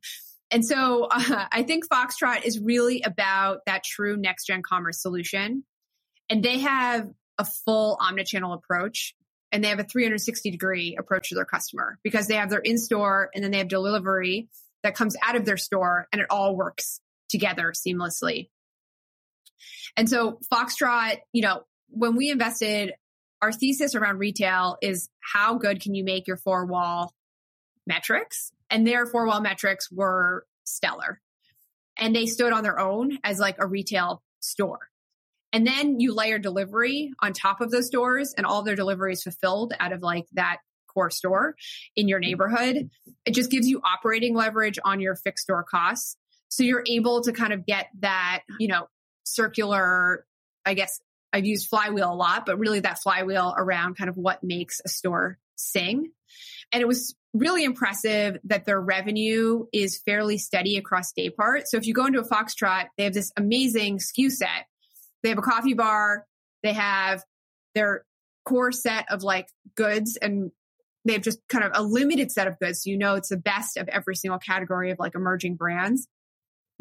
And 0.51 0.65
so 0.65 1.07
uh, 1.11 1.45
I 1.49 1.63
think 1.63 1.87
Foxtrot 1.87 2.43
is 2.43 2.59
really 2.59 3.01
about 3.03 3.59
that 3.67 3.85
true 3.85 4.17
next 4.17 4.47
gen 4.47 4.63
commerce 4.63 5.01
solution. 5.01 5.63
And 6.29 6.43
they 6.43 6.59
have 6.59 7.09
a 7.37 7.45
full 7.45 7.97
omnichannel 8.01 8.53
approach 8.53 9.15
and 9.53 9.63
they 9.63 9.69
have 9.69 9.79
a 9.79 9.85
360 9.85 10.51
degree 10.51 10.97
approach 10.99 11.29
to 11.29 11.35
their 11.35 11.45
customer 11.45 11.99
because 12.03 12.27
they 12.27 12.35
have 12.35 12.49
their 12.49 12.59
in 12.59 12.77
store 12.77 13.29
and 13.33 13.43
then 13.43 13.51
they 13.51 13.59
have 13.59 13.69
delivery 13.69 14.49
that 14.83 14.95
comes 14.95 15.15
out 15.23 15.37
of 15.37 15.45
their 15.45 15.57
store 15.57 16.07
and 16.11 16.21
it 16.21 16.27
all 16.29 16.53
works 16.53 16.99
together 17.31 17.73
seamlessly. 17.75 18.49
And 19.97 20.09
so 20.09 20.39
Foxtrot, 20.51 21.17
you 21.33 21.41
know, 21.41 21.63
when 21.89 22.15
we 22.15 22.29
invested, 22.29 22.93
our 23.41 23.51
thesis 23.51 23.95
around 23.95 24.19
retail 24.19 24.77
is 24.81 25.09
how 25.19 25.55
good 25.55 25.81
can 25.81 25.95
you 25.95 26.03
make 26.03 26.27
your 26.27 26.37
four 26.37 26.65
wall 26.65 27.13
metrics 27.87 28.51
and 28.69 28.85
their 28.85 29.05
four 29.05 29.25
wall 29.27 29.41
metrics 29.41 29.91
were 29.91 30.45
stellar. 30.63 31.19
And 31.97 32.15
they 32.15 32.25
stood 32.25 32.53
on 32.53 32.63
their 32.63 32.79
own 32.79 33.17
as 33.23 33.39
like 33.39 33.57
a 33.59 33.67
retail 33.67 34.23
store. 34.39 34.79
And 35.53 35.67
then 35.67 35.99
you 35.99 36.13
layer 36.13 36.39
delivery 36.39 37.11
on 37.19 37.33
top 37.33 37.59
of 37.59 37.71
those 37.71 37.87
stores 37.87 38.33
and 38.37 38.45
all 38.45 38.63
their 38.63 38.77
deliveries 38.77 39.23
fulfilled 39.23 39.73
out 39.79 39.91
of 39.91 40.01
like 40.01 40.25
that 40.33 40.57
core 40.87 41.09
store 41.09 41.55
in 41.95 42.07
your 42.07 42.19
neighborhood. 42.19 42.89
It 43.25 43.33
just 43.33 43.51
gives 43.51 43.67
you 43.67 43.81
operating 43.83 44.35
leverage 44.35 44.79
on 44.83 45.01
your 45.01 45.15
fixed 45.15 45.43
store 45.43 45.63
costs. 45.63 46.15
So 46.51 46.63
you're 46.63 46.83
able 46.85 47.21
to 47.21 47.31
kind 47.31 47.53
of 47.53 47.65
get 47.65 47.87
that, 47.99 48.41
you 48.59 48.67
know, 48.67 48.87
circular, 49.23 50.25
I 50.65 50.73
guess 50.73 50.99
I've 51.33 51.45
used 51.45 51.69
flywheel 51.69 52.11
a 52.11 52.13
lot, 52.13 52.45
but 52.45 52.59
really 52.59 52.81
that 52.81 52.99
flywheel 52.99 53.55
around 53.57 53.97
kind 53.97 54.09
of 54.09 54.17
what 54.17 54.43
makes 54.43 54.81
a 54.85 54.89
store 54.89 55.37
sing. 55.55 56.11
And 56.73 56.81
it 56.81 56.87
was 56.87 57.15
really 57.33 57.63
impressive 57.63 58.37
that 58.43 58.65
their 58.65 58.79
revenue 58.79 59.65
is 59.71 60.01
fairly 60.05 60.37
steady 60.37 60.77
across 60.77 61.13
day 61.13 61.29
part. 61.29 61.69
So 61.69 61.77
if 61.77 61.87
you 61.87 61.93
go 61.93 62.05
into 62.05 62.19
a 62.19 62.27
Foxtrot, 62.27 62.87
they 62.97 63.05
have 63.05 63.13
this 63.13 63.31
amazing 63.37 63.99
SKU 63.99 64.29
set. 64.29 64.65
They 65.23 65.29
have 65.29 65.37
a 65.37 65.43
coffee 65.43 65.73
bar, 65.73 66.25
they 66.63 66.73
have 66.73 67.23
their 67.75 68.05
core 68.43 68.71
set 68.71 69.05
of 69.09 69.23
like 69.23 69.47
goods 69.75 70.17
and 70.17 70.51
they 71.05 71.13
have 71.13 71.21
just 71.21 71.39
kind 71.47 71.63
of 71.63 71.71
a 71.73 71.81
limited 71.81 72.31
set 72.31 72.47
of 72.47 72.59
goods. 72.59 72.83
So 72.83 72.89
you 72.89 72.97
know 72.97 73.15
it's 73.15 73.29
the 73.29 73.37
best 73.37 73.77
of 73.77 73.87
every 73.87 74.15
single 74.15 74.39
category 74.39 74.91
of 74.91 74.99
like 74.99 75.15
emerging 75.15 75.55
brands. 75.55 76.07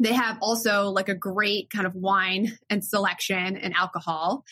They 0.01 0.13
have 0.13 0.39
also 0.41 0.89
like 0.89 1.09
a 1.09 1.15
great 1.15 1.69
kind 1.69 1.85
of 1.85 1.93
wine 1.93 2.57
and 2.71 2.83
selection 2.83 3.55
and 3.55 3.75
alcohol. 3.75 4.43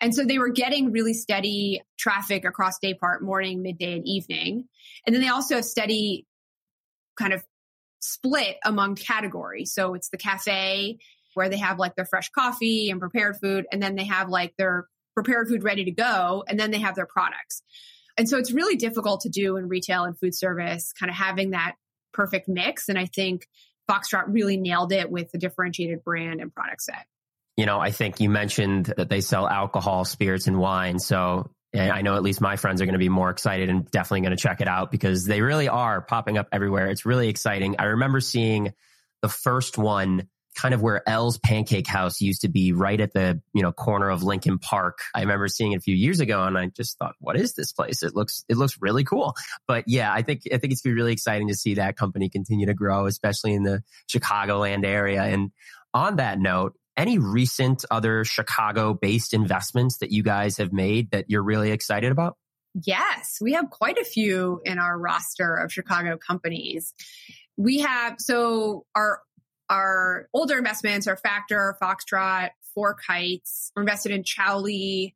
And 0.00 0.14
so 0.14 0.24
they 0.24 0.38
were 0.38 0.50
getting 0.50 0.92
really 0.92 1.14
steady 1.14 1.82
traffic 1.98 2.44
across 2.44 2.78
day 2.78 2.92
part, 2.92 3.22
morning, 3.22 3.62
midday, 3.62 3.94
and 3.94 4.06
evening. 4.06 4.68
And 5.06 5.14
then 5.14 5.22
they 5.22 5.28
also 5.28 5.56
have 5.56 5.64
steady 5.64 6.26
kind 7.18 7.32
of 7.32 7.42
split 8.00 8.58
among 8.64 8.96
categories. 8.96 9.72
So 9.72 9.94
it's 9.94 10.10
the 10.10 10.18
cafe 10.18 10.98
where 11.32 11.48
they 11.48 11.56
have 11.56 11.78
like 11.78 11.96
their 11.96 12.04
fresh 12.04 12.28
coffee 12.30 12.90
and 12.90 13.00
prepared 13.00 13.38
food. 13.38 13.66
And 13.72 13.82
then 13.82 13.94
they 13.94 14.04
have 14.04 14.28
like 14.28 14.54
their 14.58 14.88
prepared 15.14 15.48
food 15.48 15.64
ready 15.64 15.84
to 15.84 15.90
go. 15.90 16.44
And 16.46 16.60
then 16.60 16.70
they 16.70 16.80
have 16.80 16.96
their 16.96 17.06
products. 17.06 17.62
And 18.18 18.28
so 18.28 18.36
it's 18.36 18.52
really 18.52 18.76
difficult 18.76 19.22
to 19.22 19.30
do 19.30 19.56
in 19.56 19.68
retail 19.68 20.04
and 20.04 20.18
food 20.18 20.34
service, 20.34 20.92
kind 20.92 21.08
of 21.08 21.16
having 21.16 21.50
that 21.50 21.76
perfect 22.12 22.48
mix. 22.48 22.88
And 22.88 22.98
I 22.98 23.06
think 23.06 23.46
Foxtrot 23.88 24.24
really 24.28 24.56
nailed 24.56 24.92
it 24.92 25.10
with 25.10 25.30
the 25.32 25.38
differentiated 25.38 26.04
brand 26.04 26.40
and 26.40 26.54
product 26.54 26.82
set. 26.82 27.06
You 27.56 27.66
know, 27.66 27.80
I 27.80 27.90
think 27.90 28.20
you 28.20 28.30
mentioned 28.30 28.92
that 28.96 29.08
they 29.08 29.20
sell 29.20 29.48
alcohol, 29.48 30.04
spirits, 30.04 30.46
and 30.46 30.58
wine. 30.58 30.98
So 30.98 31.50
and 31.72 31.92
I 31.92 32.00
know 32.02 32.16
at 32.16 32.22
least 32.22 32.40
my 32.40 32.56
friends 32.56 32.80
are 32.80 32.86
going 32.86 32.94
to 32.94 32.98
be 32.98 33.08
more 33.08 33.30
excited 33.30 33.68
and 33.68 33.90
definitely 33.90 34.22
going 34.22 34.36
to 34.36 34.42
check 34.42 34.60
it 34.60 34.68
out 34.68 34.90
because 34.90 35.24
they 35.26 35.42
really 35.42 35.68
are 35.68 36.00
popping 36.00 36.38
up 36.38 36.48
everywhere. 36.50 36.86
It's 36.88 37.04
really 37.04 37.28
exciting. 37.28 37.76
I 37.78 37.84
remember 37.84 38.20
seeing 38.20 38.72
the 39.20 39.28
first 39.28 39.76
one 39.76 40.28
kind 40.54 40.74
of 40.74 40.82
where 40.82 41.08
L's 41.08 41.38
Pancake 41.38 41.86
House 41.86 42.20
used 42.20 42.42
to 42.42 42.48
be 42.48 42.72
right 42.72 43.00
at 43.00 43.12
the, 43.12 43.40
you 43.54 43.62
know, 43.62 43.72
corner 43.72 44.10
of 44.10 44.22
Lincoln 44.22 44.58
Park. 44.58 44.98
I 45.14 45.20
remember 45.20 45.46
seeing 45.48 45.72
it 45.72 45.76
a 45.76 45.80
few 45.80 45.94
years 45.94 46.20
ago 46.20 46.42
and 46.42 46.58
I 46.58 46.66
just 46.66 46.98
thought, 46.98 47.14
what 47.20 47.36
is 47.36 47.54
this 47.54 47.72
place? 47.72 48.02
It 48.02 48.14
looks, 48.14 48.44
it 48.48 48.56
looks 48.56 48.78
really 48.80 49.04
cool. 49.04 49.34
But 49.66 49.84
yeah, 49.86 50.12
I 50.12 50.22
think, 50.22 50.42
I 50.52 50.58
think 50.58 50.72
it's 50.72 50.82
be 50.82 50.92
really 50.92 51.12
exciting 51.12 51.48
to 51.48 51.54
see 51.54 51.74
that 51.74 51.96
company 51.96 52.28
continue 52.28 52.66
to 52.66 52.74
grow, 52.74 53.06
especially 53.06 53.54
in 53.54 53.62
the 53.62 53.82
Chicagoland 54.08 54.84
area. 54.84 55.22
And 55.22 55.52
on 55.94 56.16
that 56.16 56.40
note, 56.40 56.74
any 56.96 57.18
recent 57.18 57.84
other 57.90 58.24
Chicago 58.24 58.92
based 58.92 59.32
investments 59.32 59.98
that 59.98 60.10
you 60.10 60.24
guys 60.24 60.56
have 60.56 60.72
made 60.72 61.12
that 61.12 61.26
you're 61.28 61.44
really 61.44 61.70
excited 61.70 62.10
about? 62.10 62.36
Yes, 62.84 63.38
we 63.40 63.52
have 63.52 63.70
quite 63.70 63.98
a 63.98 64.04
few 64.04 64.60
in 64.64 64.78
our 64.78 64.98
roster 64.98 65.54
of 65.54 65.72
Chicago 65.72 66.16
companies. 66.16 66.92
We 67.56 67.78
have, 67.78 68.16
so 68.18 68.84
our 68.94 69.20
our 69.68 70.28
older 70.32 70.56
investments 70.56 71.06
are 71.06 71.16
Factor, 71.16 71.76
Foxtrot, 71.80 72.50
Four 72.74 72.96
Kites. 73.06 73.70
We're 73.74 73.82
invested 73.82 74.12
in 74.12 74.22
Chowly 74.22 75.14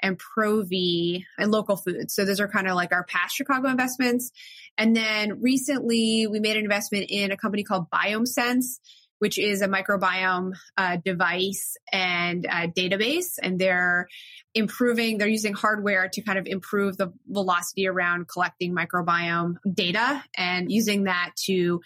and 0.00 0.18
Provi 0.18 1.26
and 1.38 1.50
local 1.52 1.76
foods. 1.76 2.14
So 2.14 2.24
those 2.24 2.40
are 2.40 2.48
kind 2.48 2.66
of 2.66 2.74
like 2.74 2.92
our 2.92 3.04
past 3.04 3.36
Chicago 3.36 3.68
investments. 3.68 4.32
And 4.76 4.96
then 4.96 5.40
recently 5.40 6.26
we 6.26 6.40
made 6.40 6.56
an 6.56 6.64
investment 6.64 7.06
in 7.08 7.30
a 7.30 7.36
company 7.36 7.62
called 7.62 7.88
BiomeSense, 7.90 8.80
which 9.22 9.38
is 9.38 9.62
a 9.62 9.68
microbiome 9.68 10.52
uh, 10.76 10.96
device 10.96 11.76
and 11.92 12.44
uh, 12.44 12.66
database. 12.66 13.38
And 13.40 13.56
they're 13.56 14.08
improving, 14.52 15.16
they're 15.16 15.28
using 15.28 15.52
hardware 15.52 16.08
to 16.08 16.22
kind 16.22 16.40
of 16.40 16.48
improve 16.48 16.96
the 16.96 17.12
velocity 17.28 17.86
around 17.86 18.26
collecting 18.26 18.74
microbiome 18.74 19.58
data 19.72 20.24
and 20.36 20.72
using 20.72 21.04
that 21.04 21.30
to 21.44 21.82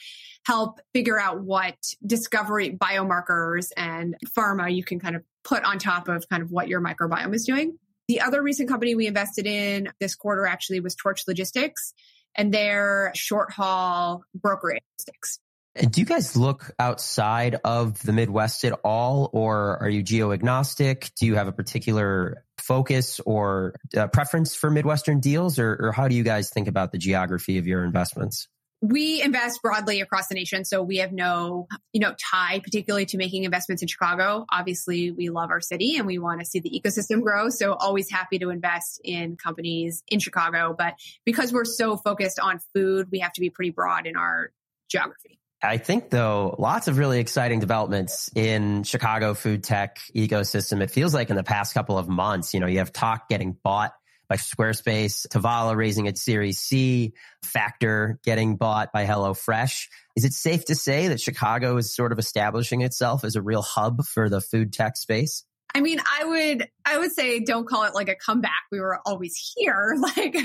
help 0.47 0.81
figure 0.95 1.21
out 1.21 1.43
what 1.43 1.77
discovery 2.07 2.71
biomarkers 2.71 3.69
and 3.77 4.17
pharma 4.35 4.75
you 4.75 4.83
can 4.83 4.99
kind 4.99 5.15
of 5.15 5.23
put 5.45 5.63
on 5.63 5.79
top 5.79 6.09
of 6.09 6.27
kind 6.31 6.43
of 6.43 6.51
what 6.51 6.69
your 6.69 6.81
microbiome 6.81 7.35
is 7.35 7.45
doing. 7.45 7.77
The 8.09 8.23
other 8.23 8.43
recent 8.43 8.71
company 8.71 8.95
we 8.95 9.07
invested 9.07 9.47
in 9.47 9.91
this 10.01 10.15
quarter 10.15 10.47
actually 10.47 10.81
was 10.81 10.95
Torch 10.95 11.25
Logistics 11.29 11.93
and 12.35 12.55
their 12.55 13.13
short 13.15 13.53
haul 13.53 14.25
brokerage 14.35 14.81
logistics. 14.99 15.39
Do 15.77 16.01
you 16.01 16.07
guys 16.07 16.37
look 16.37 16.71
outside 16.79 17.57
of 17.65 18.03
the 18.03 18.13
Midwest 18.13 18.65
at 18.65 18.79
all, 18.83 19.29
or 19.33 19.79
are 19.83 19.89
you 19.89 20.03
geo 20.03 20.33
agnostic? 20.33 21.11
Do 21.19 21.27
you 21.27 21.35
have 21.35 21.49
a 21.49 21.53
particular 21.53 22.45
focus 22.59 23.21
or 23.21 23.75
uh, 23.97 24.07
preference 24.09 24.55
for 24.55 24.71
Midwestern 24.71 25.21
deals, 25.21 25.59
or, 25.59 25.77
or 25.79 25.93
how 25.93 26.09
do 26.09 26.15
you 26.15 26.23
guys 26.23 26.51
think 26.51 26.67
about 26.67 26.93
the 26.93 26.99
geography 26.99 27.59
of 27.59 27.67
your 27.67 27.85
investments? 27.85 28.49
we 28.83 29.23
invest 29.23 29.63
broadly 29.63 30.01
across 30.01 30.29
the 30.29 30.35
nation 30.35 30.65
so 30.65 30.83
we 30.83 30.99
have 30.99 31.11
no 31.11 31.67
you 31.93 32.01
know 32.01 32.15
tie 32.31 32.61
particularly 32.63 33.07
to 33.07 33.17
making 33.17 33.45
investments 33.45 33.83
in 33.83 33.89
chicago 33.89 34.45
obviously 34.51 35.11
we 35.11 35.31
love 35.31 35.51
our 35.51 35.63
city 35.63 35.97
and 35.97 36.07
we 36.07 36.19
want 36.19 36.41
to 36.41 36.47
see 36.47 36.61
the 36.61 36.71
ecosystem 36.71 37.23
grow 37.23 37.49
so 37.49 37.73
always 37.73 38.11
happy 38.11 38.39
to 38.39 38.51
invest 38.51 39.01
in 39.03 39.37
companies 39.37 40.03
in 40.09 40.21
chicago 40.21 40.75
but 40.77 40.95
because 41.25 41.53
we're 41.53 41.65
so 41.65 41.97
focused 41.97 42.39
on 42.39 42.61
food 42.75 43.09
we 43.11 43.19
have 43.19 43.33
to 43.33 43.41
be 43.41 43.49
pretty 43.49 43.71
broad 43.71 44.07
in 44.07 44.15
our 44.15 44.51
geography 44.91 45.39
I 45.63 45.79
think 45.79 46.11
though, 46.11 46.55
lots 46.59 46.87
of 46.87 46.99
really 46.99 47.19
exciting 47.19 47.61
developments 47.61 48.31
in 48.35 48.85
Chicago 48.85 49.35
food 49.35 49.65
tech 49.65 49.99
ecosystem. 50.15 50.83
It 50.83 50.91
feels 50.91 51.15
like 51.15 51.31
in 51.31 51.37
the 51.37 51.43
past 51.43 51.73
couple 51.73 51.99
of 51.99 52.09
months, 52.09 52.53
you 52.53 52.61
know, 52.61 52.67
you 52.67 52.79
have 52.79 52.93
Tock 52.93 53.29
getting 53.29 53.57
bought 53.63 53.93
by 54.29 54.37
Squarespace, 54.37 55.27
Tovala 55.29 55.77
raising 55.77 56.07
its 56.07 56.23
Series 56.23 56.59
C, 56.59 57.15
Factor 57.43 58.19
getting 58.25 58.57
bought 58.57 58.93
by 58.93 59.07
HelloFresh. 59.07 59.87
Is 60.17 60.25
it 60.25 60.33
safe 60.33 60.65
to 60.67 60.75
say 60.75 61.09
that 61.09 61.21
Chicago 61.21 61.77
is 61.77 61.95
sort 61.95 62.13
of 62.13 62.19
establishing 62.19 62.83
itself 62.83 63.25
as 63.25 63.37
a 63.37 63.43
real 63.43 63.63
hub 63.63 64.05
for 64.05 64.29
the 64.29 64.41
food 64.41 64.73
tech 64.73 64.97
space? 64.97 65.45
I 65.75 65.81
mean, 65.81 66.01
I 66.01 66.25
would, 66.25 66.69
I 66.85 66.99
would 66.99 67.13
say 67.13 67.41
don't 67.41 67.69
call 67.69 67.85
it 67.85 67.95
like 67.95 68.09
a 68.09 68.15
comeback. 68.15 68.63
We 68.73 68.81
were 68.81 69.01
always 69.05 69.53
here. 69.57 69.97
Like, 70.17 70.37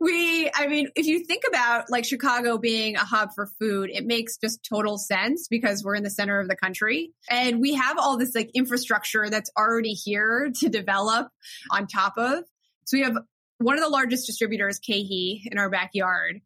we, 0.00 0.50
I 0.52 0.66
mean, 0.66 0.88
if 0.96 1.06
you 1.06 1.24
think 1.24 1.44
about 1.46 1.90
like 1.90 2.04
Chicago 2.04 2.58
being 2.58 2.96
a 2.96 3.04
hub 3.04 3.30
for 3.34 3.46
food, 3.60 3.90
it 3.92 4.04
makes 4.04 4.36
just 4.36 4.66
total 4.68 4.98
sense 4.98 5.46
because 5.48 5.84
we're 5.84 5.94
in 5.94 6.02
the 6.02 6.10
center 6.10 6.40
of 6.40 6.48
the 6.48 6.56
country 6.56 7.12
and 7.30 7.60
we 7.60 7.74
have 7.74 7.98
all 7.98 8.16
this 8.16 8.34
like 8.34 8.50
infrastructure 8.54 9.28
that's 9.30 9.50
already 9.56 9.92
here 9.92 10.50
to 10.56 10.68
develop 10.68 11.28
on 11.70 11.86
top 11.86 12.14
of. 12.16 12.44
So 12.86 12.96
we 12.96 13.04
have 13.04 13.16
one 13.58 13.76
of 13.76 13.84
the 13.84 13.90
largest 13.90 14.26
distributors, 14.26 14.80
KeHE, 14.80 15.42
in 15.50 15.58
our 15.58 15.70
backyard. 15.70 16.40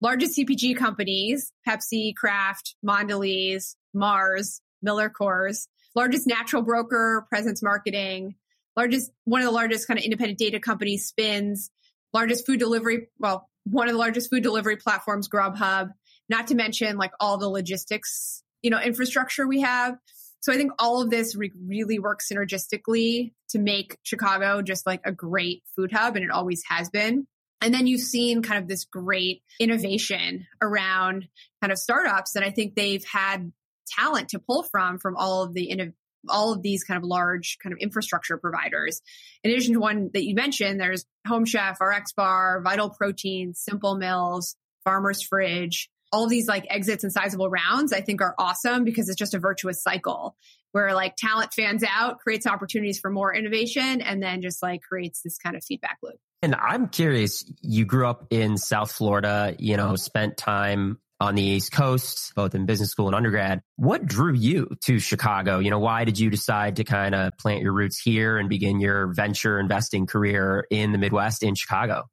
Largest 0.00 0.38
CPG 0.38 0.76
companies, 0.76 1.52
Pepsi, 1.66 2.14
Kraft, 2.14 2.76
Mondelez, 2.86 3.74
Mars, 3.92 4.60
Miller 4.80 5.10
Coors. 5.10 5.66
Largest 5.94 6.26
natural 6.26 6.62
broker, 6.62 7.26
Presence 7.28 7.62
Marketing. 7.62 8.36
Largest, 8.76 9.10
one 9.24 9.40
of 9.40 9.46
the 9.46 9.52
largest 9.52 9.86
kind 9.86 9.98
of 9.98 10.04
independent 10.04 10.38
data 10.38 10.60
companies, 10.60 11.06
Spins. 11.06 11.70
Largest 12.12 12.46
food 12.46 12.58
delivery, 12.58 13.08
well, 13.18 13.48
one 13.64 13.88
of 13.88 13.92
the 13.92 13.98
largest 13.98 14.30
food 14.30 14.42
delivery 14.42 14.76
platforms, 14.76 15.28
Grubhub. 15.28 15.92
Not 16.28 16.48
to 16.48 16.54
mention 16.54 16.96
like 16.96 17.12
all 17.20 17.38
the 17.38 17.48
logistics, 17.48 18.42
you 18.62 18.70
know, 18.70 18.80
infrastructure 18.80 19.46
we 19.46 19.60
have. 19.60 19.96
So 20.40 20.52
I 20.52 20.56
think 20.56 20.72
all 20.78 21.02
of 21.02 21.10
this 21.10 21.34
re- 21.34 21.52
really 21.66 21.98
works 21.98 22.30
synergistically 22.30 23.32
to 23.50 23.58
make 23.58 23.98
Chicago 24.02 24.62
just 24.62 24.86
like 24.86 25.00
a 25.04 25.12
great 25.12 25.62
food 25.74 25.90
hub, 25.92 26.16
and 26.16 26.24
it 26.24 26.30
always 26.30 26.62
has 26.68 26.90
been. 26.90 27.26
And 27.60 27.74
then 27.74 27.86
you've 27.86 28.00
seen 28.00 28.42
kind 28.42 28.62
of 28.62 28.68
this 28.68 28.84
great 28.84 29.42
innovation 29.58 30.46
around 30.62 31.28
kind 31.60 31.72
of 31.72 31.78
startups 31.78 32.36
And 32.36 32.44
I 32.44 32.50
think 32.50 32.74
they've 32.74 33.04
had 33.04 33.52
talent 33.88 34.30
to 34.30 34.38
pull 34.38 34.62
from 34.62 34.98
from 34.98 35.16
all 35.16 35.42
of 35.42 35.54
the 35.54 35.68
inno- 35.72 35.92
all 36.28 36.52
of 36.52 36.62
these 36.62 36.84
kind 36.84 36.98
of 36.98 37.04
large 37.04 37.58
kind 37.62 37.72
of 37.72 37.78
infrastructure 37.78 38.36
providers. 38.36 39.00
In 39.44 39.50
addition 39.50 39.74
to 39.74 39.80
one 39.80 40.10
that 40.14 40.24
you 40.24 40.34
mentioned, 40.34 40.80
there's 40.80 41.04
Home 41.26 41.44
Chef, 41.44 41.80
RX 41.80 42.12
Bar, 42.12 42.60
Vital 42.62 42.90
Proteins, 42.90 43.60
Simple 43.60 43.96
Mills, 43.96 44.56
Farmer's 44.84 45.22
Fridge, 45.22 45.88
all 46.12 46.26
these 46.26 46.48
like 46.48 46.66
exits 46.70 47.04
and 47.04 47.12
sizable 47.12 47.50
rounds, 47.50 47.92
I 47.92 48.00
think 48.00 48.20
are 48.20 48.34
awesome 48.38 48.84
because 48.84 49.08
it's 49.08 49.18
just 49.18 49.34
a 49.34 49.38
virtuous 49.38 49.82
cycle 49.82 50.36
where 50.72 50.94
like 50.94 51.16
talent 51.16 51.52
fans 51.54 51.82
out, 51.88 52.18
creates 52.18 52.46
opportunities 52.46 52.98
for 53.00 53.10
more 53.10 53.34
innovation, 53.34 54.00
and 54.00 54.22
then 54.22 54.42
just 54.42 54.62
like 54.62 54.82
creates 54.82 55.22
this 55.22 55.38
kind 55.38 55.56
of 55.56 55.64
feedback 55.64 55.98
loop. 56.02 56.16
And 56.42 56.54
I'm 56.54 56.88
curious, 56.88 57.44
you 57.62 57.84
grew 57.84 58.06
up 58.06 58.26
in 58.30 58.56
South 58.56 58.92
Florida, 58.92 59.56
you 59.58 59.76
know, 59.76 59.96
spent 59.96 60.36
time 60.36 60.98
on 61.20 61.34
the 61.34 61.42
East 61.42 61.72
Coast, 61.72 62.32
both 62.34 62.54
in 62.54 62.66
business 62.66 62.90
school 62.90 63.06
and 63.06 63.16
undergrad. 63.16 63.60
What 63.76 64.06
drew 64.06 64.34
you 64.34 64.76
to 64.84 64.98
Chicago? 64.98 65.58
You 65.58 65.70
know, 65.70 65.78
why 65.78 66.04
did 66.04 66.18
you 66.18 66.30
decide 66.30 66.76
to 66.76 66.84
kind 66.84 67.14
of 67.14 67.36
plant 67.38 67.62
your 67.62 67.72
roots 67.72 68.00
here 68.00 68.38
and 68.38 68.48
begin 68.48 68.80
your 68.80 69.08
venture 69.08 69.58
investing 69.58 70.06
career 70.06 70.66
in 70.70 70.92
the 70.92 70.98
Midwest 70.98 71.42
in 71.42 71.54
Chicago? 71.54 72.04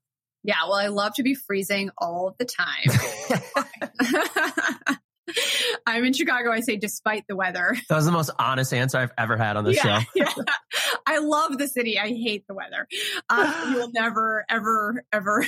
Yeah, 0.43 0.55
well, 0.63 0.75
I 0.75 0.87
love 0.87 1.13
to 1.15 1.23
be 1.23 1.33
freezing 1.33 1.89
all 1.97 2.27
of 2.27 2.35
the 2.37 2.45
time. 2.45 2.85
I'm 5.87 6.05
in 6.05 6.13
Chicago. 6.13 6.51
I 6.51 6.59
say 6.59 6.77
despite 6.77 7.25
the 7.27 7.35
weather. 7.35 7.75
That 7.89 7.95
was 7.95 8.05
the 8.05 8.11
most 8.11 8.29
honest 8.37 8.73
answer 8.73 8.97
I've 8.97 9.11
ever 9.17 9.37
had 9.37 9.57
on 9.57 9.63
this 9.63 9.83
yeah, 9.83 10.01
show. 10.01 10.05
yeah. 10.15 10.31
I 11.05 11.19
love 11.19 11.57
the 11.57 11.67
city. 11.67 11.99
I 11.99 12.09
hate 12.09 12.45
the 12.47 12.53
weather. 12.53 12.87
Um, 13.29 13.53
you 13.71 13.77
will 13.77 13.91
never, 13.93 14.45
ever, 14.49 15.03
ever 15.11 15.45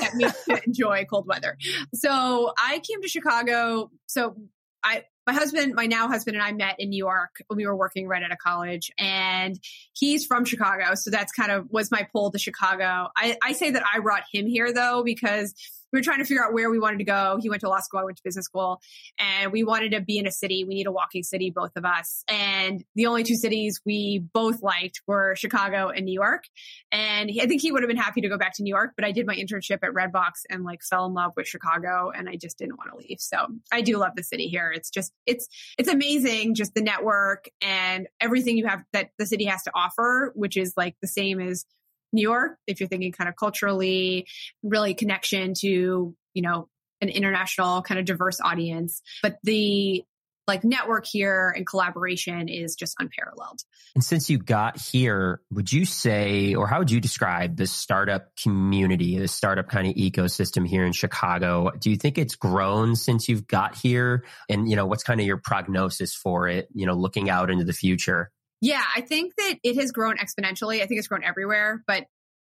get 0.00 0.14
me 0.14 0.24
to 0.24 0.62
enjoy 0.66 1.04
cold 1.04 1.26
weather. 1.26 1.56
So 1.94 2.52
I 2.58 2.80
came 2.80 3.02
to 3.02 3.08
Chicago. 3.08 3.90
So 4.06 4.36
I 4.84 5.04
my 5.26 5.32
husband, 5.32 5.74
my 5.74 5.86
now 5.86 6.08
husband 6.08 6.36
and 6.36 6.44
I 6.44 6.52
met 6.52 6.76
in 6.80 6.90
New 6.90 6.96
York 6.96 7.36
when 7.46 7.56
we 7.56 7.66
were 7.66 7.76
working 7.76 8.08
right 8.08 8.22
at 8.22 8.32
a 8.32 8.36
college 8.36 8.90
and 8.98 9.58
he's 9.92 10.26
from 10.26 10.44
Chicago. 10.44 10.94
So 10.94 11.10
that's 11.10 11.30
kind 11.32 11.52
of 11.52 11.68
was 11.70 11.90
my 11.92 12.08
pull 12.12 12.32
to 12.32 12.38
Chicago. 12.38 13.08
I, 13.16 13.36
I 13.42 13.52
say 13.52 13.70
that 13.70 13.84
I 13.92 14.00
brought 14.00 14.24
him 14.32 14.46
here 14.46 14.72
though, 14.72 15.02
because 15.04 15.54
we 15.92 15.98
were 15.98 16.02
trying 16.02 16.18
to 16.18 16.24
figure 16.24 16.44
out 16.44 16.52
where 16.52 16.70
we 16.70 16.78
wanted 16.78 16.98
to 16.98 17.04
go. 17.04 17.38
He 17.40 17.50
went 17.50 17.60
to 17.60 17.68
law 17.68 17.80
school, 17.80 18.00
I 18.00 18.04
went 18.04 18.16
to 18.16 18.22
business 18.24 18.46
school, 18.46 18.80
and 19.18 19.52
we 19.52 19.62
wanted 19.62 19.92
to 19.92 20.00
be 20.00 20.18
in 20.18 20.26
a 20.26 20.32
city. 20.32 20.64
We 20.64 20.74
need 20.74 20.86
a 20.86 20.92
walking 20.92 21.22
city, 21.22 21.50
both 21.50 21.72
of 21.76 21.84
us. 21.84 22.24
And 22.28 22.84
the 22.94 23.06
only 23.06 23.24
two 23.24 23.36
cities 23.36 23.80
we 23.84 24.24
both 24.32 24.62
liked 24.62 25.02
were 25.06 25.36
Chicago 25.36 25.88
and 25.88 26.06
New 26.06 26.14
York. 26.14 26.44
And 26.90 27.30
I 27.40 27.46
think 27.46 27.60
he 27.60 27.72
would 27.72 27.82
have 27.82 27.88
been 27.88 27.96
happy 27.96 28.22
to 28.22 28.28
go 28.28 28.38
back 28.38 28.54
to 28.56 28.62
New 28.62 28.70
York, 28.70 28.92
but 28.96 29.04
I 29.04 29.12
did 29.12 29.26
my 29.26 29.34
internship 29.34 29.78
at 29.82 29.92
Redbox 29.92 30.30
and 30.48 30.64
like 30.64 30.82
fell 30.82 31.06
in 31.06 31.14
love 31.14 31.32
with 31.36 31.46
Chicago 31.46 32.10
and 32.14 32.28
I 32.28 32.36
just 32.36 32.58
didn't 32.58 32.78
want 32.78 32.90
to 32.90 32.96
leave. 32.96 33.20
So 33.20 33.46
I 33.70 33.82
do 33.82 33.98
love 33.98 34.12
the 34.16 34.22
city 34.22 34.48
here. 34.48 34.72
It's 34.72 34.90
just, 34.90 35.12
it's, 35.26 35.48
it's 35.78 35.88
amazing, 35.88 36.54
just 36.54 36.74
the 36.74 36.82
network 36.82 37.48
and 37.60 38.08
everything 38.20 38.56
you 38.56 38.66
have 38.66 38.82
that 38.92 39.10
the 39.18 39.26
city 39.26 39.44
has 39.44 39.62
to 39.64 39.72
offer, 39.74 40.32
which 40.34 40.56
is 40.56 40.74
like 40.76 40.96
the 41.00 41.08
same 41.08 41.40
as 41.40 41.66
New 42.12 42.22
York, 42.22 42.58
if 42.66 42.80
you're 42.80 42.88
thinking 42.88 43.12
kind 43.12 43.28
of 43.28 43.36
culturally, 43.36 44.26
really 44.62 44.94
connection 44.94 45.54
to, 45.60 46.14
you 46.34 46.42
know, 46.42 46.68
an 47.00 47.08
international 47.08 47.82
kind 47.82 47.98
of 47.98 48.06
diverse 48.06 48.40
audience. 48.40 49.02
But 49.22 49.38
the 49.42 50.04
like 50.48 50.64
network 50.64 51.06
here 51.06 51.52
and 51.56 51.66
collaboration 51.66 52.48
is 52.48 52.74
just 52.74 52.96
unparalleled. 52.98 53.60
And 53.94 54.02
since 54.02 54.28
you 54.28 54.38
got 54.38 54.76
here, 54.76 55.40
would 55.52 55.72
you 55.72 55.84
say, 55.84 56.54
or 56.54 56.66
how 56.66 56.80
would 56.80 56.90
you 56.90 57.00
describe 57.00 57.56
the 57.56 57.66
startup 57.66 58.34
community, 58.36 59.18
the 59.18 59.28
startup 59.28 59.68
kind 59.68 59.86
of 59.86 59.94
ecosystem 59.94 60.66
here 60.66 60.84
in 60.84 60.92
Chicago? 60.92 61.70
Do 61.78 61.90
you 61.90 61.96
think 61.96 62.18
it's 62.18 62.34
grown 62.34 62.96
since 62.96 63.28
you've 63.28 63.46
got 63.46 63.76
here? 63.76 64.24
And, 64.48 64.68
you 64.68 64.74
know, 64.74 64.86
what's 64.86 65.04
kind 65.04 65.20
of 65.20 65.26
your 65.26 65.36
prognosis 65.36 66.14
for 66.14 66.48
it, 66.48 66.68
you 66.74 66.86
know, 66.86 66.94
looking 66.94 67.30
out 67.30 67.50
into 67.50 67.64
the 67.64 67.72
future? 67.72 68.32
Yeah, 68.62 68.82
I 68.96 69.00
think 69.00 69.34
that 69.36 69.56
it 69.64 69.76
has 69.76 69.90
grown 69.90 70.16
exponentially. 70.16 70.80
I 70.80 70.86
think 70.86 71.00
it's 71.00 71.08
grown 71.08 71.24
everywhere, 71.24 71.82
but 71.86 72.04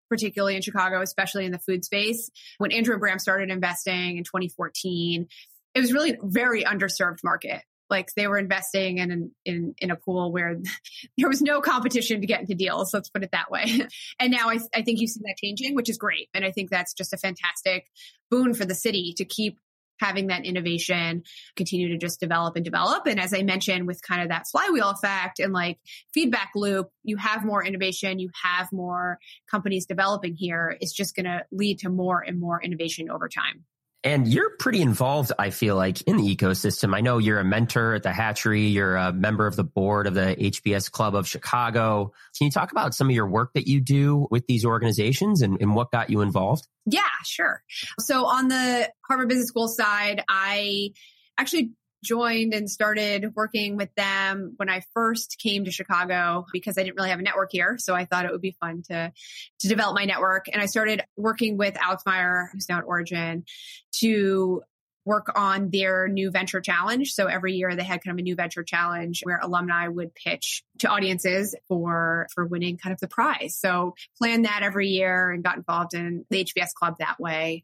particularly 0.09 0.55
in 0.55 0.61
Chicago, 0.61 1.01
especially 1.01 1.45
in 1.45 1.51
the 1.51 1.57
food 1.57 1.83
space. 1.83 2.29
When 2.59 2.71
Andrew 2.71 2.95
Abraham 2.95 3.17
started 3.17 3.49
investing 3.49 4.17
in 4.17 4.23
2014, 4.23 5.27
it 5.73 5.79
was 5.79 5.91
really 5.91 6.11
a 6.11 6.17
very 6.21 6.63
underserved 6.63 7.23
market. 7.23 7.63
Like 7.89 8.13
they 8.15 8.27
were 8.27 8.37
investing 8.37 8.99
in 8.99 9.31
in 9.43 9.73
in 9.79 9.89
a 9.89 9.95
pool 9.95 10.31
where 10.31 10.57
there 11.17 11.29
was 11.29 11.41
no 11.41 11.61
competition 11.61 12.21
to 12.21 12.27
get 12.27 12.41
into 12.41 12.53
deals. 12.53 12.93
Let's 12.93 13.09
put 13.09 13.23
it 13.23 13.31
that 13.31 13.49
way. 13.49 13.87
And 14.19 14.31
now 14.31 14.49
I, 14.49 14.59
I 14.73 14.83
think 14.83 14.99
you 14.99 15.07
see 15.07 15.21
that 15.23 15.37
changing, 15.37 15.73
which 15.73 15.89
is 15.89 15.97
great. 15.97 16.29
And 16.35 16.45
I 16.45 16.51
think 16.51 16.69
that's 16.69 16.93
just 16.93 17.13
a 17.13 17.17
fantastic 17.17 17.87
boon 18.29 18.53
for 18.53 18.65
the 18.65 18.75
city 18.75 19.15
to 19.17 19.25
keep 19.25 19.57
having 19.99 20.27
that 20.27 20.45
innovation 20.45 21.23
continue 21.55 21.89
to 21.89 21.97
just 21.97 22.19
develop 22.19 22.55
and 22.55 22.65
develop. 22.65 23.07
And 23.07 23.19
as 23.19 23.33
I 23.33 23.43
mentioned, 23.43 23.87
with 23.87 24.01
kind 24.01 24.21
of 24.21 24.29
that 24.29 24.47
flywheel 24.47 24.89
effect 24.89 25.39
and 25.39 25.53
like 25.53 25.79
feedback 26.13 26.51
loop, 26.55 26.89
you 27.03 27.17
have 27.17 27.45
more 27.45 27.63
innovation, 27.63 28.19
you 28.19 28.29
have 28.43 28.71
more 28.71 29.19
companies 29.49 29.85
developing 29.85 30.35
here. 30.35 30.75
It's 30.79 30.93
just 30.93 31.15
going 31.15 31.25
to 31.25 31.45
lead 31.51 31.79
to 31.79 31.89
more 31.89 32.23
and 32.25 32.39
more 32.39 32.61
innovation 32.61 33.09
over 33.09 33.29
time. 33.29 33.65
And 34.03 34.27
you're 34.27 34.51
pretty 34.59 34.81
involved, 34.81 35.31
I 35.39 35.49
feel 35.49 35.77
like, 35.77 36.01
in 36.01 36.17
the 36.17 36.35
ecosystem. 36.35 36.93
I 36.93 36.99
know 36.99 37.19
you're 37.19 37.39
a 37.39 37.45
mentor 37.45 37.93
at 37.93 38.03
the 38.03 38.11
Hatchery. 38.11 38.67
You're 38.67 38.97
a 38.97 39.13
member 39.13 39.47
of 39.47 39.55
the 39.55 39.63
board 39.63 40.07
of 40.07 40.13
the 40.13 40.35
HBS 40.37 40.91
Club 40.91 41.15
of 41.15 41.25
Chicago. 41.25 42.11
Can 42.37 42.45
you 42.45 42.51
talk 42.51 42.71
about 42.73 42.93
some 42.93 43.09
of 43.09 43.15
your 43.15 43.27
work 43.27 43.51
that 43.53 43.65
you 43.65 43.79
do 43.79 44.27
with 44.29 44.45
these 44.45 44.65
organizations 44.65 45.41
and, 45.41 45.61
and 45.61 45.73
what 45.73 45.89
got 45.91 46.09
you 46.09 46.19
involved? 46.19 46.67
Yeah, 46.85 47.01
sure. 47.23 47.63
So 47.99 48.25
on 48.25 48.49
the 48.49 48.91
Harvard 49.07 49.29
Business 49.29 49.47
School 49.47 49.69
side, 49.69 50.21
I 50.27 50.91
actually 51.37 51.71
joined 52.03 52.53
and 52.53 52.69
started 52.69 53.33
working 53.35 53.77
with 53.77 53.89
them 53.95 54.53
when 54.57 54.69
I 54.69 54.83
first 54.93 55.39
came 55.39 55.65
to 55.65 55.71
Chicago 55.71 56.45
because 56.53 56.77
I 56.77 56.83
didn't 56.83 56.97
really 56.97 57.09
have 57.09 57.19
a 57.19 57.23
network 57.23 57.49
here. 57.51 57.77
So 57.79 57.95
I 57.95 58.05
thought 58.05 58.25
it 58.25 58.31
would 58.31 58.41
be 58.41 58.55
fun 58.59 58.83
to, 58.89 59.11
to 59.59 59.67
develop 59.67 59.95
my 59.95 60.05
network. 60.05 60.45
And 60.51 60.61
I 60.61 60.67
started 60.67 61.01
working 61.17 61.57
with 61.57 61.75
Alex 61.81 62.03
Meyer, 62.05 62.49
who's 62.53 62.69
now 62.69 62.77
at 62.79 62.85
Origin, 62.85 63.45
to 63.99 64.61
work 65.05 65.31
on 65.35 65.69
their 65.69 66.07
new 66.07 66.31
venture 66.31 66.61
challenge. 66.61 67.13
So 67.13 67.27
every 67.27 67.53
year 67.53 67.75
they 67.75 67.83
had 67.83 68.03
kind 68.03 68.17
of 68.17 68.19
a 68.19 68.23
new 68.23 68.35
venture 68.35 68.63
challenge 68.63 69.21
where 69.23 69.39
alumni 69.41 69.87
would 69.87 70.15
pitch 70.15 70.63
to 70.79 70.87
audiences 70.87 71.55
for 71.67 72.27
for 72.33 72.45
winning 72.45 72.77
kind 72.77 72.93
of 72.93 72.99
the 72.99 73.07
prize. 73.07 73.57
So 73.59 73.95
planned 74.17 74.45
that 74.45 74.61
every 74.63 74.89
year 74.89 75.31
and 75.31 75.43
got 75.43 75.57
involved 75.57 75.93
in 75.93 76.25
the 76.29 76.45
HBS 76.45 76.73
club 76.73 76.95
that 76.99 77.19
way. 77.19 77.63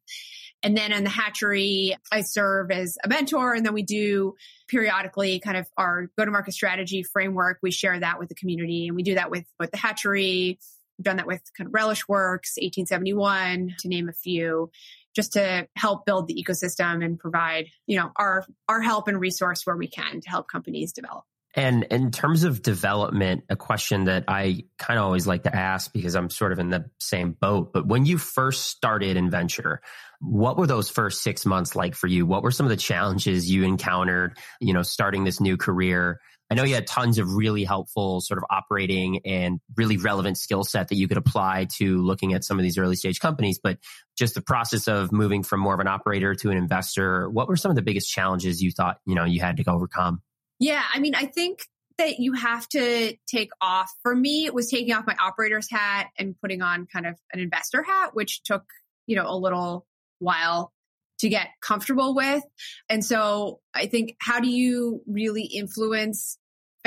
And 0.61 0.77
then 0.77 0.91
in 0.91 1.03
the 1.03 1.09
hatchery, 1.09 1.95
I 2.11 2.21
serve 2.21 2.71
as 2.71 2.97
a 3.03 3.07
mentor 3.07 3.53
and 3.53 3.65
then 3.65 3.73
we 3.73 3.83
do 3.83 4.35
periodically 4.67 5.39
kind 5.39 5.57
of 5.57 5.67
our 5.77 6.09
go-to-market 6.17 6.53
strategy 6.53 7.03
framework. 7.03 7.59
We 7.61 7.71
share 7.71 7.97
that 7.99 8.19
with 8.19 8.29
the 8.29 8.35
community 8.35 8.87
and 8.87 8.95
we 8.95 9.03
do 9.03 9.15
that 9.15 9.31
with, 9.31 9.45
with 9.57 9.71
the 9.71 9.77
hatchery. 9.77 10.59
We've 10.97 11.05
done 11.05 11.15
that 11.15 11.27
with 11.27 11.41
kind 11.57 11.67
of 11.67 11.73
Relish 11.73 12.09
Works, 12.09 12.57
1871, 12.57 13.75
to 13.79 13.87
name 13.87 14.09
a 14.09 14.13
few 14.13 14.69
just 15.15 15.33
to 15.33 15.67
help 15.75 16.05
build 16.05 16.27
the 16.27 16.43
ecosystem 16.43 17.03
and 17.03 17.19
provide, 17.19 17.67
you 17.87 17.97
know, 17.97 18.11
our 18.15 18.45
our 18.67 18.81
help 18.81 19.07
and 19.07 19.19
resource 19.19 19.65
where 19.65 19.77
we 19.77 19.87
can 19.87 20.21
to 20.21 20.29
help 20.29 20.47
companies 20.47 20.93
develop. 20.93 21.23
And 21.55 21.83
in 21.85 22.11
terms 22.11 22.43
of 22.43 22.61
development, 22.61 23.43
a 23.49 23.55
question 23.55 24.05
that 24.05 24.25
I 24.27 24.65
kind 24.77 24.99
of 24.99 25.05
always 25.05 25.25
like 25.25 25.43
to 25.43 25.55
ask 25.55 25.91
because 25.91 26.15
I'm 26.15 26.29
sort 26.29 26.51
of 26.51 26.59
in 26.59 26.69
the 26.69 26.85
same 26.99 27.31
boat. 27.31 27.73
But 27.73 27.87
when 27.87 28.05
you 28.05 28.19
first 28.19 28.65
started 28.65 29.17
in 29.17 29.31
venture, 29.31 29.81
what 30.21 30.57
were 30.57 30.67
those 30.67 30.89
first 30.89 31.23
six 31.23 31.45
months 31.45 31.75
like 31.75 31.95
for 31.95 32.07
you? 32.07 32.25
What 32.25 32.43
were 32.43 32.51
some 32.51 32.67
of 32.67 32.69
the 32.69 32.77
challenges 32.77 33.49
you 33.49 33.63
encountered, 33.63 34.37
you 34.59 34.73
know, 34.73 34.83
starting 34.83 35.23
this 35.23 35.41
new 35.41 35.57
career? 35.57 36.19
I 36.49 36.55
know 36.55 36.63
you 36.63 36.73
had 36.73 36.87
tons 36.87 37.19
of 37.19 37.33
really 37.33 37.63
helpful 37.63 38.21
sort 38.21 38.39
of 38.39 38.43
operating 38.49 39.19
and 39.25 39.59
really 39.77 39.97
relevant 39.97 40.37
skill 40.37 40.63
set 40.63 40.87
that 40.87 40.95
you 40.95 41.07
could 41.07 41.17
apply 41.17 41.67
to 41.77 42.01
looking 42.01 42.33
at 42.33 42.43
some 42.43 42.57
of 42.57 42.63
these 42.63 42.77
early 42.77 42.95
stage 42.95 43.19
companies, 43.19 43.59
but 43.61 43.77
just 44.17 44.33
the 44.33 44.41
process 44.41 44.87
of 44.87 45.11
moving 45.11 45.43
from 45.43 45.59
more 45.59 45.75
of 45.75 45.79
an 45.79 45.87
operator 45.87 46.33
to 46.33 46.49
an 46.49 46.57
investor, 46.57 47.29
what 47.29 47.47
were 47.47 47.55
some 47.55 47.69
of 47.69 47.75
the 47.75 47.83
biggest 47.83 48.11
challenges 48.11 48.63
you 48.63 48.71
thought, 48.71 48.97
you 49.05 49.13
know, 49.13 49.25
you 49.25 49.39
had 49.39 49.57
to 49.57 49.69
overcome? 49.69 50.21
Yeah, 50.59 50.83
I 50.91 50.99
mean, 50.99 51.13
I 51.13 51.25
think 51.25 51.67
that 51.99 52.19
you 52.19 52.33
have 52.33 52.67
to 52.69 53.15
take 53.27 53.51
off. 53.61 53.91
For 54.01 54.15
me, 54.15 54.45
it 54.45 54.53
was 54.53 54.71
taking 54.71 54.93
off 54.93 55.05
my 55.05 55.15
operator's 55.21 55.69
hat 55.69 56.07
and 56.17 56.35
putting 56.41 56.61
on 56.63 56.87
kind 56.91 57.05
of 57.05 57.15
an 57.31 57.39
investor 57.39 57.83
hat, 57.83 58.15
which 58.15 58.41
took, 58.43 58.63
you 59.05 59.15
know, 59.15 59.27
a 59.27 59.37
little 59.37 59.85
while 60.17 60.73
to 61.19 61.29
get 61.29 61.49
comfortable 61.61 62.15
with. 62.15 62.43
And 62.89 63.03
so 63.05 63.59
I 63.73 63.85
think 63.85 64.15
how 64.19 64.39
do 64.39 64.49
you 64.49 65.01
really 65.05 65.43
influence 65.43 66.37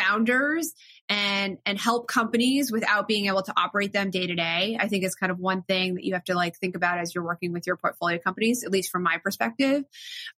founders 0.03 0.75
and 1.09 1.59
and 1.65 1.79
help 1.79 2.09
companies 2.09 2.73
without 2.73 3.07
being 3.07 3.27
able 3.27 3.43
to 3.43 3.53
operate 3.57 3.93
them 3.93 4.11
day 4.11 4.27
to 4.27 4.35
day 4.35 4.77
i 4.81 4.89
think 4.89 5.05
is 5.05 5.15
kind 5.15 5.31
of 5.31 5.39
one 5.39 5.63
thing 5.63 5.95
that 5.95 6.05
you 6.05 6.15
have 6.15 6.25
to 6.25 6.35
like 6.35 6.57
think 6.59 6.75
about 6.77 6.99
as 6.99 7.15
you're 7.15 7.25
working 7.25 7.53
with 7.53 7.67
your 7.67 7.77
portfolio 7.77 8.19
companies 8.19 8.65
at 8.65 8.71
least 8.71 8.91
from 8.91 9.03
my 9.03 9.19
perspective. 9.19 9.85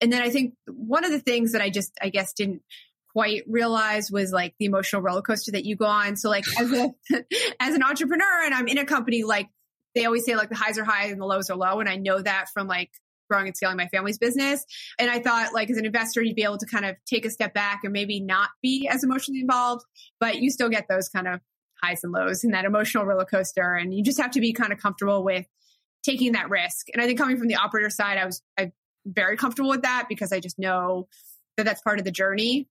And 0.01 0.11
then 0.11 0.21
i 0.21 0.29
think 0.29 0.55
one 0.67 1.05
of 1.05 1.11
the 1.11 1.19
things 1.19 1.53
that 1.53 1.61
i 1.61 1.69
just 1.69 1.91
i 2.01 2.09
guess 2.09 2.33
didn't 2.33 2.61
quite 3.13 3.43
realize 3.47 4.11
was 4.11 4.31
like 4.31 4.55
the 4.59 4.65
emotional 4.65 5.01
roller 5.01 5.21
coaster 5.21 5.51
that 5.51 5.65
you 5.65 5.75
go 5.75 5.85
on. 5.85 6.17
So 6.17 6.29
like 6.29 6.45
as 6.59 6.71
a 6.71 6.93
as 7.59 7.75
an 7.75 7.83
entrepreneur 7.83 8.43
and 8.45 8.53
i'm 8.53 8.67
in 8.67 8.79
a 8.79 8.85
company 8.85 9.23
like 9.23 9.49
they 9.95 10.05
always 10.05 10.25
say 10.25 10.35
like 10.35 10.49
the 10.49 10.55
highs 10.55 10.79
are 10.79 10.83
high 10.83 11.07
and 11.07 11.21
the 11.21 11.25
lows 11.25 11.49
are 11.49 11.57
low. 11.57 11.79
And 11.79 11.87
i 11.87 11.95
know 11.95 12.19
that 12.19 12.47
from 12.53 12.67
like 12.67 12.89
growing 13.29 13.47
and 13.47 13.55
scaling 13.55 13.77
my 13.77 13.87
family's 13.87 14.17
business. 14.17 14.65
And 14.99 15.09
I 15.09 15.19
thought, 15.19 15.53
like, 15.53 15.69
as 15.69 15.77
an 15.77 15.85
investor, 15.85 16.21
you'd 16.21 16.35
be 16.35 16.43
able 16.43 16.57
to 16.57 16.65
kind 16.65 16.85
of 16.85 16.95
take 17.05 17.25
a 17.25 17.29
step 17.29 17.53
back 17.53 17.81
and 17.83 17.93
maybe 17.93 18.19
not 18.19 18.49
be 18.61 18.87
as 18.87 19.03
emotionally 19.03 19.41
involved, 19.41 19.85
but 20.19 20.41
you 20.41 20.49
still 20.49 20.69
get 20.69 20.87
those 20.89 21.09
kind 21.09 21.27
of 21.27 21.39
highs 21.83 22.03
and 22.03 22.13
lows 22.13 22.43
and 22.43 22.53
that 22.53 22.65
emotional 22.65 23.05
roller 23.05 23.25
coaster. 23.25 23.73
And 23.73 23.93
you 23.93 24.03
just 24.03 24.21
have 24.21 24.31
to 24.31 24.41
be 24.41 24.53
kind 24.53 24.71
of 24.71 24.79
comfortable 24.79 25.23
with 25.23 25.45
taking 26.03 26.33
that 26.33 26.49
risk. 26.49 26.87
And 26.93 27.01
I 27.01 27.05
think 27.05 27.19
coming 27.19 27.37
from 27.37 27.47
the 27.47 27.55
operator 27.55 27.89
side, 27.89 28.17
I 28.17 28.25
was 28.25 28.41
I'm 28.57 28.71
very 29.05 29.37
comfortable 29.37 29.69
with 29.69 29.83
that 29.83 30.05
because 30.09 30.31
I 30.31 30.39
just 30.39 30.59
know 30.59 31.07
that 31.57 31.65
that's 31.65 31.81
part 31.81 31.99
of 31.99 32.05
the 32.05 32.11
journey. 32.11 32.67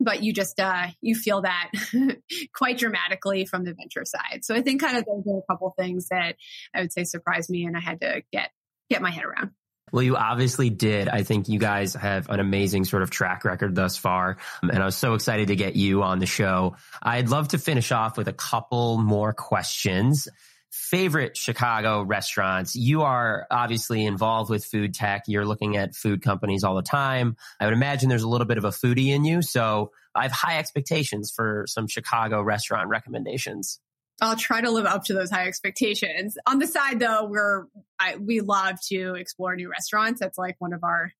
But 0.00 0.22
you 0.22 0.32
just 0.32 0.60
uh, 0.60 0.86
you 1.00 1.16
feel 1.16 1.42
that 1.42 1.72
quite 2.54 2.78
dramatically 2.78 3.46
from 3.46 3.64
the 3.64 3.74
venture 3.74 4.04
side. 4.04 4.44
So 4.44 4.54
I 4.54 4.62
think 4.62 4.80
kind 4.80 4.96
of 4.96 5.04
those 5.04 5.24
are 5.26 5.38
a 5.38 5.52
couple 5.52 5.74
things 5.76 6.08
that 6.10 6.36
I 6.72 6.82
would 6.82 6.92
say 6.92 7.02
surprised 7.02 7.50
me, 7.50 7.64
and 7.64 7.76
I 7.76 7.80
had 7.80 8.00
to 8.02 8.22
get 8.32 8.50
get 8.88 9.02
my 9.02 9.10
head 9.10 9.24
around. 9.24 9.50
Well, 9.92 10.02
you 10.02 10.16
obviously 10.16 10.70
did. 10.70 11.08
I 11.08 11.22
think 11.22 11.48
you 11.48 11.58
guys 11.58 11.94
have 11.94 12.28
an 12.30 12.40
amazing 12.40 12.84
sort 12.84 13.02
of 13.02 13.10
track 13.10 13.44
record 13.44 13.74
thus 13.74 13.96
far. 13.96 14.36
Um, 14.62 14.70
and 14.70 14.82
I 14.82 14.84
was 14.84 14.96
so 14.96 15.14
excited 15.14 15.48
to 15.48 15.56
get 15.56 15.76
you 15.76 16.02
on 16.02 16.18
the 16.18 16.26
show. 16.26 16.76
I'd 17.02 17.28
love 17.28 17.48
to 17.48 17.58
finish 17.58 17.92
off 17.92 18.16
with 18.16 18.28
a 18.28 18.32
couple 18.32 18.98
more 18.98 19.32
questions. 19.32 20.28
favorite 20.70 21.36
Chicago 21.36 22.02
restaurants. 22.02 22.76
You 22.76 23.02
are 23.02 23.46
obviously 23.50 24.04
involved 24.04 24.50
with 24.50 24.64
food 24.64 24.94
tech. 24.94 25.24
You're 25.26 25.46
looking 25.46 25.76
at 25.76 25.94
food 25.94 26.22
companies 26.22 26.64
all 26.64 26.76
the 26.76 26.82
time. 26.82 27.36
I 27.58 27.64
would 27.64 27.74
imagine 27.74 28.08
there's 28.08 28.22
a 28.22 28.28
little 28.28 28.46
bit 28.46 28.58
of 28.58 28.64
a 28.64 28.70
foodie 28.70 29.08
in 29.08 29.24
you. 29.24 29.42
So 29.42 29.92
I 30.14 30.22
have 30.22 30.32
high 30.32 30.58
expectations 30.58 31.30
for 31.30 31.64
some 31.66 31.86
Chicago 31.86 32.42
restaurant 32.42 32.88
recommendations. 32.88 33.80
I'll 34.20 34.36
try 34.36 34.60
to 34.60 34.70
live 34.70 34.86
up 34.86 35.04
to 35.04 35.14
those 35.14 35.30
high 35.30 35.46
expectations. 35.46 36.36
On 36.46 36.58
the 36.58 36.66
side, 36.66 36.98
though, 36.98 37.26
we're 37.26 37.66
I, 38.00 38.16
we 38.16 38.40
love 38.40 38.80
to 38.88 39.14
explore 39.14 39.54
new 39.54 39.70
restaurants. 39.70 40.20
That's 40.20 40.38
like 40.38 40.56
one 40.58 40.72
of 40.72 40.82
our 40.82 41.12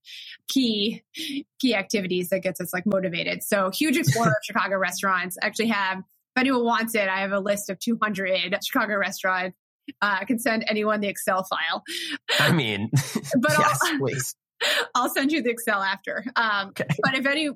key 0.49 1.03
key 1.61 1.75
activities 1.75 2.31
that 2.31 2.43
gets 2.43 2.61
us 2.61 2.73
like 2.73 2.87
motivated. 2.87 3.43
So 3.43 3.71
huge 3.71 3.97
explorer 3.97 4.31
of 4.31 4.35
Chicago 4.45 4.77
restaurants. 4.77 5.37
Actually, 5.41 5.69
have 5.69 5.99
if 5.99 6.41
anyone 6.41 6.65
wants 6.65 6.95
it, 6.95 7.09
I 7.09 7.21
have 7.21 7.33
a 7.33 7.41
list 7.41 7.71
of 7.71 7.79
200 7.79 8.57
Chicago 8.65 8.97
restaurants. 8.97 9.57
Uh, 10.03 10.19
I 10.21 10.25
can 10.25 10.39
send 10.39 10.65
anyone 10.69 11.01
the 11.01 11.09
Excel 11.09 11.45
file. 11.45 11.83
I 12.39 12.53
mean, 12.53 12.91
but 12.93 13.59
yes, 13.59 13.79
please. 13.99 14.35
I'll 14.95 15.11
send 15.11 15.33
you 15.33 15.43
the 15.43 15.51
Excel 15.51 15.83
after. 15.83 16.25
Um, 16.37 16.69
okay. 16.69 16.87
But 17.03 17.15
if 17.15 17.27
any, 17.27 17.51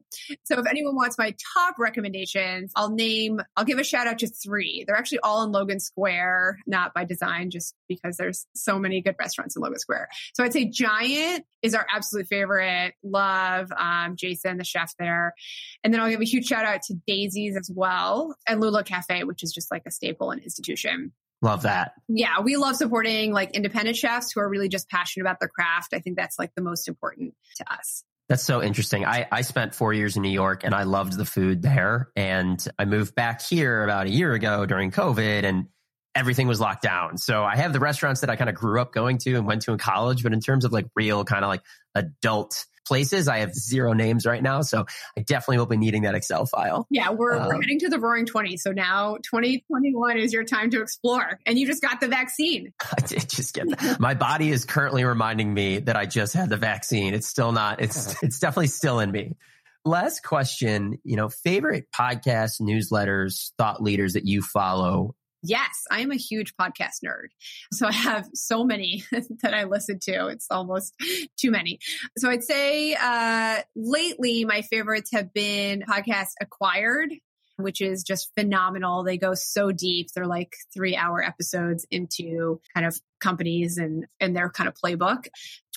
so 0.44 0.58
if 0.58 0.66
anyone 0.66 0.94
wants 0.94 1.18
my 1.18 1.34
top 1.54 1.78
recommendations, 1.78 2.72
I'll 2.76 2.90
name, 2.90 3.40
I'll 3.56 3.64
give 3.64 3.78
a 3.78 3.84
shout 3.84 4.06
out 4.06 4.18
to 4.20 4.28
three. 4.28 4.84
They're 4.86 4.96
actually 4.96 5.20
all 5.20 5.42
in 5.42 5.52
Logan 5.52 5.80
Square, 5.80 6.58
not 6.66 6.94
by 6.94 7.04
design, 7.04 7.50
just 7.50 7.74
because 7.88 8.16
there's 8.16 8.46
so 8.54 8.78
many 8.78 9.00
good 9.00 9.16
restaurants 9.18 9.56
in 9.56 9.62
Logan 9.62 9.78
Square. 9.78 10.08
So 10.34 10.44
I'd 10.44 10.52
say 10.52 10.64
Giant 10.66 11.44
is 11.62 11.74
our 11.74 11.86
absolute 11.92 12.26
favorite. 12.26 12.94
Love 13.02 13.70
um, 13.76 14.16
Jason, 14.16 14.58
the 14.58 14.64
chef 14.64 14.94
there. 14.98 15.34
And 15.82 15.92
then 15.92 16.00
I'll 16.00 16.10
give 16.10 16.20
a 16.20 16.24
huge 16.24 16.46
shout 16.46 16.64
out 16.64 16.82
to 16.82 16.94
Daisy's 17.06 17.56
as 17.56 17.70
well 17.74 18.34
and 18.46 18.60
Lula 18.60 18.84
Cafe, 18.84 19.24
which 19.24 19.42
is 19.42 19.52
just 19.52 19.70
like 19.70 19.82
a 19.86 19.90
staple 19.90 20.30
and 20.30 20.42
institution. 20.42 21.12
Love 21.42 21.62
that. 21.62 21.92
Yeah, 22.08 22.40
we 22.40 22.56
love 22.56 22.76
supporting 22.76 23.32
like 23.32 23.50
independent 23.50 23.96
chefs 23.96 24.30
who 24.32 24.40
are 24.40 24.48
really 24.48 24.68
just 24.68 24.88
passionate 24.88 25.24
about 25.24 25.40
their 25.40 25.48
craft. 25.48 25.92
I 25.92 25.98
think 25.98 26.16
that's 26.16 26.38
like 26.38 26.54
the 26.54 26.62
most 26.62 26.86
important 26.86 27.34
to 27.56 27.72
us. 27.72 28.04
That's 28.28 28.44
so 28.44 28.62
interesting. 28.62 29.04
I, 29.04 29.26
I 29.30 29.42
spent 29.42 29.74
four 29.74 29.92
years 29.92 30.16
in 30.16 30.22
New 30.22 30.30
York 30.30 30.62
and 30.64 30.72
I 30.74 30.84
loved 30.84 31.18
the 31.18 31.24
food 31.24 31.60
there. 31.60 32.10
And 32.14 32.64
I 32.78 32.84
moved 32.84 33.16
back 33.16 33.42
here 33.42 33.82
about 33.82 34.06
a 34.06 34.10
year 34.10 34.32
ago 34.32 34.64
during 34.64 34.92
COVID 34.92 35.42
and 35.42 35.66
everything 36.14 36.46
was 36.46 36.60
locked 36.60 36.82
down. 36.82 37.18
So 37.18 37.42
I 37.42 37.56
have 37.56 37.72
the 37.72 37.80
restaurants 37.80 38.20
that 38.20 38.30
I 38.30 38.36
kind 38.36 38.48
of 38.48 38.54
grew 38.54 38.80
up 38.80 38.92
going 38.92 39.18
to 39.18 39.34
and 39.34 39.44
went 39.44 39.62
to 39.62 39.72
in 39.72 39.78
college. 39.78 40.22
But 40.22 40.32
in 40.32 40.40
terms 40.40 40.64
of 40.64 40.72
like 40.72 40.86
real 40.94 41.24
kind 41.24 41.44
of 41.44 41.48
like 41.48 41.62
adult 41.94 42.66
places. 42.86 43.28
I 43.28 43.38
have 43.38 43.54
zero 43.54 43.92
names 43.92 44.26
right 44.26 44.42
now, 44.42 44.62
so 44.62 44.86
I 45.16 45.22
definitely 45.22 45.58
will 45.58 45.66
be 45.66 45.76
needing 45.76 46.02
that 46.02 46.14
Excel 46.14 46.46
file. 46.46 46.86
Yeah, 46.90 47.10
we're, 47.10 47.36
um, 47.36 47.48
we're 47.48 47.60
heading 47.60 47.78
to 47.80 47.88
the 47.88 47.98
roaring 47.98 48.26
20. 48.26 48.56
So 48.56 48.72
now 48.72 49.16
2021 49.22 50.18
is 50.18 50.32
your 50.32 50.44
time 50.44 50.70
to 50.70 50.82
explore. 50.82 51.38
And 51.46 51.58
you 51.58 51.66
just 51.66 51.82
got 51.82 52.00
the 52.00 52.08
vaccine. 52.08 52.72
I 52.98 53.00
did 53.06 53.28
just 53.28 53.54
get 53.54 53.68
that. 53.78 54.00
My 54.00 54.14
body 54.14 54.50
is 54.50 54.64
currently 54.64 55.04
reminding 55.04 55.52
me 55.52 55.78
that 55.80 55.96
I 55.96 56.06
just 56.06 56.34
had 56.34 56.48
the 56.48 56.56
vaccine. 56.56 57.14
It's 57.14 57.26
still 57.26 57.52
not, 57.52 57.80
it's, 57.80 58.14
it's 58.22 58.38
definitely 58.38 58.68
still 58.68 59.00
in 59.00 59.10
me. 59.10 59.36
Last 59.84 60.22
question, 60.22 60.98
you 61.02 61.16
know, 61.16 61.28
favorite 61.28 61.86
podcasts, 61.92 62.60
newsletters, 62.60 63.50
thought 63.58 63.82
leaders 63.82 64.12
that 64.12 64.24
you 64.24 64.40
follow 64.40 65.16
Yes, 65.42 65.84
I 65.90 66.00
am 66.00 66.12
a 66.12 66.16
huge 66.16 66.54
podcast 66.56 67.02
nerd. 67.04 67.28
So 67.72 67.86
I 67.86 67.92
have 67.92 68.28
so 68.32 68.64
many 68.64 69.04
that 69.42 69.54
I 69.54 69.64
listen 69.64 69.98
to. 70.02 70.28
It's 70.28 70.46
almost 70.50 70.94
too 71.36 71.50
many. 71.50 71.80
So 72.16 72.30
I'd 72.30 72.44
say 72.44 72.94
uh, 72.94 73.62
lately 73.74 74.44
my 74.44 74.62
favorites 74.62 75.10
have 75.12 75.32
been 75.32 75.82
podcast 75.88 76.30
acquired 76.40 77.12
which 77.56 77.80
is 77.80 78.02
just 78.02 78.30
phenomenal. 78.34 79.04
They 79.04 79.18
go 79.18 79.34
so 79.34 79.72
deep. 79.72 80.08
They're 80.14 80.26
like 80.26 80.56
three 80.72 80.96
hour 80.96 81.22
episodes 81.22 81.86
into 81.90 82.60
kind 82.74 82.86
of 82.86 82.98
companies 83.20 83.78
and, 83.78 84.06
and 84.20 84.34
their 84.36 84.50
kind 84.50 84.68
of 84.68 84.74
playbook. 84.74 85.26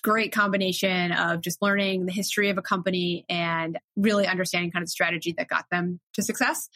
Great 0.02 0.32
combination 0.32 1.12
of 1.12 1.42
just 1.42 1.62
learning 1.62 2.06
the 2.06 2.12
history 2.12 2.50
of 2.50 2.58
a 2.58 2.62
company 2.62 3.26
and 3.28 3.80
really 3.96 4.28
understanding 4.28 4.72
kind 4.72 4.84
of 4.84 4.90
strategy 4.90 5.34
that 5.38 5.48
got 5.48 5.66
them 5.72 6.00
to 6.14 6.22
success. 6.22 6.70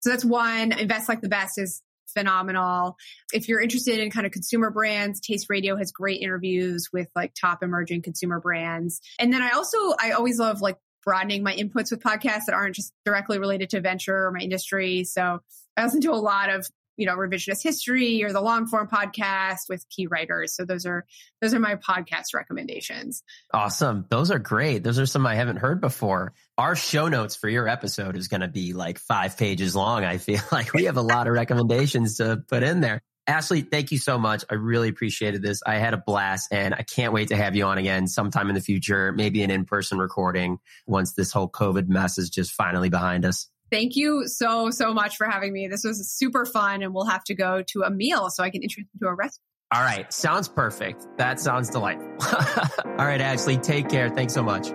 So 0.00 0.10
that's 0.10 0.24
one. 0.24 0.70
Invest 0.72 1.08
Like 1.08 1.20
the 1.20 1.28
Best 1.28 1.58
is 1.58 1.82
phenomenal. 2.18 2.96
If 3.32 3.48
you're 3.48 3.60
interested 3.60 3.98
in 4.00 4.10
kind 4.10 4.26
of 4.26 4.32
consumer 4.32 4.70
brands, 4.70 5.20
Taste 5.20 5.46
Radio 5.48 5.76
has 5.76 5.92
great 5.92 6.20
interviews 6.20 6.88
with 6.92 7.08
like 7.14 7.32
top 7.34 7.62
emerging 7.62 8.02
consumer 8.02 8.40
brands. 8.40 9.00
And 9.18 9.32
then 9.32 9.42
I 9.42 9.50
also, 9.50 9.78
I 10.00 10.12
always 10.12 10.38
love 10.38 10.60
like 10.60 10.76
broadening 11.04 11.42
my 11.42 11.54
inputs 11.54 11.90
with 11.90 12.00
podcasts 12.00 12.46
that 12.46 12.54
aren't 12.54 12.74
just 12.74 12.92
directly 13.04 13.38
related 13.38 13.70
to 13.70 13.80
venture 13.80 14.26
or 14.26 14.32
my 14.32 14.40
industry. 14.40 15.04
So 15.04 15.40
I 15.76 15.84
listen 15.84 16.00
to 16.02 16.10
a 16.10 16.16
lot 16.16 16.50
of 16.50 16.68
you 16.98 17.06
know 17.06 17.16
revisionist 17.16 17.62
history 17.62 18.22
or 18.22 18.32
the 18.32 18.40
long 18.40 18.66
form 18.66 18.88
podcast 18.88 19.68
with 19.68 19.88
key 19.88 20.06
writers. 20.06 20.54
So 20.54 20.64
those 20.64 20.84
are 20.84 21.06
those 21.40 21.54
are 21.54 21.60
my 21.60 21.76
podcast 21.76 22.34
recommendations. 22.34 23.22
Awesome. 23.54 24.04
Those 24.10 24.30
are 24.30 24.38
great. 24.38 24.82
Those 24.82 24.98
are 24.98 25.06
some 25.06 25.26
i 25.26 25.36
haven't 25.36 25.56
heard 25.56 25.80
before. 25.80 26.34
Our 26.58 26.76
show 26.76 27.08
notes 27.08 27.36
for 27.36 27.48
your 27.48 27.68
episode 27.68 28.16
is 28.16 28.28
going 28.28 28.40
to 28.42 28.48
be 28.48 28.72
like 28.72 28.98
five 28.98 29.38
pages 29.38 29.74
long 29.74 30.04
i 30.04 30.18
feel 30.18 30.42
like. 30.52 30.74
We 30.74 30.84
have 30.84 30.96
a 30.96 31.02
lot 31.02 31.26
of 31.26 31.32
recommendations 31.32 32.16
to 32.18 32.42
put 32.48 32.62
in 32.62 32.80
there. 32.80 33.00
Ashley, 33.28 33.60
thank 33.60 33.92
you 33.92 33.98
so 33.98 34.18
much. 34.18 34.42
I 34.50 34.54
really 34.54 34.88
appreciated 34.88 35.42
this. 35.42 35.60
I 35.64 35.76
had 35.76 35.92
a 35.92 35.98
blast 35.98 36.48
and 36.50 36.72
I 36.72 36.82
can't 36.82 37.12
wait 37.12 37.28
to 37.28 37.36
have 37.36 37.54
you 37.54 37.64
on 37.64 37.76
again 37.76 38.06
sometime 38.08 38.48
in 38.48 38.54
the 38.54 38.62
future, 38.62 39.12
maybe 39.12 39.42
an 39.42 39.50
in 39.50 39.66
person 39.66 39.98
recording 39.98 40.58
once 40.86 41.12
this 41.12 41.30
whole 41.30 41.48
COVID 41.48 41.88
mess 41.88 42.16
is 42.16 42.30
just 42.30 42.52
finally 42.52 42.88
behind 42.88 43.26
us. 43.26 43.50
Thank 43.70 43.96
you 43.96 44.26
so, 44.26 44.70
so 44.70 44.94
much 44.94 45.16
for 45.16 45.26
having 45.26 45.52
me. 45.52 45.68
This 45.68 45.84
was 45.84 46.10
super 46.10 46.46
fun, 46.46 46.82
and 46.82 46.94
we'll 46.94 47.06
have 47.06 47.24
to 47.24 47.34
go 47.34 47.62
to 47.68 47.82
a 47.82 47.90
meal 47.90 48.30
so 48.30 48.42
I 48.42 48.50
can 48.50 48.62
introduce 48.62 48.88
you 48.94 49.00
to 49.00 49.08
a 49.08 49.14
restaurant. 49.14 49.42
All 49.70 49.82
right. 49.82 50.10
Sounds 50.12 50.48
perfect. 50.48 51.06
That 51.18 51.38
sounds 51.38 51.68
delightful. 51.68 52.08
All 52.86 53.04
right, 53.06 53.20
Ashley, 53.20 53.58
take 53.58 53.90
care. 53.90 54.08
Thanks 54.08 54.32
so 54.32 54.42
much. 54.42 54.68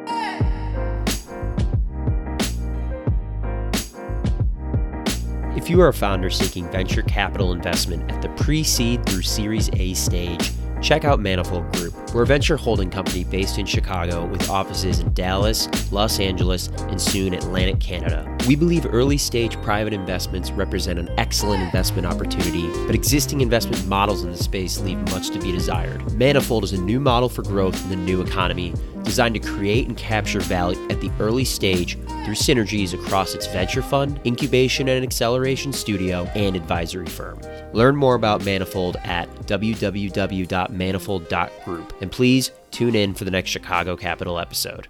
If 5.57 5.69
you 5.69 5.81
are 5.81 5.87
a 5.87 5.93
founder 5.93 6.29
seeking 6.29 6.69
venture 6.69 7.01
capital 7.03 7.53
investment 7.53 8.11
at 8.11 8.21
the 8.21 8.29
pre 8.29 8.63
seed 8.63 9.05
through 9.05 9.21
Series 9.23 9.69
A 9.73 9.93
stage, 9.93 10.51
check 10.81 11.05
out 11.05 11.19
Manifold 11.19 11.71
Group. 11.73 12.02
We're 12.13 12.23
a 12.23 12.27
venture 12.27 12.57
holding 12.57 12.91
company 12.91 13.23
based 13.23 13.57
in 13.57 13.65
Chicago 13.65 14.27
with 14.27 14.47
offices 14.47 14.99
in 14.99 15.11
Dallas, 15.13 15.67
Los 15.91 16.19
Angeles, 16.19 16.67
and 16.77 17.01
soon 17.01 17.33
Atlantic 17.33 17.79
Canada. 17.79 18.37
We 18.47 18.55
believe 18.55 18.85
early 18.85 19.17
stage 19.17 19.59
private 19.63 19.93
investments 19.93 20.51
represent 20.51 20.99
an 20.99 21.09
excellent 21.17 21.63
investment 21.63 22.05
opportunity, 22.05 22.67
but 22.85 22.93
existing 22.93 23.41
investment 23.41 23.87
models 23.87 24.23
in 24.23 24.31
the 24.31 24.37
space 24.37 24.79
leave 24.79 24.99
much 25.09 25.31
to 25.31 25.39
be 25.39 25.51
desired. 25.51 26.13
Manifold 26.13 26.63
is 26.63 26.73
a 26.73 26.81
new 26.81 26.99
model 26.99 27.29
for 27.29 27.41
growth 27.41 27.83
in 27.83 27.89
the 27.89 27.95
new 27.95 28.21
economy 28.21 28.75
designed 29.03 29.35
to 29.35 29.39
create 29.39 29.87
and 29.87 29.95
capture 29.97 30.39
value 30.39 30.79
at 30.89 30.99
the 31.01 31.11
early 31.19 31.45
stage 31.45 31.97
through 32.23 32.33
synergies 32.33 32.93
across 32.93 33.35
its 33.35 33.45
venture 33.47 33.81
fund, 33.81 34.21
incubation 34.25 34.87
and 34.87 35.03
acceleration 35.03 35.73
studio, 35.73 36.23
and 36.35 36.55
advisory 36.55 37.05
firm. 37.05 37.39
Learn 37.73 37.95
more 37.95 38.15
about 38.15 38.43
Manifold 38.45 38.97
at 39.03 39.29
www.manifold.group. 39.45 41.93
And 42.03 42.11
please 42.11 42.51
tune 42.71 42.95
in 42.95 43.13
for 43.13 43.23
the 43.23 43.31
next 43.31 43.49
Chicago 43.49 43.95
Capital 43.95 44.37
episode. 44.37 44.89